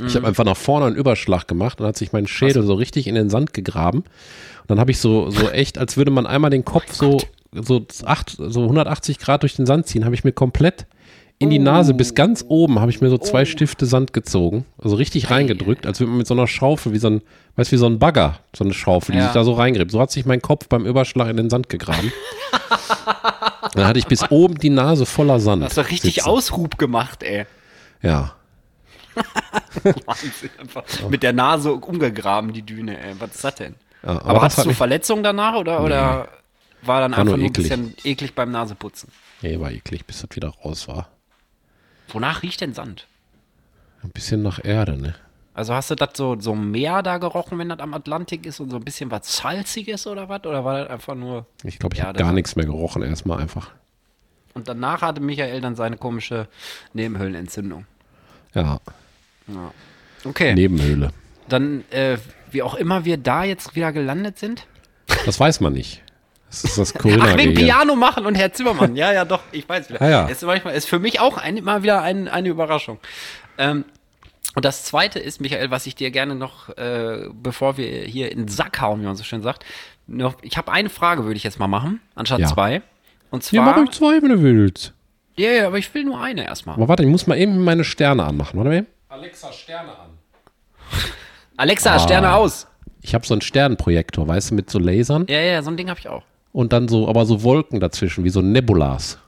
Ich 0.05 0.15
habe 0.15 0.27
einfach 0.27 0.43
nach 0.45 0.57
vorne 0.57 0.85
einen 0.87 0.95
Überschlag 0.95 1.47
gemacht 1.47 1.81
und 1.81 1.87
hat 1.87 1.97
sich 1.97 2.11
mein 2.13 2.27
Schädel 2.27 2.61
so 2.63 2.75
richtig 2.75 3.07
in 3.07 3.15
den 3.15 3.29
Sand 3.31 3.53
gegraben. 3.53 3.99
Und 4.01 4.69
dann 4.69 4.79
habe 4.79 4.91
ich 4.91 4.99
so, 4.99 5.31
so 5.31 5.49
echt, 5.49 5.77
als 5.79 5.97
würde 5.97 6.11
man 6.11 6.27
einmal 6.27 6.51
den 6.51 6.63
Kopf 6.65 6.93
so, 6.93 7.19
so, 7.51 7.86
acht, 8.05 8.36
so 8.38 8.63
180 8.63 9.19
Grad 9.19 9.41
durch 9.43 9.55
den 9.55 9.65
Sand 9.65 9.88
ziehen, 9.88 10.05
habe 10.05 10.15
ich 10.15 10.23
mir 10.23 10.31
komplett 10.33 10.86
in 11.39 11.51
die 11.51 11.60
Nase 11.60 11.93
bis 11.93 12.15
ganz 12.15 12.43
oben 12.47 12.79
habe 12.79 12.89
ich 12.89 12.99
mir 12.99 13.10
so 13.12 13.19
zwei 13.19 13.45
Stifte 13.45 13.86
Sand 13.86 14.12
gezogen. 14.12 14.65
Also 14.81 14.95
richtig 14.95 15.29
reingedrückt, 15.29 15.86
als 15.86 15.99
würde 15.99 16.10
man 16.10 16.17
mit 16.17 16.25
so 16.25 16.33
einer 16.33 16.47
Schaufel, 16.47 16.93
wie 16.93 16.97
so 16.97 17.12
ein, 17.12 17.21
weißt 17.57 17.71
wie 17.71 17.77
so 17.77 17.86
ein 17.86 17.99
Bagger, 17.99 18.39
so 18.55 18.63
eine 18.63 18.73
Schaufel, 18.73 19.12
die 19.13 19.19
Ja. 19.19 19.25
sich 19.25 19.33
da 19.33 19.43
so 19.43 19.53
reingräbt. 19.53 19.91
So 19.91 19.99
hat 20.01 20.10
sich 20.10 20.25
mein 20.25 20.41
Kopf 20.41 20.67
beim 20.67 20.88
Überschlag 20.88 21.29
in 21.29 21.38
den 21.38 21.51
Sand 21.51 21.69
gegraben. 21.69 22.12
dann 23.75 23.86
hatte 23.86 23.99
ich 23.99 24.07
bis 24.07 24.31
oben 24.31 24.55
die 24.57 24.71
Nase 24.71 25.05
voller 25.05 25.39
Sand. 25.39 25.63
Hast 25.63 25.77
du 25.77 25.81
richtig 25.81 26.15
sitzen. 26.15 26.27
Aushub 26.27 26.79
gemacht, 26.79 27.21
ey. 27.21 27.45
Ja. 28.01 28.33
Wahnsinn. 30.05 30.49
Mit 31.10 31.21
der 31.21 31.33
Nase 31.33 31.73
umgegraben, 31.73 32.51
die 32.53 32.63
Düne, 32.63 32.97
ey. 32.99 33.13
Was 33.19 33.36
ist 33.36 33.43
das 33.43 33.55
denn? 33.55 33.75
ja 34.03 34.10
Aber, 34.23 34.33
das 34.39 34.57
hast 34.57 34.63
du 34.65 34.69
mich- 34.69 34.77
Verletzungen 34.77 35.21
danach 35.21 35.55
oder, 35.55 35.83
oder 35.83 36.29
war 36.88 37.02
dann 37.02 37.12
War 37.12 37.19
einfach 37.19 37.26
nur 37.32 37.38
nur 37.38 37.45
ein 37.45 37.50
eklig. 37.52 37.69
bisschen 37.69 37.93
eklig 38.04 38.34
beim 38.36 38.52
Naseputzen? 38.52 39.10
Nee, 39.41 39.60
war 39.60 39.71
eklig, 39.71 40.06
bis 40.06 40.21
das 40.21 40.30
wieder 40.36 40.50
raus 40.50 40.88
war. 40.88 41.10
Wonach 42.10 42.41
riecht 42.43 42.62
denn 42.62 42.73
Sand? 42.73 43.08
Ein 44.04 44.10
bisschen 44.12 44.41
nach 44.41 44.63
Erde, 44.63 44.97
ne? 44.97 45.15
Also 45.54 45.73
hast 45.73 45.89
du 45.89 45.95
das 45.95 46.10
so, 46.15 46.39
so 46.39 46.54
Meer 46.54 47.02
da 47.02 47.17
gerochen, 47.17 47.58
wenn 47.58 47.69
das 47.69 47.80
am 47.80 47.93
Atlantik 47.95 48.45
ist 48.45 48.60
und 48.60 48.69
so 48.69 48.78
ein 48.78 48.84
bisschen 48.84 49.10
was 49.10 49.38
Salziges 49.38 50.06
oder 50.06 50.30
was? 50.30 50.43
Oder 50.45 50.63
war 50.63 50.82
das 50.84 50.89
einfach 50.91 51.15
nur. 51.15 51.47
Ich 51.63 51.80
glaube, 51.80 51.95
ich 51.95 52.00
Ja, 52.02 52.08
habe 52.08 52.19
gar 52.19 52.32
nichts 52.32 52.56
mehr 52.56 52.65
gerochen, 52.65 53.02
erstmal 53.02 53.39
einfach. 53.39 53.71
Und 54.54 54.67
danach 54.67 55.02
hatte 55.02 55.19
Michael 55.19 55.62
dann 55.62 55.76
seine 55.76 55.97
komische 55.97 56.47
Nebenhöhlenentzündung. 56.93 57.86
Ja, 58.54 58.80
Okay, 60.23 60.54
Nebenhöhle. 60.56 61.12
dann, 61.47 61.84
äh, 61.91 62.17
wie 62.52 62.62
auch 62.62 62.76
immer 62.76 63.06
wir 63.06 63.17
da 63.17 63.43
jetzt 63.43 63.76
wieder 63.76 63.91
gelandet 63.91 64.38
sind. 64.39 64.67
Das 65.26 65.39
weiß 65.39 65.60
man 65.62 65.73
nicht. 65.73 66.02
Das 66.49 66.63
ist 66.63 66.77
das 66.77 66.93
Ach, 67.19 67.38
wegen. 67.38 67.53
Piano 67.55 67.95
machen 67.95 68.25
und 68.25 68.36
Herr 68.36 68.51
Zimmermann. 68.53 68.95
Ja, 68.95 69.12
ja, 69.12 69.25
doch, 69.25 69.41
ich 69.51 69.67
weiß 69.67 69.89
wieder. 69.89 70.01
Ja, 70.01 70.10
ja. 70.10 70.25
Ist, 70.27 70.43
manchmal, 70.43 70.75
ist 70.75 70.88
für 70.88 70.99
mich 70.99 71.19
auch 71.19 71.38
ein, 71.38 71.57
immer 71.57 71.83
wieder 71.83 72.01
ein, 72.01 72.27
eine 72.27 72.49
Überraschung. 72.49 72.99
Ähm, 73.57 73.86
und 74.55 74.65
das 74.65 74.83
zweite 74.86 75.19
ist, 75.19 75.39
Michael, 75.41 75.69
was 75.71 75.86
ich 75.86 75.95
dir 75.95 76.10
gerne 76.10 76.33
noch, 76.36 76.69
äh, 76.77 77.27
bevor 77.33 77.77
wir 77.77 77.88
hier 78.03 78.31
in 78.31 78.39
den 78.39 78.47
Sack 78.47 78.81
hauen, 78.81 79.01
wie 79.01 79.05
man 79.05 79.15
so 79.15 79.23
schön 79.23 79.43
sagt, 79.43 79.63
noch, 80.07 80.36
ich 80.41 80.57
habe 80.57 80.71
eine 80.71 80.89
Frage, 80.89 81.25
würde 81.25 81.36
ich 81.36 81.43
jetzt 81.43 81.60
mal 81.60 81.67
machen, 81.67 81.99
anstatt 82.15 82.39
Ja. 82.39 82.47
zwei. 82.47 82.81
Und 83.29 83.49
Ja, 83.51 83.62
mach 83.62 83.73
zwar. 83.73 83.79
ruhig 83.83 83.91
zwei, 83.91 84.21
wenn 84.21 84.29
du 84.29 84.41
willst. 84.41 84.93
Ja, 85.36 85.51
ja, 85.51 85.67
aber 85.67 85.77
ich 85.77 85.93
will 85.93 86.05
nur 86.05 86.19
eine 86.19 86.45
erstmal. 86.45 86.75
Aber 86.77 86.88
warte, 86.88 87.03
ich 87.03 87.10
muss 87.10 87.27
mal 87.27 87.38
eben 87.38 87.63
meine 87.63 87.83
Sterne 87.83 88.23
anmachen. 88.23 88.60
Eben. 88.71 88.88
Alexa, 89.10 89.51
Sterne 89.51 89.89
an. 89.91 90.10
Alexa, 91.57 91.95
Ah. 91.95 91.99
Sterne 91.99 92.33
aus. 92.33 92.67
Ich 93.01 93.13
habe 93.13 93.25
so 93.25 93.33
einen 93.33 93.41
Sternenprojektor, 93.41 94.27
weißt 94.27 94.51
du, 94.51 94.55
mit 94.55 94.69
so 94.69 94.79
Lasern 94.79 95.25
Ja, 95.29 95.39
ja, 95.39 95.62
so 95.62 95.69
ein 95.69 95.77
Ding 95.77 95.89
habe 95.89 95.99
ich 95.99 96.07
auch. 96.07 96.23
Und 96.57 96.73
dann 96.73 96.87
so, 96.87 97.07
aber 97.07 97.27
so 97.27 97.43
Wolken 97.43 97.79
dazwischen, 97.79 98.23
wie 98.23 98.31
so 98.31 98.41
Nebulas. 98.41 99.19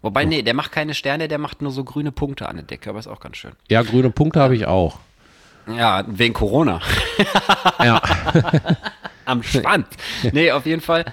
Wobei, 0.00 0.24
nee, 0.24 0.40
der 0.40 0.54
macht 0.54 0.72
keine 0.72 0.94
Sterne, 0.94 1.28
der 1.28 1.36
macht 1.36 1.60
nur 1.60 1.70
so 1.70 1.84
grüne 1.84 2.12
Punkte 2.12 2.48
an 2.48 2.56
der 2.56 2.64
Decke, 2.64 2.88
aber 2.88 2.98
ist 2.98 3.08
auch 3.08 3.20
ganz 3.20 3.36
schön. 3.36 3.52
Ja, 3.68 3.82
grüne 3.82 4.08
Punkte 4.08 4.40
habe 4.40 4.56
ich 4.56 4.64
auch. 4.64 4.98
Ja, 5.66 6.02
wegen 6.08 6.32
Corona. 6.32 6.80
Ja. 7.84 8.00
Am 9.26 9.42
Strand. 9.42 9.86
nee, 10.32 10.50
auf 10.50 10.64
jeden 10.64 10.80
Fall. 10.80 11.04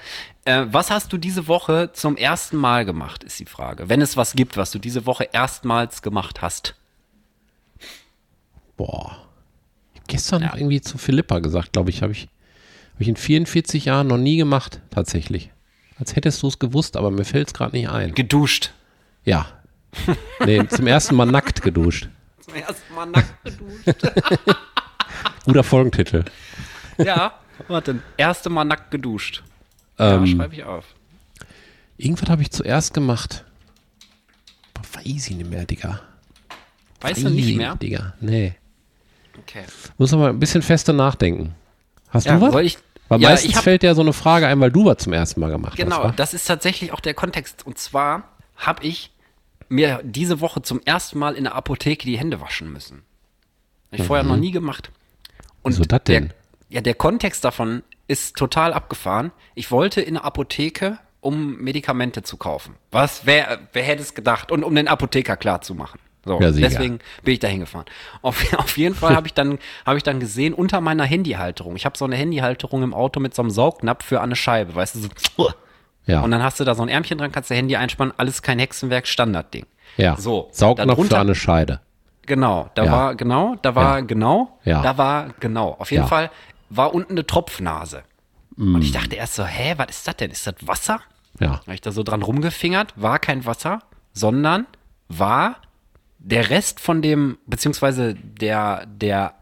Äh, 0.45 0.67
was 0.67 0.91
hast 0.91 1.11
du 1.11 1.17
diese 1.17 1.49
Woche 1.49 1.89
zum 1.91 2.15
ersten 2.15 2.55
Mal 2.55 2.85
gemacht, 2.85 3.25
ist 3.25 3.37
die 3.41 3.45
Frage. 3.45 3.89
Wenn 3.89 3.99
es 3.99 4.15
was 4.15 4.31
gibt, 4.31 4.55
was 4.55 4.71
du 4.71 4.79
diese 4.79 5.05
Woche 5.05 5.27
erstmals 5.33 6.01
gemacht 6.01 6.41
hast. 6.41 6.75
Boah. 8.77 9.17
Gestern 10.07 10.43
noch 10.43 10.55
irgendwie 10.55 10.79
zu 10.79 10.97
Philippa 10.97 11.39
gesagt, 11.39 11.73
glaube 11.73 11.89
ich, 11.89 12.01
habe 12.01 12.13
ich, 12.13 12.29
hab 12.93 13.01
ich 13.01 13.09
in 13.09 13.17
44 13.17 13.83
Jahren 13.83 14.07
noch 14.07 14.17
nie 14.17 14.37
gemacht, 14.37 14.79
tatsächlich. 14.89 15.51
Als 15.97 16.15
hättest 16.15 16.41
du 16.43 16.47
es 16.47 16.59
gewusst, 16.59 16.97
aber 16.97 17.09
mir 17.11 17.25
fällt 17.25 17.47
es 17.47 17.53
gerade 17.53 17.75
nicht 17.75 17.89
ein. 17.89 18.13
Geduscht. 18.13 18.71
Ja. 19.23 19.47
Nee, 20.45 20.67
zum 20.67 20.87
ersten 20.87 21.15
Mal 21.15 21.25
nackt 21.25 21.61
geduscht. 21.61 22.09
Zum 22.41 22.53
ersten 22.55 22.93
Mal 22.93 23.05
nackt 23.05 23.43
geduscht. 23.45 24.15
Guter 25.45 25.63
Folgentitel. 25.63 26.25
ja, 26.97 27.33
warte. 27.67 27.99
Erste 28.17 28.49
Mal 28.49 28.65
nackt 28.65 28.91
geduscht. 28.91 29.43
Ja, 29.97 30.15
Ähm, 30.15 30.27
schreibe 30.27 30.53
ich 30.55 30.63
auf. 30.63 30.85
Irgendwas 31.97 32.29
habe 32.29 32.41
ich 32.41 32.51
zuerst 32.51 32.93
gemacht. 32.93 33.45
Boah, 34.73 34.83
weiß 34.95 35.29
ich 35.29 35.35
nicht 35.37 35.49
mehr, 35.49 35.65
Digga. 35.65 36.01
Weißt 36.99 37.21
du 37.21 37.25
Weiß 37.25 37.31
nicht 37.33 37.47
ich 37.49 37.55
mehr? 37.55 37.75
Digga. 37.75 38.13
Nee. 38.19 38.55
Okay. 39.39 39.63
Muss 39.97 40.11
aber 40.13 40.29
ein 40.29 40.39
bisschen 40.39 40.61
fester 40.61 40.91
nachdenken. 40.91 41.55
Hast 42.09 42.25
Ja, 42.25 42.35
du 42.35 42.41
was? 42.41 42.51
soll 42.51 42.65
ich. 42.65 42.77
Weil 43.07 43.21
ja, 43.21 43.29
meistens 43.29 43.49
ich 43.51 43.55
hab, 43.57 43.63
fällt 43.63 43.83
ja 43.83 43.93
so 43.93 44.01
eine 44.01 44.13
Frage 44.13 44.47
ein, 44.47 44.59
weil 44.59 44.71
du 44.71 44.85
was 44.85 44.97
zum 44.97 45.13
ersten 45.13 45.39
Mal 45.39 45.51
gemacht 45.51 45.77
Genau, 45.77 45.97
hast. 45.97 46.03
wa? 46.03 46.13
das 46.15 46.33
ist 46.33 46.45
tatsächlich 46.45 46.91
auch 46.91 46.99
der 46.99 47.13
Kontext. 47.13 47.65
Und 47.65 47.77
zwar 47.77 48.29
habe 48.55 48.83
ich 48.83 49.11
mir 49.69 50.01
diese 50.03 50.41
Woche 50.41 50.61
zum 50.61 50.81
ersten 50.85 51.19
Mal 51.19 51.35
in 51.35 51.43
der 51.43 51.55
Apotheke 51.55 52.05
die 52.05 52.17
Hände 52.17 52.41
waschen 52.41 52.71
müssen. 52.71 53.03
Habe 53.91 54.01
ich 54.01 54.07
vorher 54.07 54.23
noch 54.25 54.37
nie 54.37 54.51
gemacht. 54.51 54.91
Und 55.61 55.71
Mhm. 55.71 55.75
Wieso 55.77 55.83
das 55.85 56.03
denn? 56.03 56.27
Der, 56.27 56.35
ja, 56.69 56.81
der 56.81 56.93
Kontext 56.95 57.43
davon 57.45 57.83
ist 58.07 58.35
total 58.35 58.73
abgefahren. 58.73 59.31
Ich 59.55 59.71
wollte 59.71 60.01
in 60.01 60.15
der 60.15 60.25
Apotheke, 60.25 60.97
um 61.21 61.57
Medikamente 61.57 62.21
zu 62.23 62.37
kaufen. 62.37 62.75
Was? 62.91 63.25
Wer, 63.25 63.59
wer 63.73 63.83
hätte 63.83 64.01
es 64.03 64.13
gedacht? 64.13 64.51
Und 64.51 64.63
um 64.63 64.75
den 64.75 64.87
Apotheker 64.87 65.37
klar 65.37 65.61
zu 65.61 65.73
machen. 65.75 65.99
So, 66.25 66.41
Ja, 66.41 66.51
deswegen 66.51 66.99
bin 67.23 67.33
ich 67.35 67.39
da 67.39 67.47
hingefahren. 67.47 67.85
Auf, 68.23 68.43
auf 68.57 68.77
jeden 68.77 68.95
Fall 68.95 69.15
habe 69.15 69.27
ich 69.27 69.33
dann 69.33 69.59
habe 69.85 69.97
ich 69.97 70.03
dann 70.03 70.19
gesehen 70.19 70.53
unter 70.53 70.81
meiner 70.81 71.03
Handyhalterung. 71.03 71.75
Ich 71.75 71.85
habe 71.85 71.97
so 71.97 72.05
eine 72.05 72.15
Handyhalterung 72.15 72.81
im 72.83 72.93
Auto 72.93 73.19
mit 73.19 73.35
so 73.35 73.41
einem 73.43 73.51
Saugnapf 73.51 74.03
für 74.03 74.21
eine 74.21 74.35
Scheibe, 74.35 74.73
weißt 74.75 74.95
du 74.95 74.99
so. 75.01 75.51
Ja. 76.07 76.21
Und 76.21 76.29
dann 76.29 76.43
hast 76.43 76.59
du 76.59 76.63
da 76.65 76.75
so 76.75 76.83
ein 76.83 76.87
Ärmchen 76.89 77.17
dran, 77.17 77.31
kannst 77.31 77.49
du 77.49 77.55
Handy 77.55 77.75
einspannen, 77.77 78.13
alles 78.17 78.43
kein 78.43 78.59
Hexenwerk, 78.59 79.07
Standardding. 79.07 79.65
ja. 79.97 80.15
So, 80.17 80.49
Saugnapf 80.51 80.87
darunter- 80.87 81.15
für 81.15 81.21
eine 81.21 81.33
Scheide. 81.33 81.81
Genau, 82.27 82.69
da 82.75 82.83
Ja. 82.85 82.91
war 82.91 83.15
genau, 83.15 83.55
da 83.63 83.73
war 83.73 83.95
Ja. 83.97 84.01
genau, 84.01 84.59
Ja. 84.65 84.83
da 84.83 84.99
war 84.99 85.29
genau. 85.39 85.69
Auf 85.79 85.89
jeden. 85.89 86.05
Mm. 86.05 86.07
Fall 86.07 86.29
war 86.69 86.93
unten 86.93 87.13
eine 87.13 87.25
Tropfnase. 87.25 88.03
Und 88.55 88.83
ich 88.83 88.91
dachte 88.91 89.15
erst 89.15 89.33
so, 89.33 89.45
hä, 89.45 89.73
was 89.77 89.87
ist 89.89 90.07
das 90.07 90.15
denn? 90.17 90.29
Ist 90.29 90.45
das 90.45 90.53
Wasser? 90.61 90.99
Ja. 91.39 91.61
Habe 91.61 91.73
ich 91.73 91.81
da 91.81 91.91
so 91.91 92.03
dran 92.03 92.21
rumgefingert, 92.21 92.93
war 92.95 93.17
kein 93.17 93.43
Wasser, 93.47 93.79
sondern 94.13 94.67
war 95.07 95.55
der 96.27 96.49
Rest 96.49 96.79
von 96.79 97.01
dem, 97.03 97.37
beziehungsweise 97.45 98.15
der, 98.15 98.85
der 98.87 99.35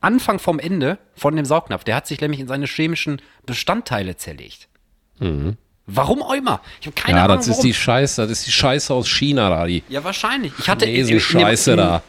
Anfang 0.00 0.38
vom 0.38 0.58
Ende 0.58 0.96
von 1.14 1.36
dem 1.36 1.44
Saugnapf, 1.44 1.84
der 1.84 1.96
hat 1.96 2.06
sich 2.06 2.18
nämlich 2.20 2.40
in 2.40 2.48
seine 2.48 2.66
chemischen 2.66 3.20
Bestandteile 3.44 4.16
zerlegt. 4.16 4.68
Warum 5.86 6.22
auch 6.22 6.32
immer? 6.32 6.60
Ich 6.80 6.86
habe 6.86 6.94
keine 6.94 7.14
Mhm. 7.14 7.18
Ja, 7.18 7.24
Ahnung. 7.24 7.36
das 7.36 7.46
ist 7.48 7.52
warum. 7.56 7.66
die 7.66 7.74
Scheiße, 7.74 8.22
das 8.22 8.30
ist 8.30 8.46
die 8.46 8.52
Scheiße 8.52 8.94
aus 8.94 9.08
China 9.08 9.50
da, 9.50 9.66
die 9.66 9.82
Ja, 9.90 10.02
wahrscheinlich. 10.02 10.52
Ich 10.58 10.68
hatte 10.68 10.86
in, 10.86 10.92
in, 10.92 10.96
Chinesische 11.06 11.38
Scheiße 11.40 11.70
in, 11.72 11.76
da. 11.76 12.02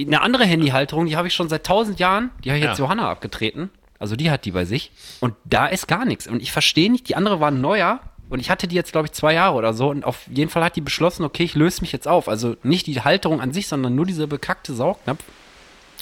eine 0.00 0.20
andere 0.20 0.44
Handyhalterung, 0.44 1.06
die 1.06 1.16
habe 1.16 1.28
ich 1.28 1.34
schon 1.34 1.48
seit 1.48 1.64
tausend 1.64 1.98
Jahren, 1.98 2.30
die 2.44 2.50
habe 2.50 2.58
ich 2.58 2.64
jetzt 2.64 2.78
Ja. 2.78 2.84
Johanna 2.84 3.08
abgetreten. 3.10 3.70
Also 3.98 4.16
die 4.16 4.30
hat 4.30 4.44
die 4.44 4.50
bei 4.50 4.64
sich. 4.66 4.90
Und 5.20 5.34
da 5.44 5.66
ist 5.66 5.86
gar 5.88 6.04
nichts. 6.04 6.26
Und 6.26 6.42
ich 6.42 6.52
verstehe 6.52 6.90
nicht, 6.90 7.08
die 7.08 7.16
andere 7.16 7.38
war 7.40 7.50
neuer. 7.50 8.00
Und 8.30 8.38
ich 8.40 8.48
hatte 8.48 8.68
die 8.68 8.76
jetzt, 8.76 8.92
glaube 8.92 9.06
ich, 9.06 9.12
zwei 9.12 9.34
Jahre 9.34 9.56
oder 9.56 9.74
so. 9.74 9.90
Und 9.90 10.04
auf 10.04 10.20
jeden 10.30 10.50
Fall 10.50 10.64
hat 10.64 10.76
die 10.76 10.80
beschlossen, 10.80 11.24
okay, 11.24 11.42
ich 11.42 11.54
löse 11.54 11.82
mich 11.82 11.92
jetzt 11.92 12.08
auf. 12.08 12.28
Also 12.28 12.56
nicht 12.62 12.86
die 12.86 13.02
Halterung 13.02 13.40
an 13.40 13.52
sich, 13.52 13.66
sondern 13.66 13.94
nur 13.94 14.06
dieser 14.06 14.28
bekackte 14.28 14.72
Saugnapf. 14.72 15.22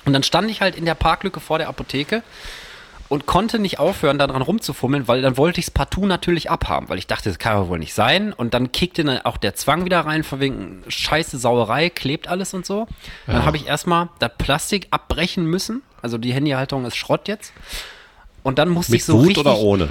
Und 0.05 0.12
dann 0.12 0.23
stand 0.23 0.51
ich 0.51 0.61
halt 0.61 0.77
in 0.77 0.85
der 0.85 0.95
Parklücke 0.95 1.41
vor 1.41 1.59
der 1.59 1.69
Apotheke 1.69 2.23
und 3.09 3.25
konnte 3.25 3.59
nicht 3.59 3.79
aufhören, 3.79 4.19
daran 4.19 4.43
rumzufummeln, 4.43 5.09
weil 5.09 5.23
dann 5.23 5.37
wollte 5.38 5.61
ich 5.61 5.67
es 5.67 5.71
partout 5.71 6.07
natürlich 6.07 6.51
abhaben, 6.51 6.88
weil 6.91 6.99
ich 6.99 7.07
dachte, 7.07 7.31
das 7.31 7.38
kann 7.38 7.55
ja 7.55 7.69
wohl 7.69 7.79
nicht 7.79 7.95
sein. 7.95 8.35
Und 8.35 8.53
dann 8.53 8.71
kickte 8.73 9.05
dann 9.05 9.19
auch 9.23 9.38
der 9.38 9.55
Zwang 9.55 9.87
wieder 9.87 10.01
rein, 10.01 10.23
von 10.23 10.41
wegen 10.41 10.83
scheiße 10.88 11.38
Sauerei, 11.38 11.88
klebt 11.88 12.29
alles 12.29 12.53
und 12.53 12.67
so. 12.67 12.87
Dann 13.27 13.45
habe 13.45 13.57
ich 13.57 13.67
erstmal 13.67 14.11
das 14.19 14.33
Plastik 14.37 14.88
abbrechen 14.91 15.47
müssen. 15.47 15.83
Also 16.03 16.19
die 16.19 16.33
Handyhalterung 16.33 16.85
ist 16.85 16.97
Schrott 16.97 17.29
jetzt. 17.29 17.53
Und 18.43 18.59
dann 18.59 18.69
musste 18.69 18.93
Mit 18.93 19.01
ich 19.01 19.05
so 19.07 19.14
Wut 19.14 19.29
richtig, 19.29 19.38
oder 19.38 19.59
ohne? 19.59 19.88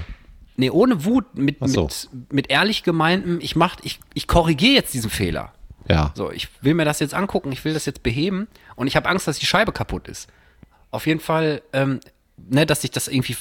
Nee, 0.58 0.72
ohne 0.72 1.06
Wut, 1.06 1.38
mit, 1.38 1.58
so. 1.62 1.84
mit, 1.84 2.34
mit 2.34 2.50
ehrlich 2.50 2.84
gemeintem, 2.84 3.40
ich 3.42 3.56
mach, 3.56 3.78
ich, 3.84 4.00
ich 4.16 4.28
korrigiere 4.28 4.74
jetzt 4.74 4.94
diesen 4.94 5.12
Fehler. 5.12 5.54
Ja. 5.88 6.12
So, 6.16 6.32
ich 6.32 6.50
will 6.62 6.74
mir 6.74 6.84
das 6.84 7.00
jetzt 7.00 7.14
angucken, 7.14 7.52
ich 7.52 7.64
will 7.64 7.74
das 7.74 7.86
jetzt 7.86 8.04
beheben 8.04 8.48
und 8.76 8.88
ich 8.88 8.96
habe 8.96 9.08
Angst, 9.08 9.28
dass 9.28 9.38
die 9.38 9.46
Scheibe 9.46 9.72
kaputt 9.72 10.08
ist. 10.08 10.28
Auf 10.90 11.06
jeden 11.06 11.20
Fall, 11.20 11.62
ähm, 11.74 12.00
ne, 12.38 12.66
dass 12.66 12.82
sich 12.82 12.92
das 12.92 13.08
irgendwie 13.08 13.38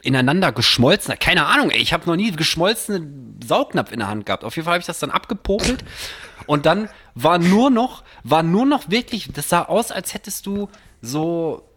ineinander 0.00 0.52
geschmolzen 0.52 1.12
hat. 1.12 1.20
Keine 1.20 1.46
Ahnung, 1.46 1.70
ey, 1.70 1.80
ich 1.80 1.92
habe 1.92 2.06
noch 2.06 2.16
nie 2.16 2.32
geschmolzene 2.32 3.06
Saugnapf 3.46 3.92
in 3.92 3.98
der 3.98 4.08
Hand 4.08 4.26
gehabt. 4.26 4.44
Auf 4.44 4.56
jeden 4.56 4.64
Fall 4.64 4.74
habe 4.74 4.80
ich 4.80 4.86
das 4.86 4.98
dann 4.98 5.10
abgepopelt 5.10 5.84
und 6.46 6.66
dann 6.66 6.88
war 7.14 7.38
nur 7.38 7.70
noch, 7.70 8.04
war 8.22 8.42
nur 8.42 8.64
noch 8.64 8.90
wirklich, 8.90 9.30
das 9.32 9.50
sah 9.50 9.62
aus, 9.62 9.90
als 9.90 10.14
hättest 10.14 10.46
du 10.46 10.68
so 11.00 11.68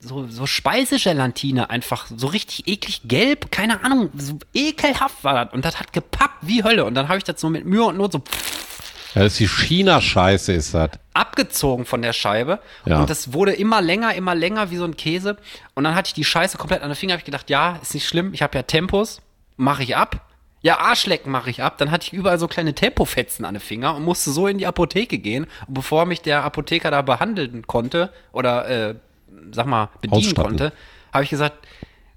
so, 0.00 0.26
so 0.28 0.46
Speisegelatine 0.46 1.70
einfach 1.70 2.06
so 2.14 2.26
richtig 2.28 2.68
eklig 2.68 3.02
gelb, 3.04 3.50
keine 3.50 3.82
Ahnung, 3.84 4.10
so 4.16 4.38
ekelhaft 4.54 5.24
war 5.24 5.44
das. 5.46 5.54
Und 5.54 5.64
das 5.64 5.78
hat 5.80 5.92
gepappt 5.92 6.38
wie 6.42 6.62
Hölle. 6.64 6.84
Und 6.84 6.94
dann 6.94 7.08
habe 7.08 7.18
ich 7.18 7.24
das 7.24 7.40
so 7.40 7.48
mit 7.48 7.64
Mühe 7.64 7.84
und 7.84 7.96
Not 7.96 8.12
so 8.12 8.22
Ja, 9.14 9.22
das 9.24 9.32
ist 9.32 9.40
die 9.40 9.48
China-Scheiße, 9.48 10.52
ist 10.52 10.74
das. 10.74 10.90
abgezogen 11.14 11.86
von 11.86 12.02
der 12.02 12.12
Scheibe 12.12 12.60
Ja. 12.84 13.00
und 13.00 13.08
das 13.10 13.32
wurde 13.32 13.52
immer 13.54 13.80
länger, 13.80 14.14
immer 14.14 14.34
länger 14.34 14.70
wie 14.70 14.76
so 14.76 14.84
ein 14.84 14.96
Käse 14.96 15.38
und 15.74 15.84
dann 15.84 15.94
hatte 15.94 16.08
ich 16.08 16.14
die 16.14 16.24
Scheiße 16.24 16.58
komplett 16.58 16.82
an 16.82 16.90
den 16.90 16.94
Finger, 16.96 17.14
habe 17.14 17.20
ich 17.20 17.24
gedacht, 17.24 17.48
ja, 17.48 17.78
ist 17.80 17.94
nicht 17.94 18.06
schlimm, 18.06 18.34
ich 18.34 18.42
habe 18.42 18.56
ja 18.58 18.62
Tempos, 18.62 19.22
mache 19.56 19.82
ich 19.82 19.96
ab. 19.96 20.20
Ja, 20.62 20.78
Arschlecken 20.80 21.30
mache 21.30 21.48
ich 21.48 21.62
ab. 21.62 21.78
Dann 21.78 21.90
hatte 21.92 22.06
ich 22.08 22.12
überall 22.12 22.38
so 22.40 22.48
kleine 22.48 22.74
Tempofetzen 22.74 23.44
an 23.44 23.54
den 23.54 23.60
Finger 23.60 23.94
und 23.94 24.02
musste 24.04 24.30
so 24.32 24.48
in 24.48 24.58
die 24.58 24.66
Apotheke 24.66 25.18
gehen. 25.18 25.46
Und 25.68 25.74
bevor 25.74 26.06
mich 26.06 26.22
der 26.22 26.42
Apotheker 26.42 26.90
da 26.90 27.02
behandeln 27.02 27.66
konnte 27.68 28.10
oder, 28.32 28.68
äh, 28.68 28.94
sag 29.52 29.66
mal, 29.66 29.90
bedienen 30.00 30.34
konnte, 30.34 30.72
habe 31.12 31.24
ich 31.24 31.30
gesagt, 31.30 31.66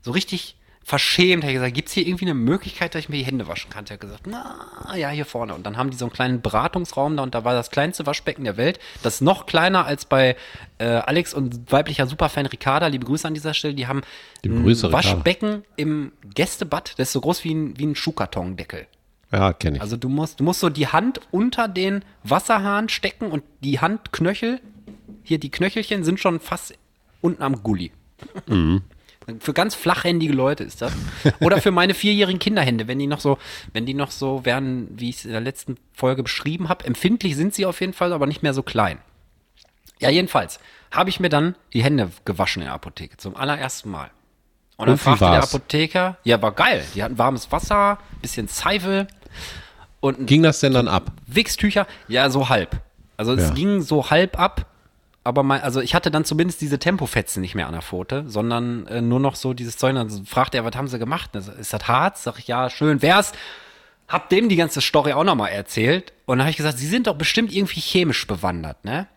so 0.02 0.12
richtig 0.12 0.56
verschämt, 0.90 1.44
habe 1.44 1.52
ich 1.52 1.58
gesagt, 1.58 1.76
gibt's 1.76 1.92
hier 1.92 2.08
irgendwie 2.08 2.26
eine 2.26 2.34
Möglichkeit, 2.34 2.96
dass 2.96 3.02
ich 3.02 3.10
mir 3.10 3.18
die 3.18 3.24
Hände 3.24 3.48
waschen 3.48 3.70
kann? 3.70 3.86
Der 3.86 3.94
hat 3.94 4.02
gesagt, 4.02 4.26
na, 4.26 4.96
ja, 4.96 5.10
hier 5.10 5.26
vorne. 5.26 5.54
Und 5.54 5.64
dann 5.66 5.78
haben 5.78 5.92
die 5.92 5.98
so 5.98 6.06
einen 6.06 6.12
kleinen 6.12 6.42
Beratungsraum 6.42 7.16
da 7.16 7.22
und 7.22 7.36
da 7.36 7.44
war 7.44 7.54
das 7.54 7.70
kleinste 7.70 8.08
Waschbecken 8.08 8.44
der 8.44 8.58
Welt. 8.58 8.80
Das 9.04 9.16
ist 9.16 9.22
noch 9.22 9.46
kleiner 9.46 9.86
als 9.86 10.06
bei 10.06 10.36
äh, 10.80 10.86
Alex 10.86 11.36
und 11.36 11.72
weiblicher 11.72 12.08
Superfan 12.08 12.48
Ricarda. 12.48 12.88
Liebe 12.88 13.06
Grüße 13.06 13.28
an 13.28 13.36
dieser 13.36 13.54
Stelle. 13.54 13.76
Die 13.76 13.86
haben 13.86 14.02
ein 14.44 14.64
Grüße, 14.64 14.88
Ricarda. 14.88 15.08
Waschbecken 15.08 15.64
im 15.76 16.12
Gästebad. 16.34 16.96
Das 16.98 17.10
ist 17.10 17.14
so 17.14 17.22
groß 17.22 17.44
wie 17.44 17.54
ein, 17.54 17.78
wie 17.78 17.86
ein 17.86 17.96
Schuhkartondeckel. 17.96 18.88
Ja, 19.32 19.54
kenne 19.54 19.78
ich. 19.78 19.82
Also 19.84 19.96
du 19.96 20.10
musst, 20.10 20.40
du 20.40 20.44
musst 20.44 20.60
so 20.60 20.70
die 20.70 20.88
Hand 20.88 21.22
unter 21.30 21.68
den 21.68 22.04
Wasserhahn 22.24 22.90
stecken 22.90 23.30
und 23.30 23.44
die 23.62 23.80
Handknöchel, 23.80 24.60
hier 25.22 25.38
die 25.38 25.52
Knöchelchen 25.52 26.04
sind 26.04 26.20
schon 26.20 26.40
fast 26.40 26.74
unten 27.22 27.42
am 27.44 27.62
Gully. 27.64 27.92
Für 29.40 29.54
ganz 29.54 29.76
flachhändige 29.76 30.34
Leute 30.34 30.64
ist 30.64 30.82
das. 30.82 30.92
Oder 31.40 31.62
für 31.62 31.72
meine 31.72 31.94
vierjährigen 31.94 32.40
Kinderhände, 32.40 32.88
wenn 32.88 32.98
die 32.98 33.06
noch 33.08 33.20
so, 33.20 33.38
wenn 33.74 33.86
die 33.86 33.94
noch 33.94 34.10
so 34.12 34.44
werden, 34.46 34.88
wie 34.92 35.10
ich 35.10 35.18
es 35.18 35.26
in 35.26 35.32
der 35.32 35.42
letzten 35.42 35.78
Folge 35.94 36.24
beschrieben 36.24 36.68
habe. 36.70 36.86
Empfindlich 36.86 37.36
sind 37.36 37.54
sie 37.54 37.66
auf 37.66 37.80
jeden 37.82 37.94
Fall, 37.94 38.12
aber 38.14 38.26
nicht 38.26 38.42
mehr 38.42 38.54
so 38.56 38.64
klein. 38.64 38.98
Ja, 40.00 40.10
jedenfalls 40.10 40.60
habe 40.92 41.10
ich 41.10 41.20
mir 41.20 41.30
dann 41.30 41.56
die 41.74 41.84
Hände 41.84 42.10
gewaschen 42.26 42.62
in 42.64 42.68
der 42.68 42.74
Apotheke 42.74 43.18
zum 43.18 43.36
allerersten 43.36 43.92
Mal. 43.92 44.10
Und 44.78 44.88
dann 44.88 44.94
Und 44.94 44.98
fragte 45.00 45.26
der? 45.26 45.44
Apotheker, 45.44 46.18
ja, 46.24 46.42
war 46.42 46.54
geil. 46.54 46.84
Die 46.96 47.04
hatten 47.04 47.18
warmes 47.18 47.52
Wasser, 47.52 48.00
bisschen 48.22 48.48
Seife 48.48 49.08
und 50.00 50.26
Ging 50.26 50.42
das 50.42 50.62
denn 50.62 50.74
dann 50.74 50.88
ab? 50.88 51.12
Wichstücher, 51.28 51.86
ja, 52.08 52.30
so 52.30 52.48
halb. 52.50 52.82
Also 53.18 53.34
es 53.34 53.50
Ja. 53.50 53.54
ging 53.54 53.82
so 53.82 54.10
halb 54.10 54.40
ab, 54.40 54.66
aber 55.30 55.44
mein, 55.44 55.62
also 55.62 55.80
ich 55.80 55.94
hatte 55.94 56.10
dann 56.10 56.26
zumindest 56.26 56.60
diese 56.60 56.80
Tempofetzen 56.80 57.40
nicht 57.42 57.54
mehr 57.54 57.68
an 57.68 57.74
der 57.74 57.84
Pfote, 57.84 58.24
sondern 58.28 58.88
äh, 58.88 59.00
nur 59.00 59.20
noch 59.20 59.36
so 59.36 59.54
dieses 59.54 59.78
Zeug. 59.78 59.94
Dann 59.94 60.26
fragt 60.26 60.56
er, 60.56 60.66
was 60.66 60.76
haben 60.76 60.88
sie 60.88 60.98
gemacht? 60.98 61.36
Ist 61.36 61.72
das 61.72 61.88
Harz? 61.88 62.24
Sag 62.24 62.40
ich, 62.40 62.48
ja, 62.48 62.70
schön 62.70 63.02
wär's. 63.04 63.32
Hab 64.08 64.30
dem 64.30 64.50
die 64.50 64.56
ganze 64.56 64.82
Story 64.82 65.14
auch 65.14 65.24
nochmal 65.24 65.52
erzählt. 65.52 66.14
Und 66.26 66.40
dann 66.40 66.46
habe 66.46 66.52
ich 66.52 66.58
gesagt, 66.58 66.80
sie 66.80 66.88
sind 66.88 67.06
doch 67.06 67.16
bestimmt 67.16 67.54
irgendwie 67.54 67.80
chemisch 67.80 68.26
bewandert, 68.26 68.84
ne? 68.84 69.08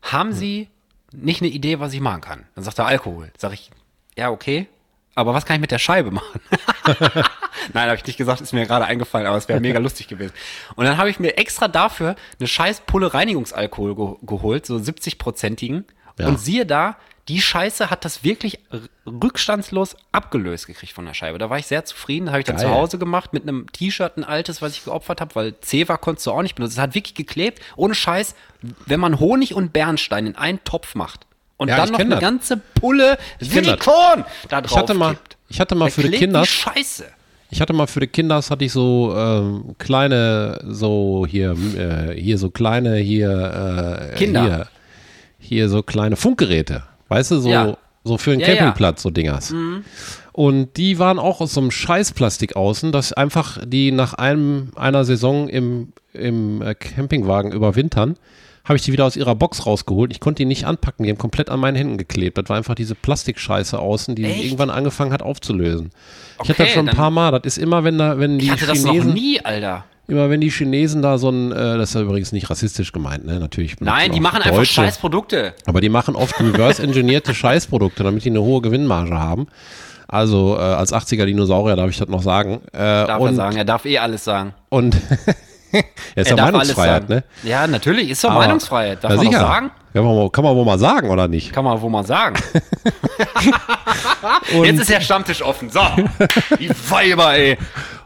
Haben 0.00 0.32
sie 0.32 0.68
nicht 1.12 1.42
eine 1.42 1.50
Idee, 1.50 1.80
was 1.80 1.92
ich 1.92 2.00
machen 2.00 2.22
kann? 2.22 2.46
Dann 2.54 2.64
sagt 2.64 2.78
er 2.78 2.86
Alkohol. 2.86 3.30
Sag 3.36 3.52
ich, 3.52 3.70
ja, 4.16 4.30
okay. 4.30 4.68
Aber 5.14 5.34
was 5.34 5.44
kann 5.44 5.56
ich 5.56 5.60
mit 5.60 5.70
der 5.70 5.78
Scheibe 5.78 6.12
machen? 6.12 6.40
Nein, 7.72 7.86
habe 7.88 7.96
ich 7.96 8.06
nicht 8.06 8.16
gesagt, 8.16 8.40
ist 8.40 8.52
mir 8.52 8.66
gerade 8.66 8.84
eingefallen, 8.84 9.26
aber 9.26 9.36
es 9.36 9.48
wäre 9.48 9.60
mega 9.60 9.78
lustig 9.78 10.08
gewesen. 10.08 10.32
Und 10.74 10.84
dann 10.84 10.96
habe 10.96 11.10
ich 11.10 11.18
mir 11.18 11.36
extra 11.38 11.68
dafür 11.68 12.16
eine 12.38 12.46
scheiß 12.48 12.82
Pulle 12.86 13.12
Reinigungsalkohol 13.14 13.94
ge 13.94 14.14
geholt, 14.22 14.66
so 14.66 14.76
70-prozentigen. 14.76 15.84
Ja. 16.18 16.28
Und 16.28 16.40
siehe 16.40 16.64
da, 16.66 16.96
die 17.28 17.40
Scheiße 17.40 17.90
hat 17.90 18.04
das 18.04 18.22
wirklich 18.22 18.60
rückstandslos 19.04 19.96
abgelöst 20.12 20.66
gekriegt 20.66 20.92
von 20.92 21.06
der 21.06 21.14
Scheibe. 21.14 21.38
Da 21.38 21.50
war 21.50 21.58
ich 21.58 21.66
sehr 21.66 21.84
zufrieden. 21.84 22.28
Habe 22.30 22.38
ich 22.38 22.44
dann 22.44 22.56
Geil. 22.56 22.66
zu 22.66 22.70
Hause 22.70 22.98
gemacht 22.98 23.32
mit 23.32 23.42
einem 23.42 23.70
T-Shirt, 23.72 24.16
ein 24.16 24.24
altes, 24.24 24.62
was 24.62 24.72
ich 24.72 24.84
geopfert 24.84 25.20
habe, 25.20 25.34
weil 25.34 25.60
Zewa 25.60 25.96
konntest 25.96 26.26
du 26.26 26.30
auch 26.30 26.42
nicht 26.42 26.54
benutzen. 26.54 26.74
Es 26.74 26.80
hat 26.80 26.94
wirklich 26.94 27.14
geklebt. 27.14 27.60
Ohne 27.74 27.94
Scheiß, 27.94 28.34
wenn 28.86 29.00
man 29.00 29.18
Honig 29.18 29.54
und 29.54 29.72
Bernstein 29.72 30.26
in 30.26 30.36
einen 30.36 30.62
Topf 30.64 30.94
macht 30.94 31.26
und 31.56 31.68
Ja, 31.68 31.76
dann 31.78 31.90
noch 31.90 31.98
eine 31.98 32.10
das. 32.10 32.20
ganze 32.20 32.56
Pulle. 32.58 33.18
Silikon 33.40 34.24
da 34.48 34.60
drauf 34.60 34.70
Ich 34.70 34.76
hatte 34.76 34.94
mal, 34.94 35.18
ich 35.48 35.60
hatte 35.60 35.74
mal 35.74 35.90
für 35.90 36.02
die 36.02 36.10
Kinder, 36.16 36.42
die 36.42 36.46
Scheiße. 36.46 37.06
Ich 37.56 37.60
hatte 37.62 37.72
mal 37.72 37.86
für 37.86 38.00
die 38.00 38.06
Kinders 38.06 38.50
hatte 38.50 38.66
ich 38.66 38.72
so 38.72 39.14
ähm, 39.16 39.76
kleine, 39.78 40.60
so 40.68 41.24
hier, 41.26 41.52
äh, 41.78 42.14
hier 42.14 42.36
so 42.36 42.50
kleine 42.50 42.96
hier, 42.96 44.10
äh, 44.12 44.14
Kinder. 44.14 44.42
hier, 44.42 44.66
hier 45.38 45.68
so 45.70 45.82
kleine 45.82 46.16
Funkgeräte, 46.16 46.82
weißt 47.08 47.30
du, 47.30 47.38
so, 47.38 47.48
Ja. 47.48 47.78
so 48.04 48.18
für 48.18 48.32
einen 48.32 48.40
Ja, 48.40 48.48
ja. 48.48 48.54
Campingplatz, 48.56 49.00
so 49.02 49.08
Dingers. 49.08 49.54
Und 50.32 50.76
die 50.76 50.98
waren 50.98 51.18
auch 51.18 51.40
aus 51.40 51.54
so 51.54 51.62
einem 51.62 51.70
Scheißplastik 51.70 52.56
außen, 52.56 52.92
dass 52.92 53.14
einfach 53.14 53.56
die 53.64 53.90
nach 53.90 54.12
einem, 54.12 54.72
einer 54.76 55.06
Saison 55.06 55.48
im, 55.48 55.94
im 56.12 56.60
äh, 56.60 56.74
Campingwagen 56.74 57.52
überwintern, 57.52 58.16
habe 58.66 58.76
ich 58.76 58.82
die 58.82 58.92
wieder 58.92 59.04
aus 59.06 59.16
ihrer 59.16 59.34
Box 59.34 59.64
rausgeholt. 59.64 60.10
Ich 60.12 60.20
konnte 60.20 60.38
die 60.42 60.44
nicht 60.44 60.64
anpacken, 60.66 61.04
die 61.04 61.10
haben 61.10 61.18
komplett 61.18 61.48
an 61.50 61.60
meinen 61.60 61.76
Händen 61.76 61.96
geklebt. 61.98 62.36
Das 62.36 62.48
war 62.48 62.56
einfach 62.56 62.74
diese 62.74 62.94
Plastikscheiße 62.94 63.78
außen, 63.78 64.14
die 64.16 64.24
Echt? 64.24 64.44
irgendwann 64.44 64.70
angefangen 64.70 65.12
hat 65.12 65.22
aufzulösen. 65.22 65.90
ich 66.42 66.48
hatte 66.50 66.52
das 66.54 66.66
Okay, 66.66 66.74
schon 66.74 66.88
ein 66.88 66.96
paar 66.96 67.10
Mal. 67.10 67.30
Das 67.32 67.44
ist 67.56 67.58
immer, 67.58 67.84
wenn 67.84 67.96
da, 67.98 68.18
wenn 68.18 68.38
die 68.38 68.46
Ich 68.46 68.50
hatte 68.50 68.66
das 68.66 68.82
noch 68.82 68.92
Chinesen, 68.92 69.14
nie, 69.14 69.40
Alter. 69.44 69.84
immer 70.08 70.28
wenn 70.30 70.40
die 70.40 70.50
Chinesen 70.50 71.00
da 71.00 71.16
so 71.18 71.30
ein, 71.30 71.52
äh, 71.52 71.78
das 71.78 71.90
ist 71.90 71.94
ja 71.94 72.00
übrigens 72.02 72.32
nicht 72.32 72.50
rassistisch 72.50 72.92
gemeint, 72.92 73.24
ne? 73.24 73.38
Natürlich. 73.38 73.78
Nein, 73.80 74.10
die 74.12 74.20
machen 74.20 74.42
einfach 74.42 74.56
Deutsche. 74.58 74.74
scheiß 74.74 74.98
Produkte. 74.98 75.54
Aber 75.66 75.80
die 75.80 75.88
machen 75.88 76.16
oft 76.16 76.38
reverse-engineerte 76.40 77.34
Scheißprodukte, 77.34 78.02
damit 78.02 78.24
die 78.24 78.30
eine 78.30 78.42
hohe 78.42 78.60
Gewinnmarge 78.62 79.14
haben. 79.18 79.46
Also 80.08 80.56
äh, 80.56 80.60
als 80.60 80.92
80er-Dinosaurier 80.92 81.74
darf 81.76 81.90
ich 81.90 81.98
das 81.98 82.08
noch 82.08 82.22
sagen. 82.22 82.60
Äh, 82.72 82.78
Darf 82.78 83.20
und, 83.20 83.28
er 83.30 83.34
sagen. 83.34 83.56
Er 83.56 83.64
darf 83.64 83.84
eh 83.86 83.98
alles 83.98 84.22
sagen. 84.24 84.54
Und 84.68 84.96
er 85.72 85.82
ist 86.14 86.30
ja 86.30 86.32
er 86.32 86.36
darf 86.36 86.52
Meinungsfreiheit, 86.52 87.08
ne? 87.08 87.24
Ja, 87.42 87.66
natürlich. 87.66 88.10
Ist 88.10 88.22
doch 88.24 88.30
Aber- 88.30 88.40
Meinungsfreiheit. 88.40 89.02
Darf 89.02 89.10
ja, 89.10 89.16
man 89.16 89.26
sicher. 89.26 89.40
doch 89.40 89.48
sagen? 89.48 89.70
Ja, 89.94 90.02
kann, 90.30 90.44
man, 90.44 90.56
wohl 90.56 90.64
mal 90.64 90.78
sagen, 90.78 91.08
oder 91.08 91.26
nicht? 91.26 91.52
Kann 91.52 91.64
man 91.64 91.80
wohl 91.80 91.88
mal 91.88 92.04
sagen. 92.04 92.36
Jetzt 94.62 94.80
ist 94.80 94.90
der 94.90 95.00
Stammtisch 95.00 95.40
offen. 95.40 95.70
So. 95.70 95.80
Die 96.60 96.68
Weiber, 96.90 97.34
ey. 97.34 97.56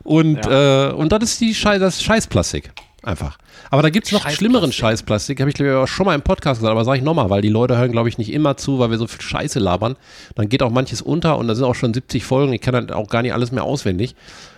und, 0.04 0.46
äh, 0.46 0.92
und 0.94 1.10
das 1.10 1.24
ist 1.24 1.40
die 1.40 1.52
Schei 1.52 1.78
das 1.78 2.00
Scheißplastik. 2.00 2.70
Einfach. 3.02 3.38
Aber 3.70 3.82
da 3.82 3.90
gibt 3.90 4.06
es 4.06 4.12
noch 4.12 4.28
schlimmeren 4.28 4.72
Scheißplastik, 4.72 5.40
habe 5.40 5.48
ich 5.48 5.56
glaube 5.56 5.70
ich 5.70 5.76
auch 5.76 5.86
schon 5.88 6.04
mal 6.06 6.14
im 6.14 6.22
Podcast 6.22 6.60
gesagt, 6.60 6.70
aber 6.72 6.84
sage 6.84 6.98
ich 6.98 7.04
nochmal, 7.04 7.30
weil 7.30 7.40
die 7.40 7.48
Leute 7.48 7.78
hören, 7.78 7.92
glaube 7.92 8.08
ich, 8.08 8.18
nicht 8.18 8.32
immer 8.32 8.56
zu, 8.56 8.78
weil 8.78 8.90
wir 8.90 8.98
so 8.98 9.06
viel 9.06 9.20
Scheiße 9.20 9.58
labern. 9.58 9.96
Dann 10.34 10.48
geht 10.48 10.62
auch 10.62 10.70
manches 10.70 11.00
unter 11.00 11.38
und 11.38 11.48
da 11.48 11.54
sind 11.54 11.64
auch 11.64 11.74
schon 11.74 11.94
70 11.94 12.24
Folgen, 12.24 12.52
ich 12.52 12.60
kann 12.60 12.74
dann 12.74 12.90
auch 12.90 13.08
gar 13.08 13.22
nicht 13.22 13.32
alles 13.32 13.52
mehr 13.52 13.64
auswendig. 13.64 14.14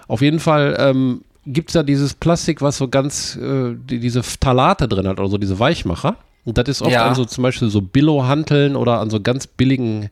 Auf 0.09 0.23
jeden 0.23 0.41
Fall 0.41 0.77
ähm, 0.79 1.23
gibt 1.47 1.71
es 1.71 1.75
da 1.75 1.83
dieses 1.83 2.15
Plastik, 2.15 2.63
was 2.63 2.77
so 2.79 2.89
ganz, 2.89 3.37
äh, 3.37 3.75
die, 3.75 3.99
diese 3.99 4.23
Phthalate 4.23 4.89
drin 4.89 5.07
hat, 5.09 5.19
oder 5.19 5.29
so 5.29 5.39
diese 5.39 5.59
Weichmacher. 5.59 6.17
Und 6.45 6.59
das 6.59 6.69
ist 6.69 6.83
oft 6.83 6.91
Ja. 6.91 7.07
an 7.07 7.15
so 7.15 7.25
zum 7.25 7.43
Beispiel 7.43 7.69
so 7.69 7.81
Billo-Hanteln 7.83 8.77
oder 8.77 9.01
an 9.01 9.11
so 9.11 9.21
ganz 9.21 9.47
billigen 9.47 10.11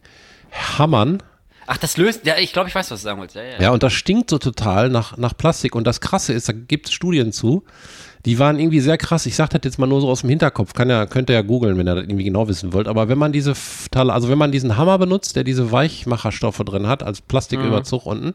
Hammern. 0.52 1.22
Ach, 1.72 1.78
das 1.78 1.96
löst. 1.96 2.26
Ja, 2.26 2.34
ich 2.36 2.52
glaube, 2.52 2.68
ich 2.68 2.74
weiß, 2.74 2.90
was 2.90 3.00
du 3.00 3.04
sagen 3.04 3.20
wolltest. 3.20 3.36
Ja, 3.36 3.42
ja. 3.44 3.60
Ja, 3.62 3.70
und 3.70 3.84
das 3.84 3.92
stinkt 3.92 4.28
so 4.28 4.38
total 4.38 4.88
nach, 4.88 5.16
nach 5.16 5.36
Plastik. 5.36 5.76
Und 5.76 5.86
das 5.86 6.00
Krasse 6.00 6.32
ist, 6.32 6.48
da 6.48 6.52
gibt 6.52 6.88
es 6.88 6.92
Studien 6.92 7.30
zu, 7.30 7.62
die 8.26 8.40
waren 8.40 8.58
irgendwie 8.58 8.80
sehr 8.80 8.98
krass. 8.98 9.24
Ich 9.24 9.36
sage 9.36 9.50
das 9.56 9.60
jetzt 9.64 9.78
mal 9.78 9.86
nur 9.86 10.00
so 10.00 10.08
aus 10.10 10.22
dem 10.22 10.30
Hinterkopf, 10.30 10.72
kann 10.72 10.90
ja, 10.90 11.06
könnt 11.06 11.30
ihr 11.30 11.34
ja 11.34 11.42
googeln, 11.42 11.78
wenn 11.78 11.86
ihr 11.86 11.94
das 11.94 12.02
irgendwie 12.04 12.24
genau 12.24 12.48
wissen 12.48 12.72
wollt. 12.72 12.88
Aber 12.88 13.08
wenn 13.08 13.18
man 13.18 13.30
diese 13.30 13.52
Phthala- 13.52 14.12
also 14.12 14.28
wenn 14.28 14.36
man 14.36 14.50
diesen 14.50 14.76
Hammer 14.76 14.98
benutzt, 14.98 15.36
der 15.36 15.44
diese 15.44 15.70
Weichmacherstoffe 15.70 16.58
drin 16.58 16.88
hat, 16.88 17.04
als 17.04 17.20
Plastiküberzug 17.20 18.04
unten, 18.04 18.32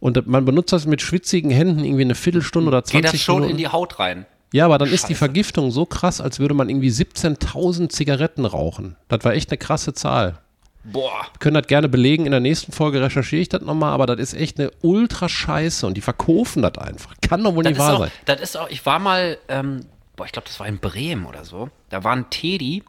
und 0.00 0.26
man 0.26 0.44
benutzt 0.44 0.72
das 0.72 0.86
mit 0.86 1.00
schwitzigen 1.02 1.52
Händen 1.52 1.84
irgendwie 1.84 2.02
eine 2.02 2.16
Viertelstunde 2.16 2.66
oder 2.68 2.82
20 2.82 3.02
Geht 3.02 3.14
das 3.14 3.20
schon 3.24 3.34
Minuten. 3.36 3.50
in 3.52 3.56
die 3.58 3.68
Haut 3.68 4.00
rein? 4.00 4.26
ja, 4.52 4.64
aber 4.64 4.78
dann 4.78 4.88
ist 4.88 5.08
die 5.08 5.14
Vergiftung 5.14 5.70
so 5.70 5.86
krass, 5.86 6.20
als 6.20 6.40
würde 6.40 6.54
man 6.54 6.68
irgendwie 6.68 6.88
17.000 6.90 7.90
Zigaretten 7.90 8.44
rauchen. 8.44 8.96
Das 9.08 9.22
war 9.24 9.34
echt 9.34 9.50
eine 9.50 9.58
krasse 9.58 9.94
Zahl 9.94 10.38
Boah. 10.92 11.26
können 11.40 11.54
das 11.54 11.66
gerne 11.66 11.88
belegen. 11.88 12.26
In 12.26 12.30
der 12.32 12.40
nächsten 12.40 12.72
Folge 12.72 13.00
recherchiere 13.02 13.42
ich 13.42 13.48
das 13.48 13.62
nochmal, 13.62 13.92
aber 13.92 14.06
das 14.06 14.20
ist 14.20 14.34
echt 14.34 14.58
eine 14.60 14.70
ultra 14.82 15.28
Scheiße 15.28 15.86
und 15.86 15.94
die 15.94 16.00
verkaufen 16.00 16.62
das 16.62 16.78
einfach. 16.78 17.14
Kann 17.20 17.42
doch 17.42 17.54
wohl 17.54 17.64
Das 17.64 17.70
nicht 17.72 17.78
wahr 17.80 17.94
auch, 17.94 17.98
sein. 18.00 18.10
das 18.24 18.40
ist 18.40 18.56
auch, 18.56 18.68
ich 18.68 18.84
war 18.86 18.98
mal, 18.98 19.38
ähm, 19.48 19.86
boah, 20.16 20.26
ich 20.26 20.32
glaube, 20.32 20.46
das 20.46 20.58
war 20.60 20.66
in 20.66 20.78
Bremen 20.78 21.26
oder 21.26 21.44
so. 21.44 21.70
Da 21.90 22.04
war 22.04 22.12
ein 22.12 22.30
Teddy 22.30 22.82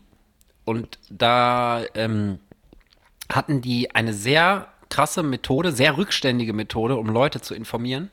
und 0.65 0.99
da 1.09 1.81
ähm, 1.95 2.39
hatten 3.31 3.61
die 3.61 3.93
eine 3.95 4.13
sehr 4.13 4.67
krasse 4.89 5.23
Methode, 5.23 5.71
sehr 5.71 5.97
rückständige 5.97 6.53
Methode, 6.53 6.95
um 6.97 7.07
Leute 7.09 7.41
zu 7.41 7.53
informieren. 7.55 8.09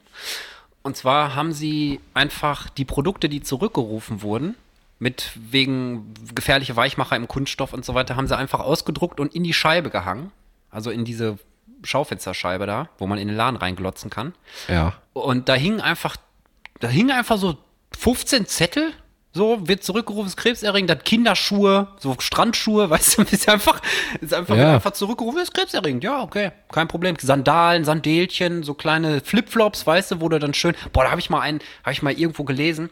Und 0.82 0.96
zwar 0.96 1.34
haben 1.34 1.52
sie 1.52 2.00
einfach 2.12 2.68
die 2.68 2.84
Produkte, 2.84 3.28
die 3.28 3.42
zurückgerufen 3.42 4.22
wurden, 4.22 4.54
mit 4.98 5.32
wegen 5.34 6.14
gefährliche 6.34 6.76
Weichmacher 6.76 7.16
im 7.16 7.28
Kunststoff 7.28 7.72
und 7.72 7.84
so 7.84 7.94
weiter, 7.94 8.16
haben 8.16 8.26
sie 8.28 8.36
einfach 8.36 8.60
ausgedruckt 8.60 9.20
und 9.20 9.34
in 9.34 9.44
die 9.44 9.52
Scheibe 9.52 9.90
gehangen. 9.90 10.30
Also 10.70 10.90
in 10.90 11.04
diese 11.04 11.38
Schaufensterscheibe 11.82 12.66
da, 12.66 12.88
wo 12.98 13.06
man 13.06 13.18
in 13.18 13.28
den 13.28 13.36
Laden 13.36 13.56
reinglotzen 13.56 14.10
kann. 14.10 14.34
Ja. 14.68 14.94
Und 15.12 15.48
da 15.48 15.54
hingen 15.54 15.80
einfach, 15.80 16.16
da 16.80 16.88
hingen 16.88 17.10
einfach 17.10 17.38
so 17.38 17.56
15 17.98 18.46
Zettel. 18.46 18.92
So, 19.36 19.66
wird 19.66 19.82
zurückgerufen, 19.82 20.28
ist 20.28 20.36
krebserregend, 20.36 20.92
hat 20.92 21.04
Kinderschuhe, 21.04 21.88
so 21.98 22.14
Strandschuhe, 22.20 22.88
weißt 22.90 23.18
du, 23.18 23.22
ist 23.22 23.48
einfach, 23.48 23.82
ist 24.20 24.32
einfach, 24.32 24.54
Ja. 24.56 24.74
einfach 24.74 24.92
zurückgerufen, 24.92 25.40
ist 25.40 25.52
krebserregend, 25.52 26.04
ja, 26.04 26.22
okay, 26.22 26.52
kein 26.70 26.86
Problem. 26.86 27.16
Sandalen, 27.20 27.84
Sandelchen, 27.84 28.62
so 28.62 28.74
kleine 28.74 29.20
Flipflops, 29.22 29.88
weißt 29.88 30.12
du, 30.12 30.20
wo 30.20 30.28
du 30.28 30.38
dann 30.38 30.54
schön, 30.54 30.76
boah, 30.92 31.02
da 31.02 31.10
habe 31.10 31.20
ich 31.20 31.30
mal 31.30 31.40
einen, 31.40 31.58
habe 31.82 31.90
ich 31.90 32.00
mal 32.00 32.12
irgendwo 32.12 32.44
gelesen, 32.44 32.90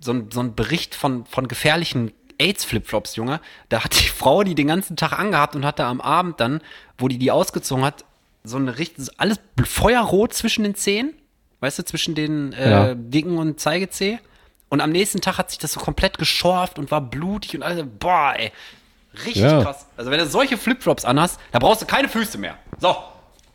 so 0.00 0.12
ein, 0.12 0.30
so 0.30 0.40
ein 0.40 0.54
Bericht 0.54 0.94
von, 0.94 1.24
von 1.26 1.46
gefährlichen 1.48 2.12
AIDS-Flipflops, 2.38 3.16
Junge. 3.16 3.40
Da 3.68 3.84
hat 3.84 4.00
die 4.00 4.08
Frau 4.08 4.42
die 4.42 4.54
den 4.54 4.66
ganzen 4.68 4.96
Tag 4.96 5.12
angehabt 5.18 5.54
und 5.54 5.64
hatte 5.64 5.84
am 5.84 6.00
Abend 6.00 6.40
dann, 6.40 6.60
wo 6.98 7.08
die 7.08 7.18
die 7.18 7.30
ausgezogen 7.30 7.84
hat, 7.84 8.04
so 8.44 8.56
eine 8.56 8.78
richtig, 8.78 9.08
alles 9.18 9.38
feuerrot 9.62 10.32
zwischen 10.32 10.64
den 10.64 10.74
Zehen. 10.74 11.14
Weißt 11.60 11.78
du, 11.78 11.84
zwischen 11.84 12.14
den 12.14 12.54
äh, 12.54 12.70
Ja. 12.70 12.94
dicken 12.94 13.36
und 13.36 13.60
Zeigezeh. 13.60 14.18
Und 14.70 14.80
am 14.80 14.90
nächsten 14.90 15.20
Tag 15.20 15.36
hat 15.36 15.50
sich 15.50 15.58
das 15.58 15.72
so 15.72 15.80
komplett 15.80 16.16
geschorft 16.16 16.78
und 16.78 16.90
war 16.90 17.02
blutig 17.02 17.54
und 17.56 17.62
alles. 17.62 17.84
Boah, 17.98 18.32
ey. 18.36 18.50
Richtig 19.26 19.42
Ja. 19.42 19.62
krass. 19.62 19.84
Also 19.98 20.10
wenn 20.10 20.18
du 20.20 20.26
solche 20.26 20.56
Flipflops 20.56 21.04
anhast, 21.04 21.38
da 21.52 21.58
brauchst 21.58 21.82
du 21.82 21.86
keine 21.86 22.08
Füße 22.08 22.38
mehr. 22.38 22.56
So, 22.78 22.96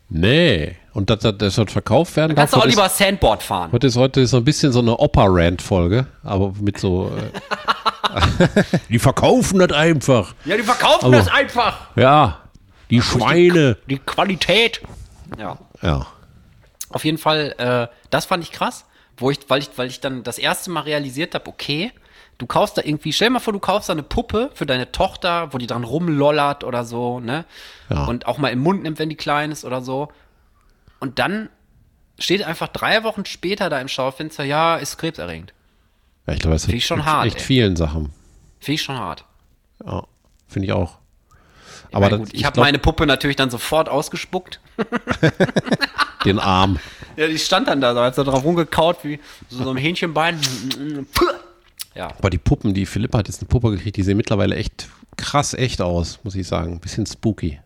Nee. 0.08 0.76
Und 0.96 1.10
das, 1.10 1.18
das, 1.18 1.36
das 1.36 1.58
wird 1.58 1.70
verkauft 1.70 2.16
werden. 2.16 2.34
kannst 2.34 2.54
du 2.54 2.56
auch 2.56 2.62
das 2.62 2.70
lieber 2.70 2.88
Sandboard 2.88 3.42
fahren. 3.42 3.68
Ist, 3.68 3.74
heute 3.74 3.86
ist 3.86 3.96
heute 3.98 4.26
so 4.26 4.38
ein 4.38 4.44
bisschen 4.44 4.72
so 4.72 4.78
eine 4.78 4.96
Opa-Rant-Folge, 4.96 6.06
aber 6.24 6.54
mit 6.58 6.80
so. 6.80 7.12
Äh, 7.14 8.78
die 8.88 8.98
verkaufen 8.98 9.58
das 9.58 9.72
einfach. 9.72 10.34
Ja, 10.46 10.56
die 10.56 10.62
verkaufen 10.62 11.04
Aber- 11.04 11.16
das 11.18 11.28
einfach. 11.28 11.88
Ja. 11.96 12.38
Die 12.88 13.02
Schweine. 13.02 13.76
Die 13.90 13.98
Qualität. 13.98 14.80
Ja. 15.38 15.58
Ja. 15.82 16.06
Auf 16.88 17.04
jeden 17.04 17.18
Fall, 17.18 17.54
äh, 17.58 17.94
das 18.08 18.24
fand 18.24 18.42
ich 18.42 18.50
krass, 18.50 18.86
wo 19.18 19.30
ich, 19.30 19.40
weil 19.48 19.58
ich, 19.58 19.68
weil 19.76 19.88
ich 19.88 20.00
dann 20.00 20.22
das 20.22 20.38
erste 20.38 20.70
Mal 20.70 20.80
realisiert 20.80 21.34
habe, 21.34 21.46
okay, 21.46 21.92
du 22.38 22.46
kaufst 22.46 22.78
da 22.78 22.82
irgendwie, 22.82 23.12
stell 23.12 23.28
dir 23.28 23.34
mal 23.34 23.40
vor, 23.40 23.52
du 23.52 23.58
kaufst 23.58 23.90
da 23.90 23.92
eine 23.92 24.02
Puppe 24.02 24.50
für 24.54 24.64
deine 24.64 24.92
Tochter, 24.92 25.52
wo 25.52 25.58
die 25.58 25.66
dran 25.66 25.84
rumlollert 25.84 26.64
oder 26.64 26.86
so, 26.86 27.20
ne? 27.20 27.44
Ja. 27.90 28.06
Und 28.06 28.26
auch 28.26 28.38
mal 28.38 28.48
im 28.48 28.60
Mund 28.60 28.82
nimmt, 28.82 28.98
wenn 28.98 29.10
die 29.10 29.16
klein 29.16 29.52
ist 29.52 29.66
oder 29.66 29.82
so. 29.82 30.08
Und 31.06 31.20
dann 31.20 31.50
steht 32.18 32.42
einfach 32.42 32.66
drei 32.66 33.04
Wochen 33.04 33.24
später 33.26 33.70
da 33.70 33.80
im 33.80 33.86
Schaufenster, 33.86 34.42
ja, 34.42 34.74
ist 34.74 34.98
krebserregend. 34.98 35.54
Ja, 36.26 36.32
ich 36.32 36.40
glaube, 36.40 36.56
das 36.56 36.64
ist 36.64 36.72
ich 36.72 36.84
schon 36.84 37.04
hart, 37.04 37.26
echt 37.26 37.36
ey. 37.36 37.42
vielen 37.44 37.76
Sachen. 37.76 38.12
Finde 38.58 38.74
ich 38.74 38.82
schon 38.82 38.98
hart. 38.98 39.24
Ja, 39.84 40.02
finde 40.48 40.66
ich 40.66 40.72
auch. 40.72 40.98
Aber 41.92 42.10
gut, 42.10 42.22
das, 42.22 42.34
ich 42.34 42.44
habe 42.44 42.58
meine 42.58 42.80
Puppe 42.80 43.06
natürlich 43.06 43.36
dann 43.36 43.50
sofort 43.50 43.88
ausgespuckt. 43.88 44.58
den 46.24 46.40
Arm. 46.40 46.80
Ja, 47.16 47.28
die 47.28 47.38
stand 47.38 47.68
dann 47.68 47.80
da, 47.80 47.94
so, 47.94 48.00
hat 48.00 48.16
so 48.16 48.24
drauf 48.24 48.42
rumgekaut 48.42 49.04
wie 49.04 49.20
so, 49.48 49.62
so 49.62 49.70
ein 49.70 49.76
Hähnchenbein. 49.76 50.40
Ja. 51.94 52.08
Aber 52.18 52.30
die 52.30 52.38
Puppen, 52.38 52.74
die 52.74 52.84
Philippa 52.84 53.18
hat 53.18 53.28
jetzt 53.28 53.40
eine 53.40 53.48
Puppe 53.48 53.70
gekriegt, 53.70 53.96
die 53.96 54.02
sehen 54.02 54.16
mittlerweile 54.16 54.56
echt 54.56 54.88
krass 55.16 55.54
echt 55.54 55.80
aus, 55.80 56.18
muss 56.24 56.34
ich 56.34 56.48
sagen. 56.48 56.80
Bisschen 56.80 57.06
spooky. 57.06 57.60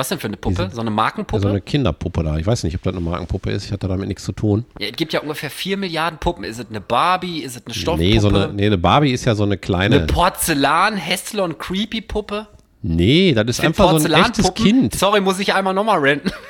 Was 0.00 0.08
denn 0.08 0.18
für 0.18 0.28
eine 0.28 0.38
Puppe? 0.38 0.70
So 0.72 0.80
eine 0.80 0.88
Markenpuppe? 0.88 1.42
So 1.42 1.48
eine 1.48 1.60
Kinderpuppe 1.60 2.22
da. 2.22 2.38
Ich 2.38 2.46
weiß 2.46 2.64
nicht, 2.64 2.74
ob 2.74 2.82
das 2.82 2.94
eine 2.94 3.02
Markenpuppe 3.02 3.50
ist. 3.50 3.66
Ich 3.66 3.70
hatte 3.70 3.86
damit 3.86 4.08
nichts 4.08 4.24
zu 4.24 4.32
tun. 4.32 4.64
Ja, 4.78 4.88
es 4.88 4.96
gibt 4.96 5.12
ja 5.12 5.20
ungefähr 5.20 5.50
4 5.50 5.76
Milliarden 5.76 6.18
Puppen. 6.18 6.42
Ist 6.42 6.58
es 6.58 6.70
eine 6.70 6.80
Barbie? 6.80 7.40
Ist 7.40 7.56
es 7.56 7.66
eine 7.66 7.74
Stoffpuppe? 7.74 8.08
Nee, 8.08 8.18
so 8.18 8.28
eine, 8.30 8.50
nee, 8.50 8.64
eine 8.64 8.78
Barbie 8.78 9.12
ist 9.12 9.26
ja 9.26 9.34
so 9.34 9.42
eine 9.42 9.58
kleine. 9.58 9.96
eine 9.96 10.06
Porzellan, 10.06 10.96
Hässler 10.96 11.44
und 11.44 11.58
Creepy 11.58 12.00
Puppe? 12.00 12.46
nee, 12.80 13.34
das 13.34 13.46
ist 13.46 13.60
einfach 13.60 13.98
so 13.98 14.06
ein 14.06 14.24
echtes 14.24 14.54
Kind. 14.54 14.94
Sorry, 14.94 15.20
muss 15.20 15.38
ich 15.38 15.52
einmal 15.52 15.74
nochmal 15.74 15.98
renten. 15.98 16.30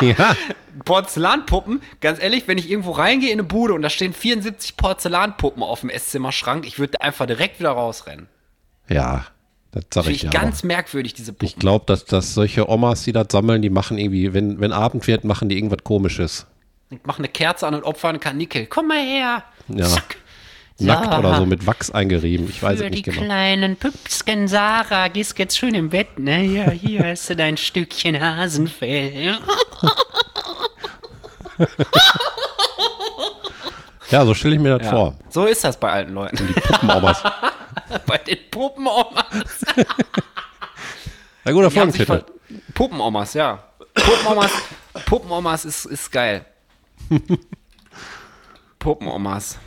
Ja. 0.00 0.34
Porzellanpuppen, 0.86 1.82
ganz 2.00 2.22
ehrlich, 2.22 2.48
wenn 2.48 2.56
ich 2.56 2.70
irgendwo 2.70 2.92
reingehe 2.92 3.30
in 3.30 3.38
eine 3.38 3.46
Bude 3.46 3.74
und 3.74 3.82
da 3.82 3.90
stehen 3.90 4.14
74 4.14 4.78
Porzellanpuppen 4.78 5.62
auf 5.62 5.80
dem 5.80 5.90
Esszimmerschrank, 5.90 6.66
ich 6.66 6.78
würde 6.78 7.02
einfach 7.02 7.26
direkt 7.26 7.60
wieder 7.60 7.70
rausrennen. 7.70 8.28
ja, 8.88 9.26
das 9.70 9.84
sag 9.92 10.04
Finde 10.04 10.16
ich 10.16 10.24
ich 10.24 10.32
ja. 10.32 10.40
ganz 10.40 10.60
aber 10.60 10.68
merkwürdig, 10.68 11.14
diese 11.14 11.32
Puppen. 11.32 11.46
Ich 11.46 11.56
glaube, 11.56 11.84
dass, 11.86 12.04
dass 12.04 12.34
solche 12.34 12.68
Omas, 12.68 13.02
die 13.02 13.12
das 13.12 13.26
sammeln, 13.30 13.60
die 13.62 13.70
machen 13.70 13.98
irgendwie, 13.98 14.32
wenn, 14.32 14.60
wenn 14.60 14.72
Abend 14.72 15.06
wird, 15.06 15.24
machen 15.24 15.48
die 15.48 15.56
irgendwas 15.56 15.84
komisches. 15.84 16.46
Ich 16.90 17.00
mache 17.04 17.18
eine 17.18 17.28
Kerze 17.28 17.66
an 17.66 17.74
und 17.74 17.82
opfer 17.84 18.08
einen 18.08 18.20
Karnickel. 18.20 18.66
Komm 18.66 18.88
mal 18.88 19.02
her. 19.02 19.44
Ja. 19.68 19.86
Zack. 19.86 20.16
Nackt 20.80 21.06
Ja. 21.12 21.18
oder 21.18 21.36
so 21.36 21.44
mit 21.44 21.66
Wachs 21.66 21.90
eingerieben. 21.90 22.48
Ich 22.48 22.62
weiß 22.62 22.78
Für 22.78 22.84
es 22.84 22.90
die 22.90 22.96
nicht 22.98 23.04
genau. 23.04 23.22
kleinen 23.22 23.76
Püpsken 23.76 24.46
Sarah, 24.46 25.08
gehst 25.08 25.36
jetzt 25.38 25.58
schön 25.58 25.74
im 25.74 25.90
Bett, 25.90 26.18
ne? 26.20 26.44
Ja, 26.44 26.70
hier 26.70 27.04
hast 27.04 27.28
du 27.28 27.36
dein 27.36 27.56
Stückchen 27.56 28.18
Hasenfell. 28.20 29.38
Ja, 34.10 34.24
so 34.24 34.34
stelle 34.34 34.54
ich 34.54 34.60
mir 34.60 34.78
das 34.78 34.88
vor. 34.88 35.14
So 35.28 35.44
ist 35.44 35.64
das 35.64 35.78
bei 35.78 35.90
alten 35.90 36.14
Leuten. 36.14 36.36
Die 36.46 36.60
Puppenomas. 36.60 37.22
bei 38.06 38.18
den 38.18 38.38
Puppenomas. 38.50 39.24
Na 41.44 41.52
guter 41.52 41.70
Folgentitel. 41.70 42.24
Puppenomas, 42.74 43.34
ja. 43.34 43.62
Puppenomas, 43.94 44.50
Puppenomas 45.06 45.64
ist, 45.64 45.84
ist 45.86 46.10
geil. 46.10 46.44
Puppenomas. 48.78 49.58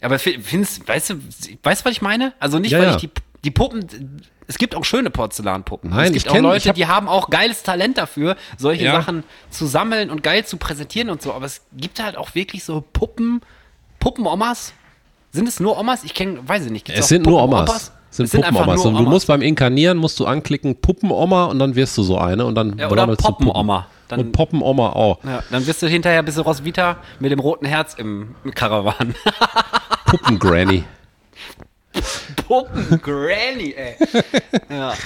Aber 0.00 0.18
fi- 0.18 0.40
findest, 0.40 0.86
weißt 0.86 1.10
du, 1.10 1.14
weißt 1.62 1.80
du, 1.82 1.84
was 1.86 1.92
ich 1.92 2.02
meine? 2.02 2.32
Also 2.38 2.58
nicht, 2.58 2.72
Ja, 2.72 2.78
weil 2.78 2.86
ja. 2.88 2.94
ich 2.96 3.00
die, 3.02 3.10
die 3.44 3.50
Puppen, 3.50 4.20
es 4.46 4.58
gibt 4.58 4.74
auch 4.74 4.84
schöne 4.84 5.10
Porzellanpuppen. 5.10 5.90
Nein, 5.90 6.06
es 6.06 6.12
gibt 6.12 6.26
ich 6.26 6.30
auch 6.30 6.36
kenn- 6.36 6.42
Leute, 6.42 6.58
ich 6.58 6.68
hab- 6.68 6.74
die 6.76 6.86
haben 6.86 7.08
auch 7.08 7.30
geiles 7.30 7.62
Talent 7.62 7.98
dafür, 7.98 8.36
solche 8.56 8.84
Ja. 8.84 8.92
Sachen 8.92 9.24
zu 9.50 9.66
sammeln 9.66 10.10
und 10.10 10.22
geil 10.22 10.44
zu 10.46 10.56
präsentieren 10.58 11.10
und 11.10 11.22
so. 11.22 11.32
Aber 11.32 11.46
es 11.46 11.62
gibt 11.72 12.02
halt 12.02 12.16
auch 12.16 12.34
wirklich 12.34 12.64
so 12.64 12.80
Puppen, 12.92 13.40
Puppenomas. 13.98 14.72
Sind 15.36 15.46
es 15.48 15.60
nur 15.60 15.78
Omas? 15.78 16.02
Ich 16.04 16.14
kenne, 16.14 16.38
weiß 16.46 16.64
ich 16.66 16.70
nicht. 16.72 16.86
Gibt's 16.86 17.00
Es 17.02 17.08
sind 17.08 17.26
nur? 17.26 17.42
Omas. 17.42 17.92
Es 18.10 18.16
sind 18.16 18.24
Es 18.24 18.30
sind 18.32 18.44
einfach 18.44 18.60
Puppenomas. 18.64 18.84
nur 18.84 18.86
Und 18.86 18.94
du 18.94 19.00
Omas. 19.02 19.12
musst 19.12 19.26
beim 19.28 19.42
Inkarnieren 19.42 19.98
musst 19.98 20.18
du 20.18 20.26
anklicken 20.26 20.76
Puppenoma 20.80 21.44
und 21.44 21.58
dann 21.58 21.74
wirst 21.74 21.96
du 21.98 22.02
so 22.02 22.18
eine 22.18 22.44
und 22.46 22.54
dann 22.54 22.78
Ja, 22.78 22.90
oder 22.90 23.06
du. 23.06 23.14
Poppenoma. 23.16 23.86
Dann- 24.08 24.20
Und 24.20 24.32
Poppenoma 24.32 24.90
auch. 24.90 25.22
Ja, 25.24 25.42
dann 25.50 25.66
wirst 25.66 25.82
du 25.82 25.88
hinterher 25.88 26.20
ein 26.20 26.24
bisschen 26.24 26.42
Roswitha 26.42 26.96
mit 27.20 27.30
dem 27.32 27.40
roten 27.40 27.66
Herz 27.66 27.94
im, 27.94 28.34
im 28.44 28.54
Karawan. 28.54 29.14
Puppengranny. 30.06 30.84
Puppen 32.46 33.00
Granny, 33.02 33.74
ey. 33.76 33.96
Ja. 34.70 34.90
Auf 34.90 34.98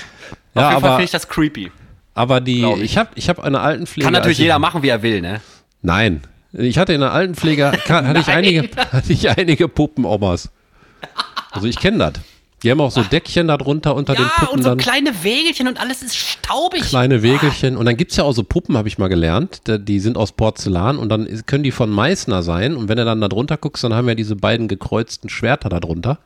Ja, 0.54 0.68
jeden 0.70 0.80
Fall 0.80 0.90
finde 0.90 1.04
ich 1.04 1.10
das 1.12 1.28
creepy. 1.28 1.70
aber 2.14 2.40
die, 2.40 2.64
ich. 2.64 2.82
ich 2.82 2.98
habe 2.98 3.10
ich 3.14 3.28
hab 3.28 3.38
eine 3.40 3.60
Altenpflege. 3.60 4.04
Kann 4.04 4.12
natürlich 4.12 4.36
als 4.36 4.38
ich- 4.40 4.44
jeder 4.44 4.58
machen, 4.58 4.82
wie 4.82 4.88
er 4.88 5.02
will, 5.02 5.20
ne? 5.20 5.40
Nein. 5.82 6.22
Ich 6.52 6.78
hatte 6.78 6.92
in 6.92 7.00
der 7.00 7.12
Altenpflege, 7.12 7.72
hatte, 7.88 8.18
ich 8.20 8.28
einige, 8.28 8.68
hatte 8.76 9.12
ich 9.12 9.28
einige 9.30 9.68
Puppenomas. 9.68 10.50
Also 11.52 11.66
ich 11.66 11.78
kenne 11.78 11.98
das. 11.98 12.12
Die 12.62 12.70
haben 12.70 12.80
auch 12.82 12.90
so 12.90 13.02
Deckchen 13.02 13.48
da 13.48 13.56
drunter 13.56 13.94
unter 13.94 14.14
den 14.14 14.22
Ja, 14.24 14.28
Puppen 14.36 14.56
und 14.56 14.62
so 14.62 14.68
dann. 14.68 14.76
kleine 14.78 15.24
Wägelchen 15.24 15.66
und 15.66 15.80
alles 15.80 16.02
ist 16.02 16.14
staubig. 16.14 16.82
kleine 16.82 17.22
Wägelchen. 17.22 17.74
Und 17.78 17.86
dann 17.86 17.96
gibt's 17.96 18.16
ja 18.16 18.24
auch 18.24 18.32
so 18.32 18.42
Puppen, 18.42 18.76
habe 18.76 18.86
ich 18.86 18.98
mal 18.98 19.08
gelernt. 19.08 19.62
Die 19.66 19.98
sind 19.98 20.18
aus 20.18 20.32
Porzellan 20.32 20.98
und 20.98 21.08
dann 21.08 21.26
können 21.46 21.64
die 21.64 21.70
von 21.70 21.88
Meißner 21.88 22.42
sein. 22.42 22.76
Und 22.76 22.90
wenn 22.90 22.98
du 22.98 23.06
dann 23.06 23.18
da 23.22 23.28
drunter 23.28 23.56
guckst, 23.56 23.82
dann 23.82 23.94
haben 23.94 24.06
wir 24.06 24.14
diese 24.14 24.36
beiden 24.36 24.68
gekreuzten 24.68 25.30
Schwerter 25.30 25.70
da 25.70 25.80
drunter. 25.80 26.18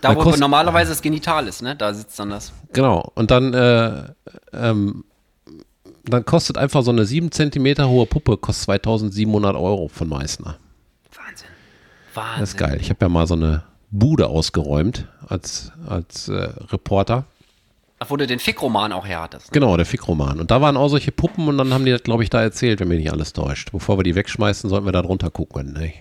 Da, 0.00 0.14
wo 0.14 0.20
kostet- 0.20 0.40
normalerweise 0.40 0.90
das 0.90 1.02
Genital 1.02 1.48
ist, 1.48 1.60
ne? 1.62 1.74
Da 1.74 1.92
sitzt 1.92 2.16
dann 2.20 2.30
das. 2.30 2.52
Genau. 2.72 3.10
Und 3.16 3.32
dann, 3.32 3.52
äh, 3.52 4.02
ähm, 4.52 5.02
dann 6.10 6.24
kostet 6.24 6.58
einfach 6.58 6.82
so 6.82 6.90
eine 6.90 7.04
7 7.04 7.32
Zentimeter 7.32 7.88
hohe 7.88 8.06
Puppe, 8.06 8.36
kostet 8.36 8.64
2700 8.64 9.56
Euro 9.56 9.88
von 9.88 10.08
Meißner. 10.08 10.58
Wahnsinn. 11.14 11.48
Wahnsinn. 12.14 12.40
Das 12.40 12.50
ist 12.50 12.56
geil. 12.56 12.78
Ich 12.80 12.90
habe 12.90 13.04
ja 13.04 13.08
mal 13.08 13.26
so 13.26 13.34
eine 13.34 13.64
Bude 13.90 14.28
ausgeräumt 14.28 15.06
als, 15.28 15.72
als 15.86 16.28
äh, 16.28 16.50
Reporter. 16.70 17.24
Ach, 18.00 18.10
wo 18.10 18.16
du 18.16 18.26
den 18.26 18.38
Fick-Roman 18.38 18.92
auch 18.92 19.06
her 19.06 19.22
hattest. 19.22 19.52
Genau, 19.52 19.76
der 19.76 19.86
Fickroman. 19.86 20.38
Und 20.38 20.50
da 20.50 20.60
waren 20.60 20.76
auch 20.76 20.88
solche 20.88 21.10
Puppen 21.10 21.48
und 21.48 21.58
dann 21.58 21.74
haben 21.74 21.84
die 21.84 21.90
das, 21.90 22.04
glaube 22.04 22.22
ich, 22.22 22.30
da 22.30 22.40
erzählt, 22.40 22.78
wenn 22.78 22.88
mich 22.88 22.98
nicht 22.98 23.12
alles 23.12 23.32
täuscht. 23.32 23.72
Bevor 23.72 23.98
wir 23.98 24.04
die 24.04 24.14
wegschmeißen, 24.14 24.70
sollten 24.70 24.86
wir 24.86 24.92
da 24.92 25.02
drunter 25.02 25.30
gucken. 25.30 25.72
Ne? 25.72 25.92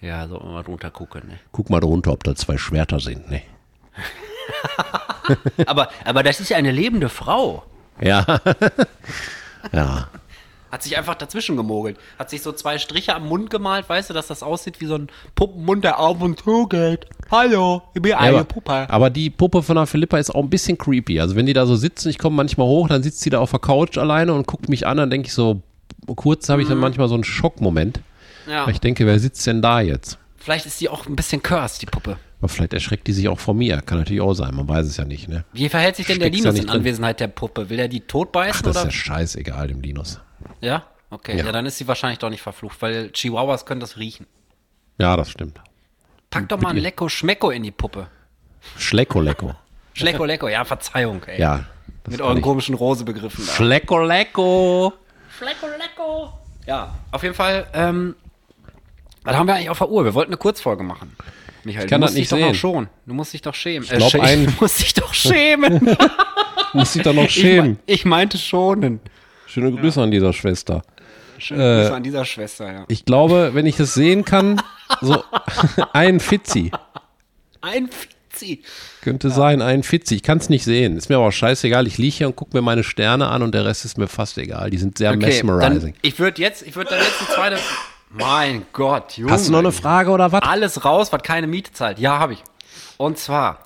Ja, 0.00 0.28
so 0.28 0.38
mal 0.40 0.62
drunter 0.62 0.90
gucken, 0.90 1.22
ne? 1.26 1.38
Guck 1.52 1.70
mal 1.70 1.80
drunter, 1.80 2.12
ob 2.12 2.22
da 2.22 2.34
zwei 2.34 2.58
Schwerter 2.58 3.00
sind. 3.00 3.30
Ne? 3.30 3.42
aber, 5.66 5.88
aber 6.04 6.22
das 6.22 6.40
ist 6.40 6.50
ja 6.50 6.58
eine 6.58 6.70
lebende 6.70 7.08
Frau. 7.08 7.64
Ja. 8.00 8.40
Ja. 9.72 10.08
Hat 10.70 10.82
sich 10.82 10.98
einfach 10.98 11.14
dazwischen 11.14 11.56
gemogelt. 11.56 11.96
Hat 12.18 12.28
sich 12.28 12.42
so 12.42 12.52
zwei 12.52 12.76
Striche 12.76 13.14
am 13.14 13.26
Mund 13.26 13.48
gemalt, 13.48 13.88
weißt 13.88 14.10
du, 14.10 14.14
dass 14.14 14.26
das 14.26 14.42
aussieht 14.42 14.82
wie 14.82 14.86
so 14.86 14.96
ein 14.96 15.08
Puppenmund, 15.34 15.82
der 15.82 15.98
auf 15.98 16.20
und 16.20 16.40
zu 16.40 16.66
geht. 16.66 17.06
Hallo, 17.30 17.82
ich 17.94 18.02
bin 18.02 18.12
eine 18.12 18.36
aber, 18.36 18.44
Puppe. 18.44 18.86
aber 18.90 19.08
die 19.08 19.30
Puppe 19.30 19.62
von 19.62 19.76
der 19.76 19.86
Philippa 19.86 20.18
ist 20.18 20.34
auch 20.34 20.42
ein 20.42 20.50
bisschen 20.50 20.76
creepy. 20.76 21.20
Also 21.20 21.36
wenn 21.36 21.46
die 21.46 21.54
da 21.54 21.64
so 21.64 21.74
sitzen, 21.74 22.10
ich 22.10 22.18
komme 22.18 22.36
manchmal 22.36 22.66
hoch, 22.66 22.88
dann 22.88 23.02
sitzt 23.02 23.20
sie 23.20 23.30
da 23.30 23.38
auf 23.38 23.50
der 23.50 23.60
Couch 23.60 23.96
alleine 23.96 24.34
und 24.34 24.46
guckt 24.46 24.68
mich 24.68 24.86
an, 24.86 24.98
dann 24.98 25.08
denke 25.08 25.28
ich 25.28 25.32
so, 25.32 25.62
kurz 26.16 26.50
habe 26.50 26.60
ich 26.60 26.68
dann 26.68 26.78
manchmal 26.78 27.08
so 27.08 27.14
einen 27.14 27.24
Schockmoment. 27.24 28.00
Ja, 28.46 28.66
Weil 28.66 28.74
ich 28.74 28.80
denke, 28.80 29.06
wer 29.06 29.18
sitzt 29.18 29.46
denn 29.46 29.62
da 29.62 29.80
jetzt? 29.80 30.18
Vielleicht 30.48 30.64
ist 30.64 30.80
die 30.80 30.88
auch 30.88 31.04
ein 31.04 31.14
bisschen 31.14 31.42
cursed, 31.42 31.82
die 31.82 31.86
Puppe. 31.86 32.16
Aber 32.38 32.48
vielleicht 32.48 32.72
erschreckt 32.72 33.06
die 33.06 33.12
sich 33.12 33.28
auch 33.28 33.38
vor 33.38 33.52
mir. 33.52 33.82
Kann 33.82 33.98
natürlich 33.98 34.22
auch 34.22 34.32
sein, 34.32 34.54
man 34.54 34.66
weiß 34.66 34.86
es 34.86 34.96
ja 34.96 35.04
nicht, 35.04 35.28
ne? 35.28 35.44
Wie 35.52 35.68
verhält 35.68 35.96
sich 35.96 36.06
denn 36.06 36.18
der 36.18 36.28
Steckst 36.28 36.44
ja 36.44 36.50
Linus 36.50 36.54
nicht 36.54 36.62
in 36.62 36.68
drin. 36.68 36.80
Anwesenheit 36.80 37.20
der 37.20 37.28
Puppe? 37.28 37.68
Will 37.68 37.78
er 37.78 37.88
die 37.88 38.00
tot 38.00 38.32
beißen 38.32 38.54
Ach, 38.54 38.62
das 38.62 38.76
ist 38.76 38.82
oder? 38.82 38.90
ja 38.90 38.92
scheißegal 38.92 39.68
dem 39.68 39.82
Linus. 39.82 40.20
Ja? 40.62 40.84
Okay, 41.10 41.36
ja. 41.36 41.44
Ja. 41.44 41.52
dann 41.52 41.66
ist 41.66 41.76
sie 41.76 41.86
wahrscheinlich 41.86 42.18
doch 42.18 42.30
nicht 42.30 42.40
verflucht, 42.40 42.80
weil 42.80 43.12
Chihuahuas 43.12 43.66
können 43.66 43.80
das 43.80 43.98
riechen. 43.98 44.26
Ja, 44.96 45.16
das 45.18 45.30
stimmt. 45.30 45.60
Pack 46.30 46.48
doch 46.48 46.58
mal 46.58 46.70
ein 46.70 46.76
Lecko 46.78 47.10
Schmecko 47.10 47.50
in 47.50 47.62
die 47.62 47.70
Puppe. 47.70 48.06
Schlecko 48.78 49.20
Lecko. 49.20 49.54
Schlecko 49.92 50.24
Lecko, 50.24 50.48
ja, 50.48 50.64
Verzeihung, 50.64 51.22
ey. 51.24 51.40
Ja. 51.40 51.64
Mit 52.08 52.22
euren 52.22 52.38
ich. 52.38 52.42
komischen 52.42 52.74
Rosebegriffen. 52.74 53.44
Schlecko 53.44 54.02
Lecko. 54.02 54.94
Schlecko 55.36 55.66
Lecko. 55.66 56.32
Ja, 56.66 56.94
auf 57.10 57.22
jeden 57.22 57.34
Fall, 57.34 57.66
ähm, 57.74 58.14
was 59.28 59.36
haben 59.36 59.46
wir 59.46 59.54
eigentlich 59.54 59.70
auf 59.70 59.78
der 59.78 59.88
Uhr? 59.90 60.04
Wir 60.04 60.14
wollten 60.14 60.30
eine 60.32 60.36
Kurzfolge 60.38 60.82
machen. 60.82 61.16
Michael, 61.64 61.86
kann 61.86 62.00
du 62.00 62.06
das 62.06 62.10
musst 62.12 62.18
nicht 62.18 62.30
dich 62.32 62.38
doch 62.38 62.44
sehen. 62.46 62.50
auch 62.50 62.58
schon. 62.58 62.88
Du 63.06 63.14
musst 63.14 63.32
dich 63.32 63.42
doch 63.42 63.54
schämen. 63.54 63.82
Ich 63.84 63.90
glaub, 63.90 64.12
schä- 64.12 64.20
ein- 64.20 64.46
du 64.46 64.52
musst 64.60 64.80
dich 64.80 64.94
doch 64.94 65.14
schämen. 65.14 65.96
Muss 66.74 66.92
sich 66.92 67.02
doch 67.02 67.14
noch 67.14 67.24
ich, 67.24 67.32
schämen. 67.32 67.70
me- 67.72 67.76
ich 67.86 68.04
meinte 68.04 68.36
schonen. 68.36 69.00
Schöne 69.46 69.72
Grüße 69.72 70.02
an 70.02 70.10
dieser 70.10 70.34
Schwester. 70.34 70.82
Schöne 71.38 71.62
Äh, 71.62 71.80
Grüße 71.82 71.94
an 71.94 72.02
dieser 72.02 72.24
Schwester, 72.26 72.70
ja. 72.72 72.84
Ich 72.88 73.06
glaube, 73.06 73.50
wenn 73.54 73.64
ich 73.64 73.80
es 73.80 73.94
sehen 73.94 74.24
kann, 74.26 74.60
so 75.00 75.24
ein 75.94 76.20
Fitzi. 76.20 76.70
Ein 77.62 77.88
Fizi. 77.88 78.62
Könnte 79.00 79.30
sein, 79.30 79.62
ein 79.62 79.82
Fitzi. 79.82 80.16
Ich 80.16 80.22
kann 80.22 80.38
es 80.38 80.50
nicht 80.50 80.64
sehen. 80.64 80.98
Ist 80.98 81.08
mir 81.08 81.16
aber 81.16 81.32
scheißegal. 81.32 81.86
Ich 81.86 81.96
liege 81.96 82.14
hier 82.16 82.26
und 82.26 82.36
gucke 82.36 82.54
mir 82.54 82.60
meine 82.62 82.84
Sterne 82.84 83.28
an 83.28 83.40
und 83.42 83.54
der 83.54 83.64
Rest 83.64 83.86
ist 83.86 83.96
mir 83.96 84.06
fast 84.08 84.36
egal. 84.36 84.68
Die 84.68 84.78
sind 84.78 84.98
sehr 84.98 85.10
Okay, 85.12 85.18
mesmerizing. 85.26 85.92
dann, 85.94 86.00
ich 86.02 86.18
würde 86.18 86.42
jetzt, 86.42 86.62
ich 86.66 86.76
würde 86.76 86.90
dann 86.90 87.00
jetzt 87.00 87.18
die 87.22 87.32
zweite. 87.34 87.56
Mein 88.10 88.64
Gott, 88.72 89.16
Junge. 89.18 89.32
Hast 89.32 89.48
du 89.48 89.52
noch 89.52 89.58
eine 89.58 89.72
Frage 89.72 90.10
oder 90.10 90.32
was? 90.32 90.42
Alles 90.42 90.84
raus, 90.84 91.12
was 91.12 91.22
keine 91.22 91.46
Miete 91.46 91.72
zahlt. 91.72 91.98
Ja, 91.98 92.18
habe 92.18 92.32
ich. 92.34 92.42
Und 92.96 93.18
zwar, 93.18 93.62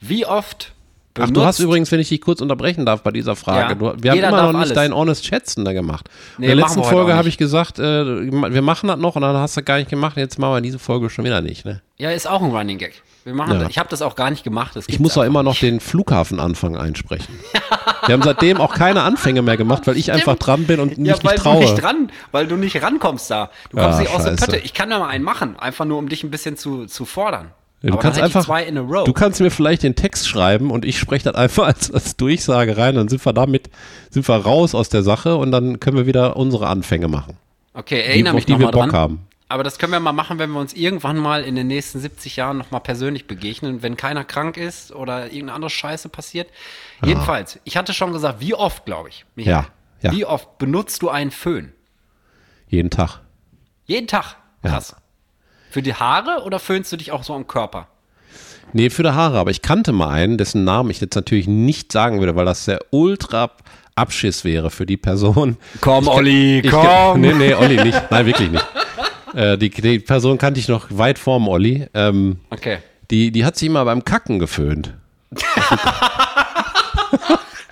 wie 0.00 0.26
oft 0.26 0.72
Ach, 1.14 1.14
benutzt, 1.14 1.36
du 1.36 1.44
hast 1.44 1.58
übrigens, 1.60 1.90
wenn 1.92 2.00
ich 2.00 2.10
dich 2.10 2.20
kurz 2.20 2.40
unterbrechen 2.42 2.84
darf 2.84 3.02
bei 3.02 3.10
dieser 3.10 3.36
Frage, 3.36 3.72
Ja. 3.72 3.74
du, 3.74 4.02
wir 4.02 4.10
haben 4.10 4.18
immer 4.18 4.42
noch 4.42 4.52
nicht 4.52 4.60
alles. 4.62 4.72
dein 4.74 4.94
Honest 4.94 5.24
Schätzen 5.24 5.64
da 5.64 5.72
gemacht. 5.72 6.08
Nee, 6.36 6.44
in 6.46 6.48
der 6.48 6.56
letzten 6.56 6.84
Folge 6.84 7.14
habe 7.14 7.28
ich 7.28 7.38
gesagt, 7.38 7.78
äh, 7.78 7.82
wir 8.30 8.62
machen 8.62 8.88
das 8.88 8.98
noch 8.98 9.16
und 9.16 9.22
dann 9.22 9.34
hast 9.36 9.56
du 9.56 9.62
gar 9.62 9.78
nicht 9.78 9.88
gemacht. 9.88 10.16
Jetzt 10.18 10.38
machen 10.38 10.54
wir 10.54 10.60
diese 10.60 10.78
Folge 10.78 11.08
schon 11.08 11.24
wieder 11.24 11.40
nicht. 11.40 11.64
Ne? 11.64 11.80
Ja, 11.96 12.10
ist 12.10 12.28
auch 12.28 12.42
ein 12.42 12.50
Running 12.50 12.78
Gag. 12.78 13.02
Wir 13.26 13.34
machen 13.34 13.54
Ja. 13.54 13.58
das. 13.58 13.70
Ich 13.70 13.78
habe 13.78 13.88
das 13.88 14.02
auch 14.02 14.14
gar 14.14 14.30
nicht 14.30 14.44
gemacht. 14.44 14.78
Ich 14.86 15.00
muss 15.00 15.18
auch 15.18 15.24
immer 15.24 15.42
noch 15.42 15.58
den 15.58 15.80
Flughafenanfang 15.80 16.76
einsprechen. 16.76 17.34
wir 18.06 18.12
haben 18.12 18.22
seitdem 18.22 18.58
auch 18.58 18.72
keine 18.72 19.02
Anfänge 19.02 19.42
mehr 19.42 19.56
gemacht, 19.56 19.84
weil 19.88 19.96
ich 19.96 20.12
einfach 20.12 20.36
dran 20.36 20.64
bin 20.64 20.78
und 20.78 20.96
mich 20.96 21.08
Ja, 21.08 21.14
nicht 21.14 21.24
weil 21.24 21.36
traue. 21.36 21.54
du 21.56 21.60
nicht 21.72 21.82
dran, 21.82 22.12
weil 22.30 22.46
du 22.46 22.54
nicht 22.54 22.80
rankommst 22.80 23.28
da. 23.28 23.50
Du 23.70 23.78
kommst 23.78 23.98
Ah, 23.98 24.00
nicht 24.02 24.14
aus 24.14 24.22
der. 24.22 24.32
Pötte. 24.36 24.58
Ich 24.58 24.74
kann 24.74 24.90
da 24.90 25.00
mal 25.00 25.08
einen 25.08 25.24
machen, 25.24 25.58
einfach 25.58 25.84
nur 25.84 25.98
um 25.98 26.08
dich 26.08 26.22
ein 26.22 26.30
bisschen 26.30 26.56
zu, 26.56 26.86
zu 26.86 27.04
fordern. 27.04 27.50
Ja, 27.82 27.90
du 27.90 27.96
kannst 27.98 28.20
einfach, 28.20 28.42
ich 28.42 28.46
zwei 28.46 28.62
in 28.62 28.78
a 28.78 28.80
row. 28.80 29.04
du 29.04 29.12
kannst 29.12 29.40
mir 29.40 29.50
vielleicht 29.50 29.82
den 29.82 29.96
Text 29.96 30.28
schreiben 30.28 30.70
und 30.70 30.84
ich 30.84 30.96
spreche 30.96 31.24
das 31.24 31.34
einfach 31.34 31.66
als, 31.66 31.90
als 31.90 32.16
Durchsage 32.16 32.76
rein, 32.76 32.94
dann 32.94 33.08
sind 33.08 33.26
wir 33.26 33.32
damit, 33.32 33.70
sind 34.08 34.26
wir 34.28 34.36
raus 34.36 34.74
aus 34.76 34.88
der 34.88 35.02
Sache 35.02 35.34
und 35.36 35.50
dann 35.50 35.80
können 35.80 35.96
wir 35.96 36.06
wieder 36.06 36.36
unsere 36.36 36.68
Anfänge 36.68 37.08
machen, 37.08 37.36
okay, 37.74 37.96
die, 37.96 38.08
erinnere 38.08 38.34
auf 38.34 38.36
mich 38.36 38.46
die 38.46 38.58
wir 38.58 38.66
Bock 38.70 38.74
dran. 38.82 38.92
haben. 38.92 39.26
Aber 39.48 39.62
das 39.62 39.78
können 39.78 39.92
wir 39.92 40.00
mal 40.00 40.12
machen, 40.12 40.38
wenn 40.40 40.50
wir 40.50 40.58
uns 40.58 40.72
irgendwann 40.74 41.18
mal 41.18 41.44
in 41.44 41.54
den 41.54 41.68
nächsten 41.68 42.00
70 42.00 42.34
Jahren 42.36 42.58
nochmal 42.58 42.80
persönlich 42.80 43.28
begegnen, 43.28 43.80
wenn 43.82 43.96
keiner 43.96 44.24
krank 44.24 44.56
ist 44.56 44.90
oder 44.92 45.26
irgendeine 45.26 45.52
andere 45.52 45.70
Scheiße 45.70 46.08
passiert. 46.08 46.48
Jedenfalls, 47.04 47.60
ich 47.62 47.76
hatte 47.76 47.94
schon 47.94 48.12
gesagt, 48.12 48.40
wie 48.40 48.54
oft, 48.54 48.84
glaube 48.86 49.08
ich, 49.08 49.24
Michael, 49.36 49.54
Ja, 49.54 49.66
ja. 50.02 50.12
wie 50.12 50.24
oft 50.24 50.58
benutzt 50.58 51.00
du 51.02 51.10
einen 51.10 51.30
Föhn? 51.30 51.72
Jeden 52.68 52.90
Tag. 52.90 53.20
Jeden 53.84 54.08
Tag. 54.08 54.36
Ja. 54.64 54.70
Krass. 54.70 54.96
Für 55.70 55.82
die 55.82 55.94
Haare 55.94 56.42
oder 56.44 56.58
föhnst 56.58 56.90
du 56.90 56.96
dich 56.96 57.12
auch 57.12 57.22
so 57.22 57.32
am 57.34 57.46
Körper? 57.46 57.86
Nee, 58.72 58.90
für 58.90 59.04
die 59.04 59.10
Haare, 59.12 59.38
aber 59.38 59.52
ich 59.52 59.62
kannte 59.62 59.92
mal 59.92 60.08
einen, 60.10 60.38
dessen 60.38 60.64
Namen 60.64 60.90
ich 60.90 61.00
jetzt 61.00 61.14
natürlich 61.14 61.46
nicht 61.46 61.92
sagen 61.92 62.18
würde, 62.18 62.34
weil 62.34 62.46
das 62.46 62.64
der 62.64 62.80
ultra 62.90 63.52
Abschiss 63.94 64.42
wäre 64.44 64.70
für 64.70 64.86
die 64.86 64.96
Person. 64.96 65.56
Komm, 65.80 66.08
Olli, 66.08 66.60
Ich, 66.64 66.70
komm. 66.70 67.20
nee, 67.20 67.32
nee, 67.32 67.54
Olli 67.54 67.82
nicht. 67.84 68.10
Nein, 68.10 68.26
wirklich 68.26 68.50
nicht. 68.50 68.66
Äh, 69.34 69.58
die, 69.58 69.70
die 69.70 69.98
Person 69.98 70.38
kannte 70.38 70.60
ich 70.60 70.68
noch 70.68 70.86
weit 70.90 71.18
vorm 71.18 71.48
Olli. 71.48 71.86
Ähm, 71.94 72.38
Okay. 72.50 72.78
die, 73.10 73.30
die 73.32 73.44
hat 73.44 73.56
sich 73.56 73.68
mal 73.68 73.84
beim 73.84 74.04
Kacken 74.04 74.38
geföhnt. 74.38 74.94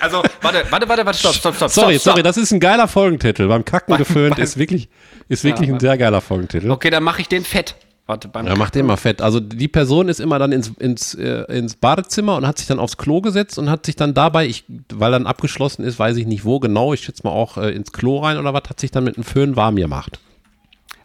Also, 0.00 0.22
warte, 0.42 0.64
warte, 0.68 0.86
warte, 0.88 1.06
warte, 1.06 1.18
stopp, 1.18 1.34
stopp, 1.34 1.54
stopp. 1.56 1.70
Sorry, 1.70 1.94
stopp, 1.94 2.00
stopp. 2.02 2.12
sorry, 2.12 2.22
das 2.22 2.36
ist 2.36 2.52
ein 2.52 2.60
geiler 2.60 2.88
Folgentitel. 2.88 3.48
Beim 3.48 3.64
Kacken 3.64 3.92
Beim- 3.92 3.98
geföhnt 3.98 4.36
beim- 4.36 4.44
ist 4.44 4.58
wirklich, 4.58 4.90
ist 5.30 5.44
wirklich 5.44 5.68
Ja, 5.70 5.74
ein 5.76 5.80
sehr 5.80 5.96
geiler 5.96 6.20
Folgentitel. 6.20 6.70
Okay, 6.70 6.90
dann 6.90 7.02
mache 7.02 7.22
ich 7.22 7.28
den 7.28 7.42
fett. 7.42 7.74
Warte, 8.06 8.28
beim 8.28 8.46
Ja, 8.46 8.54
macht 8.54 8.74
den 8.74 8.84
mal 8.84 8.98
fett. 8.98 9.22
Also 9.22 9.40
die 9.40 9.66
Person 9.68 10.10
ist 10.10 10.20
immer 10.20 10.38
dann 10.38 10.52
ins, 10.52 10.68
ins, 10.78 11.14
äh, 11.14 11.44
ins 11.50 11.76
Badezimmer 11.76 12.36
und 12.36 12.46
hat 12.46 12.58
sich 12.58 12.66
dann 12.66 12.78
aufs 12.80 12.98
Klo 12.98 13.22
gesetzt 13.22 13.56
und 13.58 13.70
hat 13.70 13.86
sich 13.86 13.96
dann 13.96 14.12
dabei, 14.12 14.44
ich, 14.46 14.64
weil 14.92 15.10
dann 15.10 15.26
abgeschlossen 15.26 15.84
ist, 15.86 15.98
weiß 15.98 16.18
ich 16.18 16.26
nicht 16.26 16.44
wo 16.44 16.60
genau, 16.60 16.92
ich 16.92 17.00
schätze 17.00 17.22
mal 17.24 17.30
auch 17.32 17.56
äh, 17.56 17.70
ins 17.70 17.90
Klo 17.92 18.18
rein 18.18 18.36
oder 18.36 18.52
was, 18.52 18.64
hat 18.68 18.78
sich 18.78 18.90
dann 18.90 19.04
mit 19.04 19.16
einem 19.16 19.24
Föhn 19.24 19.56
warm 19.56 19.76
gemacht. 19.76 20.18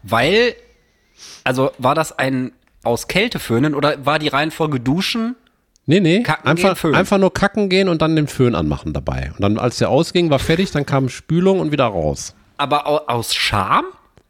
Weil, 0.10 0.55
also 1.43 1.72
war 1.78 1.95
das 1.95 2.18
ein 2.18 2.51
aus 2.84 3.07
Kälte 3.07 3.39
föhnen 3.39 3.76
oder 3.76 4.05
war 4.05 4.20
die 4.20 4.28
Reihenfolge 4.30 4.80
duschen? 4.80 5.36
Nee, 5.86 5.99
nee, 5.99 6.22
Kacken 6.24 6.47
einfach, 6.47 6.80
gehen, 6.82 6.95
einfach 6.95 7.18
nur 7.18 7.34
kacken 7.34 7.68
gehen 7.68 7.89
und 7.89 8.01
dann 8.01 8.16
den 8.16 8.28
Föhn 8.28 8.53
anmachen 8.55 8.93
dabei. 8.93 9.32
Und 9.36 9.41
dann, 9.41 9.57
als 9.57 9.78
der 9.80 9.89
ausging, 9.89 10.30
war 10.30 10.38
fertig, 10.39 10.72
dann 10.72 10.86
kam 10.86 11.10
Spülung 11.10 11.60
und 11.60 11.72
wieder 11.72 11.86
raus. 11.86 12.36
Aber 12.57 12.86
au, 12.88 12.97
aus 13.07 13.34
Scham? 13.34 13.86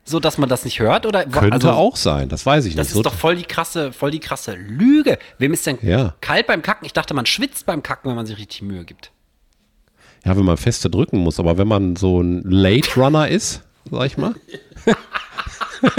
So, 0.06 0.20
dass 0.20 0.38
man 0.40 0.50
das 0.50 0.64
nicht 0.66 0.80
hört? 0.80 1.06
Oder 1.06 1.26
Könnte 1.26 1.52
also, 1.54 1.70
auch 1.72 1.96
sein, 1.96 2.30
das 2.30 2.44
weiß 2.46 2.66
ich 2.66 2.76
Das 2.76 2.88
nicht. 2.90 2.96
ist 2.96 3.06
doch 3.06 3.14
voll 3.14 3.36
die 3.36 3.44
krasse, 3.44 3.92
voll 3.92 4.10
die 4.10 4.20
krasse 4.20 4.54
Lüge. 4.56 5.20
Wem 5.38 5.54
ist 5.54 5.68
denn 5.68 5.78
Ja. 5.84 6.16
kalt 6.22 6.48
beim 6.48 6.62
Kacken? 6.64 6.86
Ich 6.86 6.94
dachte, 6.94 7.14
man 7.14 7.26
schwitzt 7.28 7.66
beim 7.68 7.84
Kacken, 7.84 8.10
wenn 8.10 8.16
man 8.16 8.26
sich 8.26 8.38
richtig 8.38 8.62
Mühe 8.64 8.86
gibt. 8.86 9.12
ja, 10.26 10.36
wenn 10.36 10.46
man 10.46 10.58
feste 10.58 10.90
drücken 10.90 11.18
muss, 11.20 11.40
aber 11.40 11.58
wenn 11.58 11.68
man 11.68 11.96
so 11.96 12.22
ein 12.22 12.42
Late 12.44 12.90
Runner 13.00 13.28
ist, 13.28 13.62
sag 13.92 14.06
ich 14.06 14.18
mal. 14.18 14.34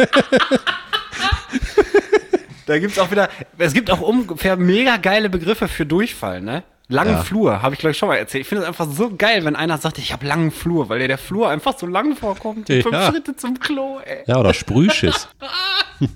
Da 2.66 2.78
gibt's 2.78 2.98
auch 3.00 3.10
wieder, 3.10 3.28
es 3.58 3.72
gibt 3.72 3.90
auch 3.90 4.00
ungefähr 4.00 4.56
mega 4.56 4.96
geile 4.96 5.28
Begriffe 5.28 5.66
für 5.66 5.84
Durchfall, 5.84 6.40
ne? 6.40 6.62
Langen 6.88 7.14
Ja. 7.14 7.22
Flur, 7.22 7.62
habe 7.62 7.74
ich 7.74 7.80
glaube 7.80 7.92
ich 7.92 7.98
schon 7.98 8.08
mal 8.08 8.16
erzählt. 8.16 8.42
Ich 8.42 8.48
finde 8.48 8.62
es 8.62 8.68
einfach 8.68 8.86
so 8.88 9.10
geil, 9.16 9.44
wenn 9.44 9.56
einer 9.56 9.78
sagt, 9.78 9.98
ich 9.98 10.12
habe 10.12 10.24
langen 10.26 10.52
Flur, 10.52 10.88
weil 10.88 11.00
dir 11.00 11.08
der 11.08 11.18
Flur 11.18 11.48
einfach 11.48 11.76
so 11.76 11.86
lang 11.86 12.14
vorkommt. 12.16 12.68
Ja. 12.68 12.80
Fünf 12.82 13.06
Schritte 13.08 13.34
zum 13.36 13.58
Klo, 13.58 13.98
ey. 14.04 14.18
Ja, 14.26 14.38
oder 14.38 14.54
Sprühschiss. 14.54 15.28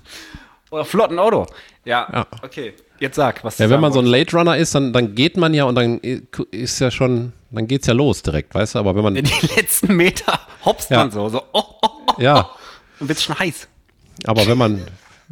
Oder 0.71 0.83
flotten 0.83 1.19
Auto. 1.19 1.45
Ja, 1.85 2.07
Ja. 2.11 2.27
okay. 2.41 2.73
Jetzt 2.99 3.15
sag, 3.15 3.43
was 3.43 3.57
Ja, 3.59 3.69
wenn 3.69 3.79
man 3.79 3.93
so 3.93 3.99
ein 3.99 4.05
Late 4.05 4.35
Runner 4.35 4.57
ist, 4.57 4.73
dann, 4.75 4.91
dann 4.93 5.13
geht 5.15 5.37
man 5.37 5.53
ja 5.53 5.65
und 5.65 5.75
dann 5.75 5.99
ist 6.51 6.79
ja 6.79 6.89
schon, 6.91 7.33
dann 7.51 7.67
geht's 7.67 7.87
ja 7.87 7.93
los 7.93 8.21
direkt, 8.23 8.53
weißt 8.55 8.75
du? 8.75 8.79
Aber 8.79 8.95
wenn 8.95 9.03
man, 9.03 9.15
wolltest. 9.15 9.41
Die 9.43 9.47
letzten 9.55 9.95
Meter 9.95 10.39
hopst 10.65 10.89
man 10.91 11.11
so, 11.11 11.29
so, 11.29 11.43
oh, 11.53 11.63
oh, 11.81 11.89
oh, 12.07 12.13
ja, 12.21 12.49
und 12.99 13.09
wird's 13.09 13.23
schon 13.23 13.37
heiß. 13.37 13.67
aber 14.25 14.47
wenn 14.47 14.57
man, 14.57 14.81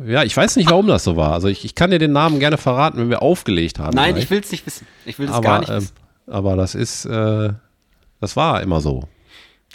ja, 0.05 0.23
ich 0.23 0.35
weiß 0.35 0.55
nicht, 0.55 0.69
warum 0.69 0.87
das 0.87 1.03
so 1.03 1.15
war. 1.15 1.33
Also 1.33 1.47
ich, 1.47 1.65
ich 1.65 1.75
kann 1.75 1.91
dir 1.91 1.99
den 1.99 2.11
Namen 2.11 2.39
gerne 2.39 2.57
verraten, 2.57 2.97
wenn 2.99 3.09
wir 3.09 3.21
aufgelegt 3.21 3.79
haben. 3.79 3.95
Nein, 3.95 4.13
gleich. 4.13 4.25
ich 4.25 4.29
will's 4.29 4.51
nicht 4.51 4.65
wissen. 4.65 4.87
Ich 5.05 5.19
will 5.19 5.27
das 5.27 5.35
aber, 5.35 5.43
gar 5.43 5.59
nicht 5.59 5.69
ähm, 5.69 5.77
wissen. 5.77 5.93
aber 6.27 6.55
das 6.55 6.75
ist, 6.75 7.05
äh, 7.05 7.53
das 8.19 8.35
war 8.35 8.61
immer 8.61 8.81
so. 8.81 9.07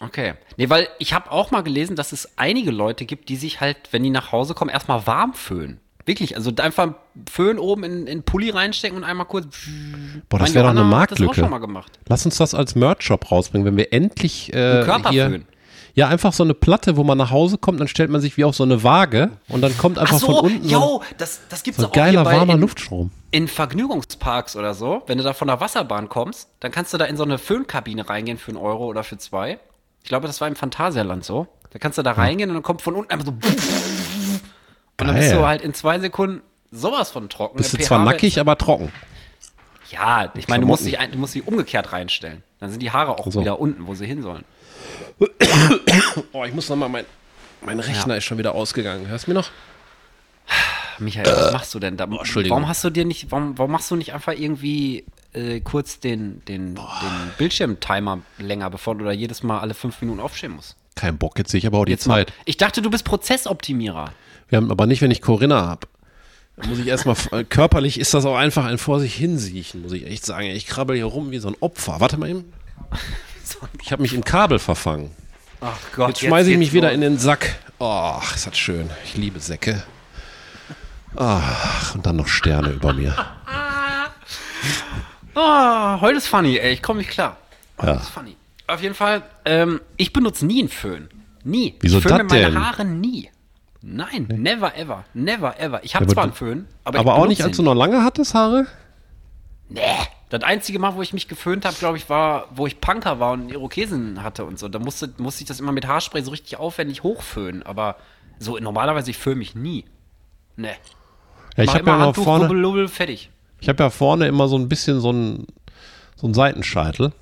Okay. 0.00 0.34
Nee, 0.56 0.68
weil 0.70 0.88
ich 0.98 1.12
habe 1.12 1.30
auch 1.30 1.50
mal 1.50 1.62
gelesen, 1.62 1.96
dass 1.96 2.12
es 2.12 2.36
einige 2.36 2.70
Leute 2.70 3.04
gibt, 3.04 3.28
die 3.28 3.36
sich 3.36 3.60
halt, 3.60 3.76
wenn 3.90 4.02
die 4.02 4.10
nach 4.10 4.32
Hause 4.32 4.54
kommen, 4.54 4.70
erstmal 4.70 5.06
warm 5.06 5.34
föhnen. 5.34 5.80
Wirklich, 6.06 6.36
also 6.36 6.50
einfach 6.56 6.84
einen 6.84 6.94
Föhn 7.30 7.58
oben 7.58 7.84
in, 7.84 7.92
in 8.00 8.06
den 8.06 8.22
Pulli 8.22 8.48
reinstecken 8.48 8.96
und 8.96 9.04
einmal 9.04 9.26
kurz. 9.26 9.46
Boah, 10.30 10.38
das 10.38 10.54
wäre 10.54 10.64
doch 10.64 10.70
eine 10.70 10.80
hat 10.80 10.86
Das 10.86 10.86
auch 10.86 10.98
Marktlücke. 10.98 11.34
schon 11.34 11.50
mal 11.50 11.58
gemacht. 11.58 11.98
Lass 12.08 12.24
uns 12.24 12.38
das 12.38 12.54
als 12.54 12.74
Merch-Shop 12.74 13.30
rausbringen, 13.30 13.66
wenn 13.66 13.76
wir 13.76 13.92
endlich 13.92 14.52
äh, 14.54 14.78
Ein 14.78 14.84
Körperföhn. 14.84 15.44
Ja, 15.98 16.06
einfach 16.06 16.32
so 16.32 16.44
eine 16.44 16.54
Platte, 16.54 16.96
wo 16.96 17.02
man 17.02 17.18
nach 17.18 17.32
Hause 17.32 17.58
kommt, 17.58 17.80
dann 17.80 17.88
stellt 17.88 18.08
man 18.08 18.20
sich 18.20 18.36
wie 18.36 18.44
auf 18.44 18.54
so 18.54 18.62
eine 18.62 18.84
Waage 18.84 19.32
und 19.48 19.62
dann 19.62 19.76
kommt 19.76 19.98
einfach 19.98 20.14
Ach 20.14 20.20
so, 20.20 20.26
von 20.26 20.44
unten 20.44 20.62
so, 20.62 20.70
yo, 20.70 21.02
das, 21.18 21.40
das 21.48 21.64
gibt's 21.64 21.80
so 21.80 21.86
ein 21.86 21.90
auch 21.90 21.92
geiler, 21.92 22.24
warmer 22.24 22.54
in, 22.54 22.60
Luftstrom. 22.60 23.10
in 23.32 23.48
Vergnügungsparks 23.48 24.54
oder 24.54 24.74
so. 24.74 25.02
Wenn 25.08 25.18
du 25.18 25.24
da 25.24 25.32
von 25.32 25.48
der 25.48 25.58
Wasserbahn 25.58 26.08
kommst, 26.08 26.50
dann 26.60 26.70
kannst 26.70 26.94
du 26.94 26.98
da 26.98 27.04
in 27.06 27.16
so 27.16 27.24
eine 27.24 27.36
Föhnkabine 27.36 28.08
reingehen 28.08 28.38
für 28.38 28.52
einen 28.52 28.58
Euro 28.58 28.86
oder 28.86 29.02
für 29.02 29.18
zwei. 29.18 29.58
Ich 30.04 30.08
glaube, 30.08 30.28
das 30.28 30.40
war 30.40 30.46
im 30.46 30.54
Phantasialand 30.54 31.24
so. 31.24 31.48
Da 31.70 31.80
kannst 31.80 31.98
du 31.98 32.02
da 32.02 32.12
reingehen 32.12 32.50
und 32.50 32.54
dann 32.54 32.62
kommt 32.62 32.80
von 32.80 32.94
unten 32.94 33.10
einfach 33.10 33.26
so. 33.26 33.32
Und 33.32 33.42
dann 34.98 35.16
bist 35.16 35.30
Geil. 35.30 35.38
du 35.40 35.46
halt 35.48 35.62
in 35.62 35.74
zwei 35.74 35.98
Sekunden 35.98 36.42
sowas 36.70 37.10
von 37.10 37.28
trocken. 37.28 37.56
Bist 37.56 37.72
du 37.72 37.78
zwar 37.78 38.04
nackig, 38.04 38.38
aber 38.38 38.56
trocken. 38.56 38.92
Ja, 39.90 40.30
ich 40.36 40.48
meine, 40.48 40.62
du 40.62 40.66
musst, 40.66 40.84
dich, 40.84 40.98
ein- 40.98 41.12
du 41.12 41.18
musst 41.18 41.32
sie 41.32 41.42
umgekehrt 41.42 41.92
reinstellen. 41.92 42.42
Dann 42.60 42.70
sind 42.70 42.80
die 42.82 42.90
Haare 42.90 43.18
auch 43.18 43.30
so. 43.30 43.40
wieder 43.40 43.58
unten, 43.60 43.86
wo 43.86 43.94
sie 43.94 44.06
hin 44.06 44.22
sollen. 44.22 44.44
Oh, 46.32 46.44
ich 46.44 46.52
muss 46.54 46.68
nochmal, 46.68 46.88
mein, 46.88 47.04
mein 47.62 47.80
Rechner 47.80 48.16
ist 48.16 48.24
schon 48.24 48.38
wieder 48.38 48.54
ausgegangen. 48.54 49.08
Hörst 49.08 49.26
du 49.26 49.30
mir 49.30 49.34
noch? 49.34 49.50
Michael, 50.98 51.26
was 51.26 51.52
machst 51.52 51.74
du 51.74 51.78
denn 51.78 51.96
da? 51.96 52.04
Äh. 52.04 52.16
Entschuldigung. 52.18 52.56
Warum 52.56 52.68
hast 52.68 52.82
du 52.84 52.90
dir 52.90 53.04
nicht, 53.04 53.30
warum, 53.30 53.56
warum 53.56 53.70
machst 53.72 53.90
du 53.90 53.96
nicht 53.96 54.12
einfach 54.14 54.32
irgendwie 54.32 55.04
äh, 55.32 55.60
kurz 55.60 56.00
den, 56.00 56.42
den, 56.46 56.74
den 56.74 56.82
Bildschirmtimer 57.38 58.20
länger, 58.38 58.68
bevor 58.70 58.96
du 58.96 59.04
da 59.04 59.12
jedes 59.12 59.42
Mal 59.42 59.60
alle 59.60 59.74
fünf 59.74 60.00
Minuten 60.00 60.20
aufstehen 60.20 60.52
musst? 60.52 60.76
Kein 60.96 61.16
Bock, 61.16 61.38
jetzt 61.38 61.52
sehe 61.52 61.58
ich 61.58 61.66
aber 61.66 61.78
auch 61.78 61.84
die 61.84 61.92
Jetzt 61.92 62.06
mal. 62.08 62.26
Zeit. 62.26 62.32
Ich 62.44 62.56
dachte, 62.56 62.82
du 62.82 62.90
bist 62.90 63.04
Prozessoptimierer. 63.04 64.12
Wir 64.48 64.56
haben 64.56 64.70
aber 64.70 64.86
nicht, 64.86 65.00
wenn 65.00 65.10
ich 65.12 65.22
Corinna 65.22 65.64
habe. 65.66 65.86
Muss 66.66 66.78
ich 66.78 66.86
erstmal, 66.86 67.16
äh, 67.32 67.44
körperlich 67.44 68.00
ist 68.00 68.14
das 68.14 68.24
auch 68.24 68.36
einfach 68.36 68.64
ein 68.64 68.78
vor 68.78 69.00
sich 69.00 69.14
hinsiechen, 69.14 69.82
muss 69.82 69.92
ich 69.92 70.06
echt 70.06 70.24
sagen. 70.26 70.46
Ich 70.48 70.66
krabbel 70.66 70.96
hier 70.96 71.04
rum 71.06 71.30
wie 71.30 71.38
so 71.38 71.48
ein 71.48 71.56
Opfer. 71.60 72.00
Warte 72.00 72.16
mal 72.16 72.28
eben. 72.28 72.52
Ich 73.82 73.92
habe 73.92 74.02
mich 74.02 74.12
im 74.14 74.24
Kabel 74.24 74.58
verfangen. 74.58 75.10
Ach 75.60 75.76
Gott, 75.94 76.08
Jetzt 76.08 76.20
schmeiße 76.20 76.50
ich 76.50 76.58
mich 76.58 76.72
wieder 76.72 76.92
in 76.92 77.00
den 77.00 77.18
Sack. 77.18 77.56
Oh, 77.78 78.14
ist 78.34 78.46
das 78.46 78.56
schön. 78.58 78.90
Ich 79.04 79.16
liebe 79.16 79.40
Säcke. 79.40 79.82
Ach, 81.16 81.94
und 81.94 82.06
dann 82.06 82.16
noch 82.16 82.28
Sterne 82.28 82.70
über 82.70 82.92
mir. 82.92 83.14
Oh, 85.34 86.00
heute 86.00 86.18
ist 86.18 86.26
funny, 86.26 86.58
ey. 86.58 86.72
Ich 86.72 86.82
komme 86.82 86.98
nicht 86.98 87.10
klar. 87.10 87.36
Heute 87.78 87.90
Ja. 87.90 87.96
ist 87.96 88.08
funny. 88.10 88.36
Auf 88.66 88.82
jeden 88.82 88.94
Fall, 88.94 89.22
ähm, 89.44 89.80
ich 89.96 90.12
benutze 90.12 90.44
nie 90.44 90.60
einen 90.60 90.68
Föhn. 90.68 91.08
Nie. 91.44 91.76
Wieso 91.80 91.98
ich 91.98 92.02
föhne 92.02 92.24
das 92.24 92.28
meine 92.30 92.44
denn? 92.50 92.60
Haare 92.66 92.84
nie. 92.84 93.30
Nein, 93.80 94.26
never 94.28 94.76
ever. 94.76 95.04
Never 95.14 95.58
ever. 95.60 95.84
Ich 95.84 95.94
habe 95.94 96.04
Ja, 96.06 96.10
zwar 96.12 96.24
einen 96.24 96.32
Föhn, 96.32 96.66
aber, 96.84 96.98
Aber 96.98 97.14
auch 97.14 97.26
nicht, 97.28 97.42
als 97.42 97.56
du 97.56 97.62
noch 97.62 97.74
lange 97.74 98.02
hattest, 98.02 98.34
Haare? 98.34 98.66
Nee. 99.68 99.80
Das 100.30 100.42
einzige 100.42 100.78
Mal, 100.78 100.94
wo 100.94 101.00
ich 101.00 101.14
mich 101.14 101.26
geföhnt 101.26 101.64
habe, 101.64 101.74
glaube 101.76 101.96
ich, 101.96 102.10
war, 102.10 102.48
wo 102.54 102.66
ich 102.66 102.80
Punker 102.80 103.18
war 103.18 103.32
und 103.32 103.50
Irokesen 103.50 104.22
hatte 104.22 104.44
und 104.44 104.58
so. 104.58 104.68
Da 104.68 104.78
musste, 104.78 105.10
musste 105.16 105.42
ich 105.42 105.48
das 105.48 105.58
immer 105.58 105.72
mit 105.72 105.86
Haarspray 105.86 106.22
so 106.22 106.30
richtig 106.30 106.58
aufwendig 106.58 107.02
hochföhnen. 107.02 107.62
Aber 107.62 107.96
so 108.38 108.58
normalerweise, 108.58 109.10
ich 109.10 109.16
föhne 109.16 109.36
mich 109.36 109.54
nie. 109.54 109.84
Nee. 110.56 110.68
Ja, 111.56 111.64
ich 111.64 111.74
habe 111.74 111.86
ja 111.88 111.98
Handtuch, 111.98 112.24
vorne, 112.24 112.44
rubbel, 112.46 112.64
rubbel, 112.64 112.88
fertig. 112.88 113.30
ich 113.60 113.68
habe 113.70 113.82
ja 113.82 113.90
vorne 113.90 114.26
immer 114.26 114.48
so 114.48 114.56
ein 114.58 114.68
bisschen 114.68 115.00
so 115.00 115.08
einen, 115.10 115.46
so 116.16 116.26
einen 116.26 116.34
Seitenscheitel. 116.34 117.12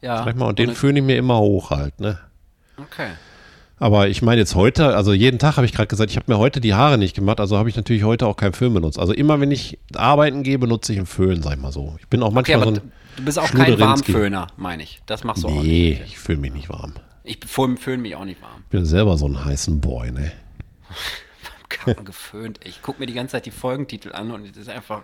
Ja. 0.00 0.22
Sag 0.22 0.36
mal, 0.36 0.48
und 0.48 0.58
den 0.58 0.74
föhne 0.74 1.00
ich 1.00 1.04
mir 1.04 1.16
immer 1.16 1.38
hoch 1.38 1.70
halt, 1.70 1.98
ne? 1.98 2.20
Okay. 2.76 3.10
Aber 3.78 4.08
ich 4.08 4.22
meine 4.22 4.40
jetzt 4.40 4.54
heute, 4.54 4.94
also 4.94 5.12
jeden 5.12 5.38
Tag 5.38 5.56
habe 5.56 5.66
ich 5.66 5.72
gerade 5.72 5.88
gesagt, 5.88 6.10
ich 6.10 6.16
habe 6.16 6.32
mir 6.32 6.38
heute 6.38 6.60
die 6.60 6.74
Haare 6.74 6.96
nicht 6.96 7.14
gemacht, 7.14 7.40
also 7.40 7.58
habe 7.58 7.68
ich 7.68 7.76
natürlich 7.76 8.04
heute 8.04 8.26
auch 8.26 8.36
keinen 8.36 8.52
Föhn 8.52 8.72
benutzt. 8.72 8.98
Also 8.98 9.12
immer 9.12 9.40
wenn 9.40 9.50
ich 9.50 9.78
arbeiten 9.94 10.42
gehe, 10.44 10.58
benutze 10.58 10.92
ich 10.92 10.98
einen 10.98 11.06
Föhn, 11.06 11.42
sag 11.42 11.54
ich 11.54 11.60
mal 11.60 11.72
so. 11.72 11.96
Ich 12.00 12.06
bin 12.08 12.22
auch 12.22 12.28
Okay, 12.28 12.34
manchmal 12.34 12.56
aber 12.56 12.64
so 12.76 12.80
ein 12.82 12.92
du 13.16 13.24
bist 13.24 13.38
auch 13.38 13.50
kein. 13.50 13.78
Warmföhner, 13.78 14.46
meine 14.56 14.82
ich. 14.82 15.00
Das 15.06 15.24
machst 15.24 15.42
du 15.42 15.48
auch 15.48 15.52
nicht. 15.54 15.64
Nee, 15.64 16.00
ich 16.06 16.18
fühle 16.18 16.38
mich 16.38 16.52
nicht 16.52 16.68
warm. 16.68 16.94
Ich 17.24 17.38
föhne 17.46 17.76
föhn 17.76 18.00
mich 18.00 18.14
auch 18.14 18.24
nicht 18.24 18.40
warm. 18.42 18.62
Ich 18.64 18.70
bin 18.70 18.84
selber 18.84 19.16
so 19.18 19.26
ein 19.26 19.44
heißen 19.44 19.80
Boy, 19.80 20.12
ne? 20.12 20.32
Kaum 21.68 22.04
geföhnt. 22.04 22.60
Ich 22.64 22.80
gucke 22.80 23.00
mir 23.00 23.06
die 23.06 23.14
ganze 23.14 23.32
Zeit 23.32 23.46
die 23.46 23.50
Folgentitel 23.50 24.12
an 24.12 24.30
und 24.30 24.44
es 24.48 24.56
ist 24.56 24.68
einfach. 24.68 25.02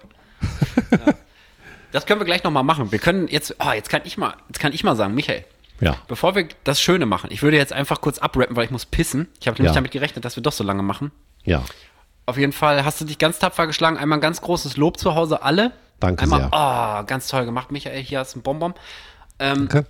ja. 0.93 1.14
Das 1.93 2.07
können 2.07 2.21
wir 2.21 2.25
gleich 2.25 2.45
nochmal 2.45 2.62
machen. 2.62 2.93
Wir 2.93 3.01
können 3.01 3.27
jetzt, 3.27 3.57
oh, 3.59 3.73
jetzt 3.73 3.89
kann 3.91 4.03
ich 4.05 4.16
mal, 4.16 4.35
jetzt 4.47 4.61
kann 4.61 4.73
ich 4.73 4.85
mal 4.85 4.95
sagen, 4.95 5.12
Michael, 5.12 5.45
Ja. 5.81 5.97
bevor 6.09 6.35
wir 6.35 6.47
das 6.64 6.81
Schöne 6.81 7.07
machen, 7.07 7.31
ich 7.33 7.43
würde 7.43 7.57
jetzt 7.57 7.72
einfach 7.72 8.01
kurz 8.01 8.18
abrappen, 8.18 8.55
weil 8.57 8.64
ich 8.66 8.70
muss 8.70 8.85
pissen. 8.87 9.28
Ich 9.41 9.47
habe 9.47 9.57
nämlich 9.57 9.70
Ja. 9.70 9.74
damit 9.74 9.91
gerechnet, 9.93 10.24
dass 10.24 10.37
wir 10.37 10.43
doch 10.43 10.53
so 10.53 10.62
lange 10.64 10.83
machen. 10.83 11.11
Ja. 11.45 11.64
Auf 12.26 12.37
jeden 12.37 12.53
Fall 12.53 12.85
hast 12.85 13.01
du 13.01 13.05
dich 13.07 13.18
ganz 13.18 13.39
tapfer 13.39 13.66
geschlagen. 13.66 13.97
Einmal 13.97 14.18
ein 14.18 14.22
ganz 14.22 14.41
großes 14.43 14.76
Lob 14.76 14.99
zu 14.99 15.14
Hause, 15.14 15.43
alle. 15.43 15.72
Danke 15.99 16.22
Einmal, 16.22 16.41
sehr. 16.41 16.51
Oh, 16.53 17.07
ganz 17.07 17.28
toll 17.28 17.45
gemacht, 17.45 17.70
Michael. 17.72 18.03
Hier 18.03 18.20
hast 18.20 18.35
du 18.35 18.39
ein 18.39 18.43
Bonbon. 18.43 18.74
Ähm, 19.39 19.64
Okay. 19.70 19.83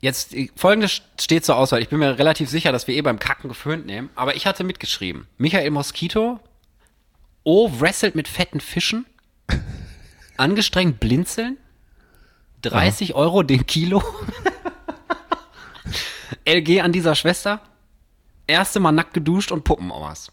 Jetzt 0.00 0.34
äh, 0.34 0.50
folgendes 0.56 1.00
steht 1.18 1.44
zur 1.44 1.56
Auswahl. 1.56 1.80
Ich 1.80 1.88
bin 1.88 1.98
mir 1.98 2.18
relativ 2.18 2.50
sicher, 2.50 2.72
dass 2.72 2.86
wir 2.86 2.94
eh 2.94 3.00
beim 3.02 3.18
Kacken 3.18 3.48
geföhnt 3.48 3.86
nehmen. 3.86 4.10
Aber 4.16 4.34
ich 4.36 4.46
hatte 4.46 4.64
mitgeschrieben. 4.64 5.26
Michael 5.38 5.70
Mosquito. 5.70 6.40
O 7.42 7.70
wrestelt 7.78 8.14
mit 8.14 8.28
fetten 8.28 8.60
Fischen. 8.60 9.06
Angestrengt 10.36 11.00
blinzeln. 11.00 11.58
30 12.70 13.14
Euro 13.14 13.42
den 13.42 13.66
Kilo. 13.66 14.02
LG 16.44 16.80
an 16.80 16.92
dieser 16.92 17.14
Schwester. 17.14 17.60
Erste 18.46 18.80
Mal 18.80 18.92
nackt 18.92 19.14
geduscht 19.14 19.52
und 19.52 19.64
Puppenomas. 19.64 20.30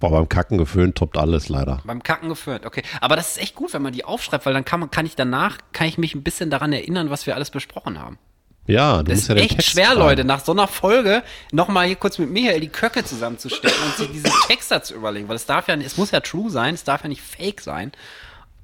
Boah, 0.00 0.10
beim 0.10 0.28
Kacken 0.28 0.58
geföhnt 0.58 0.96
toppt 0.96 1.16
alles 1.16 1.48
leider. 1.48 1.80
Beim 1.84 2.02
Kacken 2.02 2.28
geföhnt, 2.28 2.66
okay. 2.66 2.82
Aber 3.00 3.16
das 3.16 3.30
ist 3.30 3.38
echt 3.42 3.54
gut, 3.54 3.72
wenn 3.72 3.82
man 3.82 3.92
die 3.92 4.04
aufschreibt, 4.04 4.44
weil 4.44 4.52
dann 4.52 4.64
kann, 4.64 4.80
man, 4.80 4.90
kann 4.90 5.06
ich 5.06 5.16
danach, 5.16 5.58
kann 5.72 5.86
ich 5.86 5.98
mich 5.98 6.14
ein 6.14 6.22
bisschen 6.22 6.50
daran 6.50 6.72
erinnern, 6.72 7.10
was 7.10 7.26
wir 7.26 7.34
alles 7.34 7.50
besprochen 7.50 7.98
haben. 7.98 8.18
Ja, 8.66 8.98
du 8.98 9.04
Das 9.04 9.16
musst 9.16 9.22
ist 9.22 9.28
ja 9.28 9.34
den 9.34 9.44
echt 9.44 9.56
Text 9.56 9.70
schwer, 9.70 9.86
schreiben. 9.86 10.00
Leute, 10.00 10.24
nach 10.24 10.40
so 10.40 10.52
einer 10.52 10.68
Folge 10.68 11.22
nochmal 11.52 11.86
hier 11.86 11.96
kurz 11.96 12.18
mit 12.18 12.30
Michael 12.30 12.60
die 12.60 12.68
Köcke 12.68 13.04
zusammenzustecken 13.04 13.82
und 13.84 13.96
sich 13.96 14.10
diesen 14.10 14.30
Text 14.46 14.70
da 14.70 14.82
zu 14.82 14.94
überlegen, 14.94 15.28
weil 15.28 15.36
es 15.36 15.46
darf 15.46 15.68
ja, 15.68 15.74
es 15.74 15.96
muss 15.96 16.10
ja 16.10 16.20
true 16.20 16.50
sein, 16.50 16.74
es 16.74 16.84
darf 16.84 17.02
ja 17.02 17.08
nicht 17.08 17.22
fake 17.22 17.60
sein. 17.60 17.92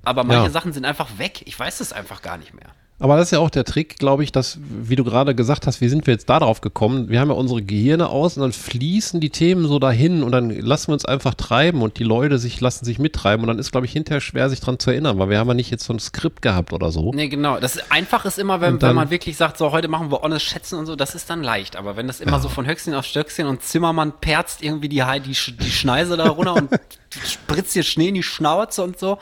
Aber 0.03 0.25
manche 0.25 0.45
Ja. 0.45 0.51
Sachen 0.51 0.73
sind 0.73 0.85
einfach 0.85 1.19
weg. 1.19 1.43
Ich 1.47 1.59
weiß 1.59 1.81
es 1.81 1.93
einfach 1.93 2.23
gar 2.23 2.39
nicht 2.39 2.55
mehr. 2.55 2.67
Aber 3.03 3.17
das 3.17 3.29
ist 3.29 3.31
ja 3.31 3.39
auch 3.39 3.49
der 3.49 3.65
Trick, 3.65 3.99
glaube 3.99 4.23
ich, 4.25 4.31
dass, 4.31 4.59
wie 4.61 4.95
du 4.95 5.05
gerade 5.05 5.35
gesagt 5.35 5.67
hast, 5.67 5.81
wie 5.81 5.89
sind 5.89 6.07
wir 6.07 6.13
jetzt 6.13 6.29
da 6.29 6.39
drauf 6.39 6.61
gekommen? 6.61 7.09
Wir 7.09 7.19
haben 7.21 7.31
ja 7.31 7.35
unsere 7.35 7.63
Gehirne 7.63 8.11
aus 8.11 8.37
und 8.37 8.43
dann 8.43 8.53
fließen 8.53 9.21
die 9.21 9.31
Themen 9.31 9.67
so 9.67 9.79
dahin 9.79 10.23
und 10.23 10.33
dann 10.33 10.51
lassen 10.51 10.89
wir 10.89 10.93
uns 10.93 11.07
einfach 11.07 11.33
treiben 11.33 11.81
und 11.81 11.99
die 11.99 12.05
Leute 12.05 12.39
sich 12.39 12.61
lassen 12.61 12.85
sich 12.85 12.99
mittreiben 12.99 13.43
und 13.43 13.49
dann 13.49 13.59
ist, 13.59 13.73
glaube 13.73 13.87
ich, 13.87 13.93
hinterher 13.93 14.21
schwer, 14.21 14.51
sich 14.51 14.61
dran 14.61 14.79
zu 14.79 14.91
erinnern, 14.91 15.19
weil 15.19 15.31
wir 15.31 15.39
haben 15.39 15.49
ja 15.49 15.55
nicht 15.55 15.71
jetzt 15.71 15.85
so 15.85 15.95
ein 15.95 15.99
Skript 15.99 16.43
gehabt 16.43 16.75
oder 16.75 16.93
so. 16.93 17.11
Nee, 17.15 17.29
genau. 17.29 17.59
Das 17.59 17.77
ist, 17.77 17.91
einfach 17.91 18.27
ist 18.27 18.39
immer, 18.39 18.61
wenn, 18.61 18.79
dann- 18.79 18.91
wenn 18.91 18.97
man 18.97 19.09
wirklich 19.11 19.39
sagt, 19.39 19.57
so 19.57 19.73
heute 19.73 19.89
machen 19.89 20.11
wir 20.11 20.21
honest 20.21 20.45
Schätzen 20.45 20.79
und 20.79 20.85
so, 20.85 20.95
das 20.95 21.15
ist 21.15 21.31
dann 21.31 21.43
leicht. 21.43 21.77
Aber 21.77 21.97
wenn 21.97 22.07
das 22.07 22.21
immer 22.21 22.39
so 22.39 22.51
von 22.51 22.67
Höchstchen 22.67 22.93
auf 22.95 23.07
Stöckchen 23.07 23.47
und 23.47 23.63
Zimmermann 23.63 24.13
perzt 24.21 24.63
irgendwie 24.63 24.91
die, 24.91 25.03
die, 25.25 25.57
die 25.57 25.71
Schneise 25.71 26.19
da 26.19 26.29
runter 26.29 26.53
und 26.53 26.69
spritzt 27.27 27.75
dir 27.75 27.83
Schnee 27.83 28.09
in 28.09 28.15
die 28.17 28.23
Schnauze 28.23 28.83
und 28.85 28.99
so, 28.99 29.17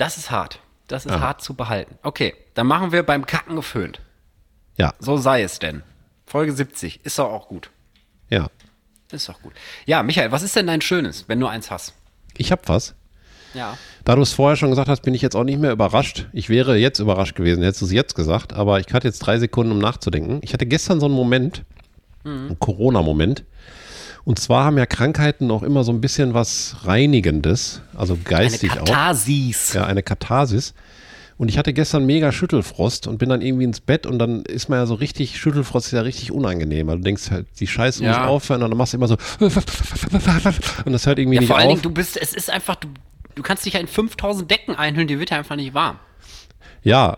das 0.00 0.16
ist 0.18 0.30
hart. 0.30 0.60
Das 0.88 1.06
ist 1.06 1.12
hart 1.12 1.40
zu 1.40 1.54
behalten. 1.54 1.98
Okay, 2.02 2.34
dann 2.54 2.66
machen 2.66 2.90
wir 2.90 3.04
beim 3.04 3.24
Kacken 3.26 3.54
geföhnt. 3.54 4.00
Ja, 4.76 4.92
So 4.98 5.16
sei 5.16 5.42
es 5.42 5.58
denn. 5.58 5.82
Folge 6.26 6.52
70. 6.52 7.04
Ist 7.04 7.18
doch 7.18 7.30
auch 7.30 7.48
gut. 7.48 7.70
ja. 8.28 8.48
Ist 9.12 9.28
doch 9.28 9.42
gut. 9.42 9.52
Ja, 9.86 10.04
Michael, 10.04 10.30
was 10.30 10.42
ist 10.44 10.54
denn 10.54 10.68
dein 10.68 10.80
Schönes, 10.80 11.24
wenn 11.26 11.40
du 11.40 11.48
eins 11.48 11.68
hast? 11.72 11.94
Ich 12.36 12.52
habe 12.52 12.62
was. 12.66 12.94
Ja. 13.54 13.76
Da 14.04 14.14
du 14.14 14.22
es 14.22 14.32
vorher 14.32 14.54
schon 14.56 14.70
gesagt 14.70 14.88
hast, 14.88 15.00
bin 15.02 15.14
ich 15.14 15.20
jetzt 15.22 15.34
auch 15.34 15.42
nicht 15.42 15.58
mehr 15.58 15.72
überrascht. 15.72 16.28
Ich 16.32 16.48
wäre 16.48 16.76
jetzt 16.76 17.00
überrascht 17.00 17.34
gewesen, 17.34 17.64
hättest 17.64 17.80
du 17.80 17.86
es 17.86 17.92
jetzt 17.92 18.14
gesagt, 18.14 18.52
aber 18.52 18.78
ich 18.78 18.86
hatte 18.92 19.08
jetzt 19.08 19.18
drei 19.18 19.40
Sekunden, 19.40 19.72
um 19.72 19.78
nachzudenken. 19.80 20.38
Ich 20.42 20.52
hatte 20.52 20.64
gestern 20.64 21.00
so 21.00 21.06
einen 21.06 21.16
Moment, 21.16 21.64
einen 22.24 22.56
Corona-Moment. 22.60 23.42
Und 24.24 24.38
zwar 24.38 24.64
haben 24.64 24.76
ja 24.78 24.86
Krankheiten 24.86 25.50
auch 25.50 25.62
immer 25.62 25.82
so 25.84 25.92
ein 25.92 26.00
bisschen 26.00 26.34
was 26.34 26.76
Reinigendes, 26.84 27.80
also 27.96 28.14
Eine 28.14 28.22
geistig 28.24 28.70
auch. 28.72 28.84
Katharsis. 28.84 29.72
Ja, 29.72 29.86
eine 29.86 30.02
Katharsis. 30.02 30.74
Und 31.38 31.48
ich 31.48 31.56
hatte 31.56 31.72
gestern 31.72 32.04
mega 32.04 32.32
Schüttelfrost 32.32 33.06
und 33.06 33.16
bin 33.16 33.30
dann 33.30 33.40
irgendwie 33.40 33.64
ins 33.64 33.80
Bett 33.80 34.04
und 34.06 34.18
dann 34.18 34.42
ist 34.44 34.68
man 34.68 34.78
ja 34.78 34.84
so 34.84 34.92
richtig, 34.92 35.38
Schüttelfrost 35.38 35.86
ist 35.86 35.92
ja 35.92 36.02
richtig 36.02 36.32
unangenehm. 36.32 36.86
weil 36.86 36.98
du 36.98 37.02
denkst 37.02 37.30
halt, 37.30 37.46
die 37.60 37.66
Scheiße 37.66 38.04
Ja. 38.04 38.18
muss 38.18 38.28
aufhören 38.28 38.62
und 38.62 38.70
dann 38.70 38.76
machst 38.76 38.92
du 38.92 38.98
immer 38.98 39.08
so 39.08 39.16
und 39.40 40.92
das 40.92 41.06
hört 41.06 41.18
irgendwie 41.18 41.36
Ja, 41.36 41.40
nicht 41.40 41.48
vor 41.48 41.56
allen 41.56 41.68
auf. 41.68 41.72
Dingen, 41.72 41.82
du 41.82 41.90
bist, 41.90 42.18
es 42.20 42.34
ist 42.34 42.50
einfach, 42.50 42.74
du, 42.76 42.88
du 43.36 43.42
kannst 43.42 43.64
dich 43.64 43.72
ja 43.72 43.80
in 43.80 43.86
5000 43.86 44.50
Decken 44.50 44.74
einhüllen, 44.74 45.08
dir 45.08 45.18
wird 45.18 45.30
ja 45.30 45.38
einfach 45.38 45.56
nicht 45.56 45.72
warm. 45.72 45.98
Ja, 46.82 47.16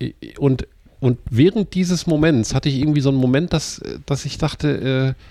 äh, 0.00 0.12
und, 0.38 0.66
und 0.98 1.18
während 1.30 1.74
dieses 1.74 2.08
Moments 2.08 2.54
hatte 2.54 2.68
ich 2.68 2.76
irgendwie 2.76 3.00
so 3.02 3.10
einen 3.10 3.18
Moment, 3.18 3.52
dass, 3.52 3.80
dass 4.04 4.24
ich 4.24 4.36
dachte, 4.38 5.14
äh, 5.16 5.22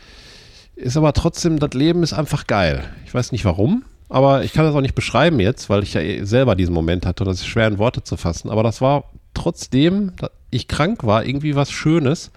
ist 0.80 0.97
aber 0.97 1.13
trotzdem, 1.13 1.59
das 1.59 1.73
Leben 1.73 2.03
ist 2.03 2.13
einfach 2.13 2.47
geil. 2.47 2.84
Ich 3.05 3.13
weiß 3.13 3.32
nicht 3.32 3.45
warum, 3.45 3.84
aber 4.07 4.43
ich 4.43 4.53
kann 4.53 4.65
das 4.65 4.73
auch 4.73 4.82
nicht 4.82 4.95
beschreiben 4.95 5.39
jetzt, 5.39 5.69
weil 5.69 5.84
ich 5.84 5.93
ja 5.93 6.01
eh 6.01 6.23
selber 6.23 6.55
diesen 6.55 6.73
Moment 6.73 7.05
hatte 7.05 7.23
und 7.23 7.27
das 7.27 7.39
ist 7.39 7.47
schwer 7.47 7.67
in 7.67 7.77
Worte 7.77 8.03
zu 8.03 8.17
fassen. 8.17 8.49
Aber 8.49 8.63
das 8.63 8.82
war 8.82 9.05
trotzdem, 9.34 10.13
da 10.17 10.30
ich 10.51 10.67
krank 10.67 11.03
war, 11.03 11.25
irgendwie 11.25 11.55
was 11.55 11.69
Schönes, 11.69 12.32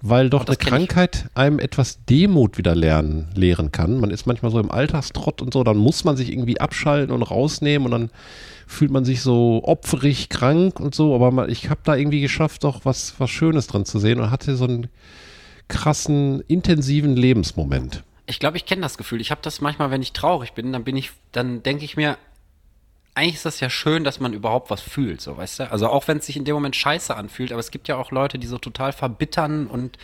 weil 0.00 0.30
doch 0.30 0.44
Oh, 0.44 0.46
eine 0.46 0.56
kenn 0.56 0.66
ich. 0.66 0.88
Krankheit 0.88 1.26
einem 1.34 1.58
etwas 1.58 2.04
Demut 2.06 2.56
wieder 2.56 2.74
lernen, 2.74 3.28
lehren 3.34 3.70
kann. 3.70 4.00
Man 4.00 4.10
ist 4.10 4.26
manchmal 4.26 4.50
so 4.50 4.58
im 4.58 4.70
Alltagstrott 4.70 5.42
und 5.42 5.52
so, 5.52 5.62
dann 5.62 5.76
muss 5.76 6.04
man 6.04 6.16
sich 6.16 6.32
irgendwie 6.32 6.58
abschalten 6.58 7.14
und 7.14 7.22
rausnehmen 7.22 7.84
und 7.86 7.90
dann 7.90 8.10
fühlt 8.66 8.90
man 8.90 9.04
sich 9.04 9.20
so 9.20 9.60
opferig, 9.64 10.28
krank 10.30 10.80
und 10.80 10.94
so, 10.94 11.14
aber 11.14 11.48
ich 11.48 11.68
habe 11.68 11.80
da 11.84 11.96
irgendwie 11.96 12.20
geschafft, 12.20 12.64
doch 12.64 12.84
was, 12.84 13.14
was 13.18 13.28
Schönes 13.28 13.66
dran 13.66 13.84
zu 13.84 13.98
sehen 13.98 14.20
und 14.20 14.30
hatte 14.30 14.56
so 14.56 14.64
einen 14.64 14.86
krassen, 15.70 16.42
intensiven 16.48 17.16
Lebensmoment. 17.16 18.04
Ich 18.26 18.38
glaube, 18.38 18.58
ich 18.58 18.66
kenne 18.66 18.82
das 18.82 18.98
Gefühl. 18.98 19.20
Ich 19.20 19.30
habe 19.30 19.40
das 19.42 19.60
manchmal, 19.60 19.90
wenn 19.90 20.02
ich 20.02 20.12
traurig 20.12 20.52
bin, 20.52 20.72
dann 20.72 20.84
bin 20.84 20.96
ich, 20.96 21.10
dann 21.32 21.62
denke 21.62 21.84
ich 21.84 21.96
mir, 21.96 22.18
eigentlich 23.14 23.36
ist 23.36 23.46
das 23.46 23.60
ja 23.60 23.70
schön, 23.70 24.04
dass 24.04 24.20
man 24.20 24.32
überhaupt 24.32 24.70
was 24.70 24.80
fühlt, 24.80 25.20
so 25.20 25.36
weißt 25.36 25.60
du? 25.60 25.70
Also 25.72 25.88
auch 25.88 26.06
wenn 26.06 26.18
es 26.18 26.26
sich 26.26 26.36
in 26.36 26.44
dem 26.44 26.54
Moment 26.54 26.76
scheiße 26.76 27.14
anfühlt, 27.16 27.50
aber 27.52 27.60
es 27.60 27.70
gibt 27.70 27.88
ja 27.88 27.96
auch 27.96 28.10
Leute, 28.12 28.38
die 28.38 28.46
so 28.46 28.58
total 28.58 28.92
verbittern 28.92 29.66
und 29.66 29.98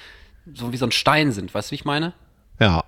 so 0.53 0.73
wie 0.73 0.77
so 0.77 0.87
ein 0.87 0.93
Stein 0.93 1.33
sind, 1.33 1.55
weißt 1.55 1.71
du, 1.71 1.73
wie 1.73 1.77
ich 1.77 1.85
meine? 1.85 2.15
Ja, 2.59 2.85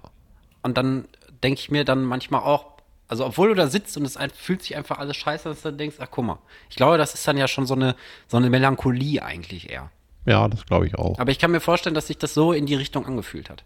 Und 0.62 0.76
dann 0.76 1.06
denke 1.42 1.60
ich 1.60 1.70
mir 1.70 1.84
dann 1.84 2.02
manchmal 2.04 2.42
auch, 2.42 2.66
also 3.06 3.24
obwohl 3.24 3.48
du 3.48 3.54
da 3.54 3.68
sitzt 3.68 3.96
und 3.96 4.04
es 4.04 4.18
fühlt 4.34 4.62
sich 4.62 4.76
einfach 4.76 4.98
alles 4.98 5.16
scheiße, 5.16 5.48
dass 5.48 5.62
du 5.62 5.68
dann 5.68 5.78
denkst, 5.78 5.96
ach 6.00 6.08
guck 6.10 6.24
mal. 6.24 6.38
Ich 6.68 6.76
glaube, 6.76 6.98
das 6.98 7.14
ist 7.14 7.26
dann 7.26 7.36
ja 7.36 7.48
schon 7.48 7.66
so 7.66 7.74
eine, 7.74 7.94
so 8.26 8.36
eine 8.36 8.50
Melancholie 8.50 9.22
eigentlich 9.22 9.70
eher. 9.70 9.90
Ja, 10.28 10.46
das 10.48 10.66
glaube 10.66 10.86
ich 10.86 10.94
auch. 10.96 11.18
Aber 11.18 11.30
ich 11.30 11.38
kann 11.38 11.50
mir 11.50 11.60
vorstellen, 11.60 11.94
dass 11.94 12.06
sich 12.08 12.18
das 12.18 12.34
so 12.34 12.52
in 12.52 12.66
die 12.66 12.74
Richtung 12.74 13.06
angefühlt 13.06 13.48
hat. 13.50 13.64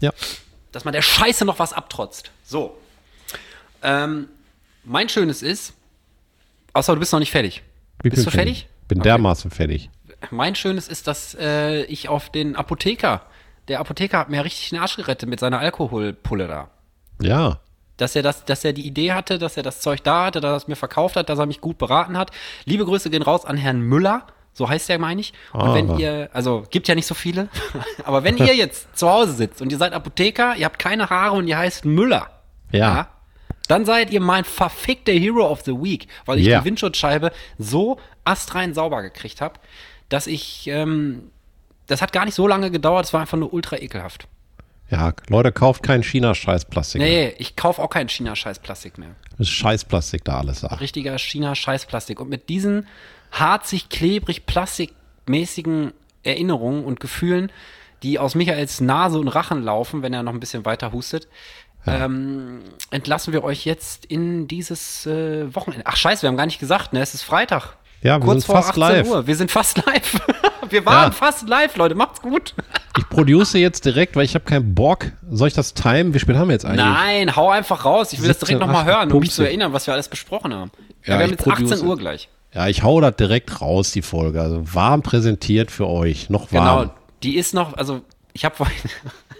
Ja. 0.00 0.12
Dass 0.72 0.84
man 0.84 0.92
der 0.92 1.02
Scheiße 1.02 1.44
noch 1.44 1.58
was 1.58 1.72
abtrotzt. 1.72 2.30
So. 2.44 2.76
Ähm, 3.82 4.28
mein 4.84 5.08
Schönes 5.08 5.42
ist, 5.42 5.74
außer 6.72 6.94
du 6.94 7.00
bist 7.00 7.12
noch 7.12 7.18
nicht 7.20 7.30
fertig. 7.32 7.62
Ich 8.02 8.10
bist 8.10 8.26
du 8.26 8.30
fertig? 8.30 8.66
Bin 8.88 8.98
Okay. 8.98 9.08
dermaßen 9.08 9.50
fertig. 9.50 9.90
Mein 10.30 10.54
Schönes 10.54 10.88
ist, 10.88 11.06
dass 11.06 11.34
äh, 11.38 11.82
ich 11.84 12.08
auf 12.08 12.30
den 12.30 12.56
Apotheker, 12.56 13.22
der 13.68 13.80
Apotheker 13.80 14.18
hat 14.18 14.28
mir 14.30 14.44
richtig 14.44 14.70
den 14.70 14.78
Arsch 14.78 14.96
gerettet 14.96 15.28
mit 15.28 15.40
seiner 15.40 15.60
Alkoholpulle 15.60 16.46
da. 16.48 16.70
Ja, 17.22 17.58
Dass 17.96 18.16
er, 18.16 18.22
das, 18.22 18.44
dass 18.44 18.64
er 18.64 18.72
die 18.72 18.86
Idee 18.86 19.12
hatte, 19.12 19.38
dass 19.38 19.56
er 19.56 19.62
das 19.62 19.80
Zeug 19.80 20.02
da 20.02 20.26
hatte, 20.26 20.40
dass 20.40 20.52
er 20.52 20.56
es 20.56 20.68
mir 20.68 20.76
verkauft 20.76 21.16
hat, 21.16 21.28
dass 21.28 21.38
er 21.38 21.46
mich 21.46 21.60
gut 21.60 21.78
beraten 21.78 22.16
hat. 22.18 22.30
Liebe 22.64 22.84
Grüße 22.84 23.10
gehen 23.10 23.22
raus 23.22 23.44
an 23.44 23.56
Herrn 23.56 23.80
Müller. 23.80 24.26
So 24.52 24.68
heißt 24.68 24.88
der, 24.88 24.98
meine 24.98 25.20
ich. 25.20 25.32
Und 25.52 25.60
Ah. 25.60 25.74
wenn 25.74 25.98
ihr, 25.98 26.28
also 26.32 26.64
gibt 26.70 26.88
ja 26.88 26.94
nicht 26.94 27.06
so 27.06 27.14
viele, 27.14 27.48
aber 28.04 28.24
wenn 28.24 28.36
ihr 28.36 28.54
jetzt 28.54 28.96
zu 28.98 29.08
Hause 29.08 29.32
sitzt 29.32 29.62
und 29.62 29.70
ihr 29.72 29.78
seid 29.78 29.92
Apotheker, 29.92 30.56
ihr 30.56 30.64
habt 30.66 30.78
keine 30.78 31.08
Haare 31.08 31.36
und 31.36 31.46
ihr 31.48 31.56
heißt 31.58 31.84
Müller, 31.84 32.30
Ja. 32.72 33.08
dann 33.68 33.84
seid 33.84 34.10
ihr 34.10 34.20
mein 34.20 34.44
verfickter 34.44 35.12
Hero 35.12 35.46
of 35.48 35.62
the 35.62 35.72
Week, 35.72 36.08
weil 36.26 36.38
ich 36.40 36.46
Ja. 36.46 36.58
die 36.60 36.64
Windschutzscheibe 36.66 37.30
so 37.58 37.98
astrein 38.24 38.74
sauber 38.74 39.02
gekriegt 39.02 39.40
habe, 39.40 39.54
dass 40.08 40.26
ich, 40.26 40.66
ähm, 40.66 41.30
das 41.86 42.02
hat 42.02 42.12
gar 42.12 42.24
nicht 42.24 42.34
so 42.34 42.46
lange 42.48 42.70
gedauert, 42.70 43.04
es 43.06 43.12
war 43.12 43.20
einfach 43.20 43.38
nur 43.38 43.52
ultra 43.54 43.76
ekelhaft. 43.78 44.26
Ja, 44.90 45.12
Leute, 45.28 45.52
kauft 45.52 45.84
kein 45.84 46.02
China-Scheißplastik. 46.02 47.00
Nee, 47.00 47.32
ich 47.38 47.54
kaufe 47.54 47.80
auch 47.80 47.90
kein 47.90 48.08
China-Scheißplastik 48.08 48.98
mehr. 48.98 49.14
Das 49.38 49.46
ist 49.46 49.50
Scheißplastik 49.50 50.24
da 50.24 50.38
alles 50.38 50.62
da. 50.62 50.66
Richtiger 50.74 51.16
China-Scheißplastik. 51.16 52.18
Und 52.18 52.28
mit 52.28 52.48
diesen 52.48 52.88
harzig, 53.32 53.88
klebrig, 53.88 54.46
plastikmäßigen 54.46 55.92
Erinnerungen 56.22 56.84
und 56.84 57.00
Gefühlen, 57.00 57.50
die 58.02 58.18
aus 58.18 58.34
Michaels 58.34 58.80
Nase 58.80 59.18
und 59.18 59.28
Rachen 59.28 59.62
laufen, 59.62 60.02
wenn 60.02 60.12
er 60.12 60.22
noch 60.22 60.32
ein 60.32 60.40
bisschen 60.40 60.64
weiter 60.64 60.92
hustet, 60.92 61.28
ähm, 61.86 62.60
entlassen 62.90 63.32
wir 63.32 63.42
euch 63.42 63.64
jetzt 63.64 64.04
in 64.04 64.46
dieses 64.48 65.06
äh, 65.06 65.54
Wochenende. 65.54 65.86
Ach 65.86 65.96
scheiße, 65.96 66.22
wir 66.22 66.28
haben 66.28 66.36
gar 66.36 66.44
nicht 66.46 66.58
gesagt, 66.60 66.92
ne? 66.92 67.00
Es 67.00 67.14
ist 67.14 67.22
Freitag. 67.22 67.76
Ja, 68.02 68.18
wir 68.18 68.24
Kurz 68.24 68.42
sind 68.42 68.46
vor 68.46 68.56
fast 68.56 68.68
18 68.70 68.80
live. 68.82 69.08
Uhr. 69.08 69.26
Wir 69.26 69.36
sind 69.36 69.50
fast 69.50 69.84
live. 69.86 70.20
wir 70.70 70.84
waren 70.86 71.08
Ja. 71.08 71.10
fast 71.10 71.48
live, 71.48 71.76
Leute. 71.76 71.94
Macht's 71.94 72.20
gut. 72.20 72.54
Ich 72.98 73.08
produce 73.08 73.54
jetzt 73.54 73.84
direkt, 73.86 74.16
weil 74.16 74.24
ich 74.24 74.34
habe 74.34 74.44
keinen 74.44 74.74
Bock. 74.74 75.06
Soll 75.30 75.48
ich 75.48 75.54
das 75.54 75.72
timen? 75.74 76.12
Wie 76.14 76.18
spät 76.18 76.36
haben 76.36 76.48
wir 76.48 76.52
jetzt 76.54 76.64
eigentlich? 76.66 76.84
Nein, 76.84 77.34
hau 77.36 77.50
einfach 77.50 77.84
raus. 77.84 78.12
Ich 78.12 78.20
will 78.20 78.28
das 78.28 78.38
direkt 78.38 78.58
17, 78.58 78.66
nochmal 78.66 78.82
8, 78.82 78.96
hören, 78.98 79.12
um 79.12 79.20
mich 79.20 79.30
zu 79.32 79.42
erinnern, 79.42 79.72
was 79.72 79.86
wir 79.86 79.94
alles 79.94 80.08
besprochen 80.08 80.54
haben. 80.54 80.70
Ja, 81.04 81.14
Ja, 81.14 81.18
wir 81.18 81.24
haben 81.24 81.30
jetzt 81.30 81.46
18 81.48 81.66
produce. 81.66 81.82
Uhr 81.82 81.96
gleich. 81.98 82.28
Ja, 82.52 82.68
ich 82.68 82.82
hau 82.82 83.00
das 83.00 83.16
direkt 83.16 83.60
raus, 83.60 83.92
die 83.92 84.02
Folge. 84.02 84.40
Also 84.40 84.74
warm 84.74 85.02
präsentiert 85.02 85.70
für 85.70 85.86
euch. 85.86 86.30
Noch 86.30 86.52
warm. 86.52 86.80
Genau, 86.80 86.94
die 87.22 87.36
ist 87.36 87.54
noch, 87.54 87.74
also 87.74 88.02
ich 88.32 88.44
habe 88.44 88.56
vorhin, 88.56 88.76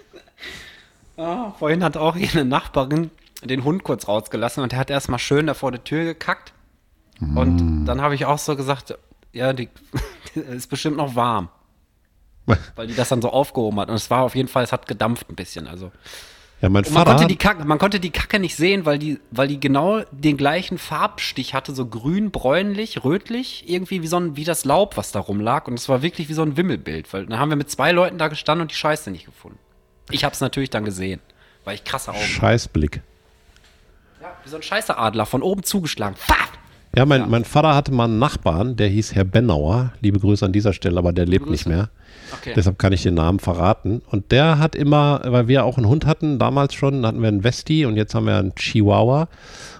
Ah, 1.20 1.52
vorhin 1.58 1.84
hat 1.84 1.98
auch 1.98 2.16
hier 2.16 2.30
eine 2.32 2.46
Nachbarin 2.46 3.10
den 3.44 3.64
Hund 3.64 3.84
kurz 3.84 4.08
rausgelassen 4.08 4.62
und 4.62 4.72
der 4.72 4.78
hat 4.78 4.88
erstmal 4.88 5.18
schön 5.18 5.46
da 5.46 5.54
vor 5.54 5.70
der 5.70 5.84
Tür 5.84 6.04
gekackt. 6.04 6.54
Mm. 7.18 7.36
Und 7.36 7.84
dann 7.84 8.00
habe 8.00 8.14
ich 8.14 8.24
auch 8.24 8.38
so 8.38 8.56
gesagt, 8.56 8.96
ja, 9.32 9.52
die, 9.52 9.68
die 10.34 10.40
ist 10.56 10.70
bestimmt 10.70 10.96
noch 10.96 11.14
warm. 11.14 11.50
Weil 12.74 12.86
die 12.86 12.94
das 12.94 13.10
dann 13.10 13.20
so 13.20 13.30
aufgehoben 13.30 13.78
hat. 13.80 13.90
Und 13.90 13.96
es 13.96 14.10
war 14.10 14.22
auf 14.22 14.34
jeden 14.34 14.48
Fall, 14.48 14.64
es 14.64 14.72
hat 14.72 14.86
gedampft 14.86 15.28
ein 15.28 15.36
bisschen. 15.36 15.66
Also 15.68 15.92
Ja, 16.60 16.68
mein 16.68 16.84
Und 16.84 16.92
man, 16.92 17.04
Vater. 17.04 17.16
konnte 17.16 17.26
die 17.28 17.36
Kacke, 17.36 17.64
man 17.64 17.78
konnte 17.78 18.00
die 18.00 18.10
Kacke 18.10 18.38
nicht 18.38 18.54
sehen, 18.54 18.84
weil 18.84 18.98
die, 18.98 19.18
weil 19.30 19.48
die 19.48 19.58
genau 19.58 20.02
den 20.10 20.36
gleichen 20.36 20.76
Farbstich 20.76 21.54
hatte, 21.54 21.74
so 21.74 21.86
grün, 21.86 22.30
bräunlich, 22.30 23.02
rötlich, 23.02 23.64
irgendwie 23.66 24.02
wie 24.02 24.06
so 24.06 24.18
ein, 24.18 24.36
wie 24.36 24.44
das 24.44 24.64
Laub, 24.66 24.96
was 24.98 25.10
da 25.10 25.20
rumlag. 25.20 25.68
Und 25.68 25.74
es 25.74 25.88
war 25.88 26.02
wirklich 26.02 26.28
wie 26.28 26.34
so 26.34 26.42
ein 26.42 26.56
Wimmelbild, 26.58 27.10
weil 27.14 27.26
dann 27.26 27.38
haben 27.38 27.48
wir 27.48 27.56
mit 27.56 27.70
zwei 27.70 27.92
Leuten 27.92 28.18
da 28.18 28.28
gestanden 28.28 28.62
und 28.62 28.70
die 28.70 28.76
Scheiße 28.76 29.10
nicht 29.10 29.24
gefunden. 29.24 29.58
Ich 30.10 30.24
hab's 30.24 30.40
natürlich 30.40 30.70
dann 30.70 30.84
gesehen, 30.84 31.20
weil 31.64 31.76
ich 31.76 31.84
krasse 31.84 32.10
Augen. 32.10 32.20
Scheißblick. 32.20 33.00
Ja, 34.20 34.36
wie 34.44 34.50
so 34.50 34.56
ein 34.56 34.62
Scheißeadler 34.62 35.24
von 35.24 35.42
oben 35.42 35.62
zugeschlagen. 35.62 36.16
Pfaff! 36.16 36.49
Ja, 36.96 37.06
mein, 37.06 37.30
mein 37.30 37.44
Vater 37.44 37.74
hatte 37.76 37.92
mal 37.92 38.04
einen 38.04 38.18
Nachbarn, 38.18 38.74
der 38.76 38.88
hieß 38.88 39.14
Herr 39.14 39.24
Bennauer. 39.24 39.92
Liebe 40.00 40.18
Grüße 40.18 40.44
an 40.44 40.52
dieser 40.52 40.72
Stelle, 40.72 40.98
aber 40.98 41.12
der 41.12 41.24
lebt 41.26 41.48
nicht 41.48 41.64
Grüße. 41.64 41.68
mehr. 41.76 41.88
Okay. 42.32 42.52
Deshalb 42.56 42.78
kann 42.78 42.92
ich 42.92 43.02
den 43.04 43.14
Namen 43.14 43.38
verraten. 43.38 44.02
Und 44.10 44.32
der 44.32 44.58
hat 44.58 44.74
immer, 44.74 45.20
weil 45.24 45.46
wir 45.46 45.64
auch 45.64 45.76
einen 45.76 45.86
Hund 45.86 46.04
hatten, 46.06 46.38
damals 46.40 46.74
schon, 46.74 47.06
hatten 47.06 47.20
wir 47.22 47.28
einen 47.28 47.44
Westi 47.44 47.86
und 47.86 47.96
jetzt 47.96 48.14
haben 48.14 48.26
wir 48.26 48.36
einen 48.36 48.54
Chihuahua. 48.56 49.28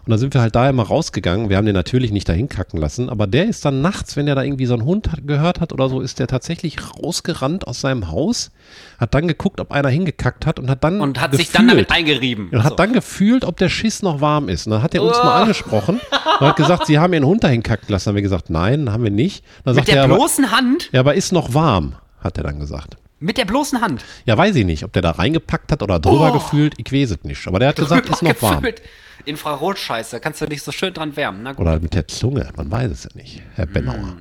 Und 0.06 0.11
da 0.12 0.18
sind 0.18 0.32
wir 0.34 0.40
halt 0.40 0.56
da 0.56 0.68
immer 0.68 0.84
rausgegangen. 0.84 1.50
Wir 1.50 1.56
haben 1.58 1.66
den 1.66 1.74
natürlich 1.74 2.11
nicht 2.11 2.28
dahin 2.28 2.48
kacken 2.48 2.80
lassen, 2.80 3.08
aber 3.11 3.26
der 3.26 3.46
ist 3.46 3.64
dann 3.64 3.82
nachts, 3.82 4.16
wenn 4.16 4.26
der 4.26 4.34
da 4.34 4.42
irgendwie 4.42 4.66
so 4.66 4.74
einen 4.74 4.84
Hund 4.84 5.12
hat, 5.12 5.26
gehört 5.26 5.61
hat 5.61 5.72
oder 5.72 5.88
so, 5.88 6.00
ist 6.00 6.18
der 6.18 6.26
tatsächlich 6.26 6.78
rausgerannt 6.96 7.66
aus 7.68 7.80
seinem 7.82 8.11
Haus, 8.11 8.50
hat 8.98 9.14
dann 9.14 9.28
geguckt, 9.28 9.61
ob 9.61 9.70
einer 9.72 9.88
hingekackt 9.90 10.46
hat 10.46 10.58
und 10.58 10.70
hat 10.70 10.82
dann 10.82 11.00
Und 11.00 11.20
hat 11.20 11.32
gefühlt, 11.32 11.48
sich 11.48 11.54
dann 11.56 11.68
damit 11.68 11.90
eingerieben. 11.92 12.48
und 12.50 12.62
hat 12.64 12.70
So. 12.70 12.76
dann 12.76 12.92
gefühlt, 12.94 13.44
ob 13.44 13.58
der 13.58 13.68
Schiss 13.68 14.02
noch 14.02 14.20
warm 14.20 14.48
ist. 14.48 14.66
Und 14.66 14.72
dann 14.72 14.82
hat 14.82 14.94
er 14.94 15.02
uns 15.02 15.18
Oh. 15.20 15.24
mal 15.24 15.42
angesprochen 15.42 16.00
und 16.40 16.46
hat 16.46 16.56
gesagt, 16.56 16.86
sie 16.86 16.98
haben 17.01 17.12
ihren 17.12 17.24
Hund 17.26 17.42
dahin 17.44 17.62
kacken 17.62 17.88
lassen. 17.88 18.09
Haben 18.09 18.14
wir 18.16 18.22
gesagt, 18.22 18.51
nein, 18.51 18.90
haben 18.92 19.03
wir 19.05 19.11
nicht. 19.11 19.44
Dann 19.64 19.74
mit 19.74 19.84
sagt 19.86 19.88
er, 19.88 19.94
der 19.96 20.05
aber, 20.05 20.14
bloßen 20.16 20.51
Hand, 20.51 20.88
ja, 20.92 21.01
aber 21.01 21.14
ist 21.14 21.32
noch 21.32 21.55
warm, 21.55 21.94
hat 22.20 22.36
er 22.38 22.44
dann 22.44 22.59
gesagt. 22.61 22.96
mit 23.18 23.36
der 23.38 23.44
bloßen 23.44 23.80
Hand. 23.80 24.05
Ja, 24.24 24.36
weiß 24.38 24.55
ich 24.57 24.64
nicht, 24.64 24.84
ob 24.84 24.92
der 24.92 25.03
da 25.03 25.11
reingepackt 25.12 25.72
hat 25.72 25.82
oder 25.82 25.98
drüber 25.98 26.30
Oh. 26.30 26.34
gefühlt. 26.34 26.74
Ich 26.78 26.92
weiß 26.92 27.11
es 27.11 27.24
nicht. 27.24 27.46
Aber 27.46 27.59
der 27.59 27.68
hat 27.68 27.76
gesagt, 27.76 28.09
ist 28.09 28.22
noch 28.22 28.40
warm. 28.42 28.57
Gefüllt. 28.62 28.82
Infrarotscheiße, 29.26 30.12
da 30.16 30.18
kannst 30.20 30.40
du 30.40 30.46
dich 30.46 30.62
so 30.62 30.72
schön 30.72 30.94
dran 30.94 31.14
wärmen. 31.16 31.42
Na 31.42 31.53
gut. 31.53 31.61
Oder 31.61 31.78
mit 31.80 31.92
der 31.94 32.09
Zunge, 32.09 32.48
man 32.57 32.70
weiß 32.70 32.90
es 32.90 33.05
ja 33.05 33.11
nicht. 33.14 33.42
Herr 33.55 33.66
Bennauer. 33.66 34.16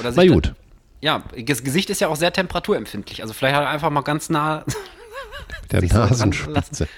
Oder 0.00 0.12
Na 0.14 0.26
gut. 0.26 0.46
dann- 0.46 0.56
Ja, 1.00 1.22
das 1.46 1.62
Gesicht 1.64 1.90
ist 1.90 2.00
ja 2.00 2.08
auch 2.08 2.16
sehr 2.16 2.32
temperaturempfindlich. 2.32 3.20
Also 3.22 3.34
vielleicht 3.34 3.56
hat 3.56 3.64
er 3.64 3.70
einfach 3.70 3.90
mal 3.90 4.02
ganz 4.02 4.30
nah. 4.30 4.64
Der 5.72 5.80
so 5.82 5.88
dran 5.88 6.08
Nasenspitze. 6.08 6.88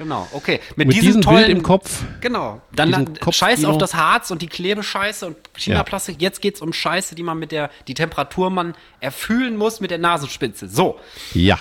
Genau, 0.00 0.26
okay. 0.32 0.58
Mit, 0.74 0.88
Mit 0.88 0.96
diesem 0.96 1.06
diesem 1.06 1.22
tollen 1.22 1.44
Bild 1.44 1.56
im 1.58 1.62
Kopf. 1.62 2.02
Genau. 2.20 2.60
Dann. 2.72 3.16
Scheiß 3.30 3.64
auf 3.64 3.78
das 3.78 3.94
Harz 3.94 4.32
und 4.32 4.42
die 4.42 4.48
Klebescheiße 4.48 5.26
und 5.26 5.36
China-Plastik. 5.56 6.20
Jetzt 6.20 6.40
geht's 6.42 6.60
um 6.60 6.72
Scheiße, 6.72 7.14
die 7.14 7.22
man 7.22 7.38
mit 7.38 7.52
der, 7.52 7.70
die 7.86 7.94
Temperatur 7.94 8.50
man 8.50 8.74
erfüllen 8.98 9.56
muss 9.56 9.80
mit 9.80 9.92
der 9.92 9.98
Nasenspitze. 9.98 10.66
So. 10.68 10.98
Ja, 11.34 11.58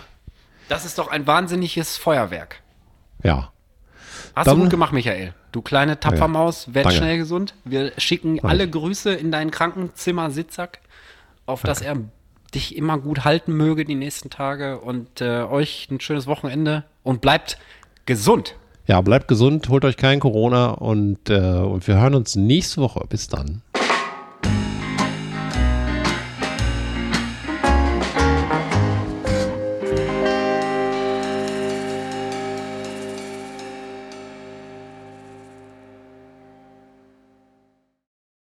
Das 0.69 0.85
ist 0.85 0.97
doch 0.97 1.09
ein 1.09 1.27
wahnsinniges 1.27 1.97
Feuerwerk. 1.97 2.61
ja. 3.23 3.51
Hast 4.35 4.47
Dann- 4.47 4.57
du 4.57 4.61
gut 4.63 4.69
gemacht, 4.69 4.93
Michael. 4.93 5.33
Du 5.51 5.61
kleine 5.61 5.99
Tapfermaus, 5.99 6.73
werd 6.73 6.85
Danke. 6.85 6.97
schnell 6.99 7.17
gesund. 7.17 7.55
Wir 7.65 7.91
schicken 7.97 8.39
alle 8.43 8.69
Grüße 8.69 9.11
in 9.11 9.31
deinen 9.31 9.49
Krankenzimmer-Sitzsack, 9.51 10.79
auf 11.45 11.63
dass 11.63 11.81
er 11.81 11.97
dich 12.53 12.75
immer 12.77 12.97
gut 12.99 13.25
halten 13.25 13.53
möge 13.57 13.85
die 13.85 13.95
nächsten 13.95 14.29
Tage 14.29 14.79
und 14.79 15.19
äh, 15.21 15.41
euch 15.43 15.87
ein 15.91 15.99
schönes 15.99 16.27
Wochenende 16.27 16.83
und 17.03 17.21
bleibt 17.21 17.57
gesund. 18.09 18.55
Ja, 18.87 18.99
bleibt 19.01 19.27
gesund, 19.27 19.69
holt 19.69 19.85
euch 19.85 19.95
kein 19.95 20.19
Corona 20.19 20.71
und, 20.71 21.29
äh, 21.29 21.37
und 21.37 21.87
wir 21.87 22.01
hören 22.01 22.15
uns 22.15 22.35
nächste 22.35 22.81
Woche. 22.81 23.05
Bis 23.07 23.27
dann. 23.27 23.61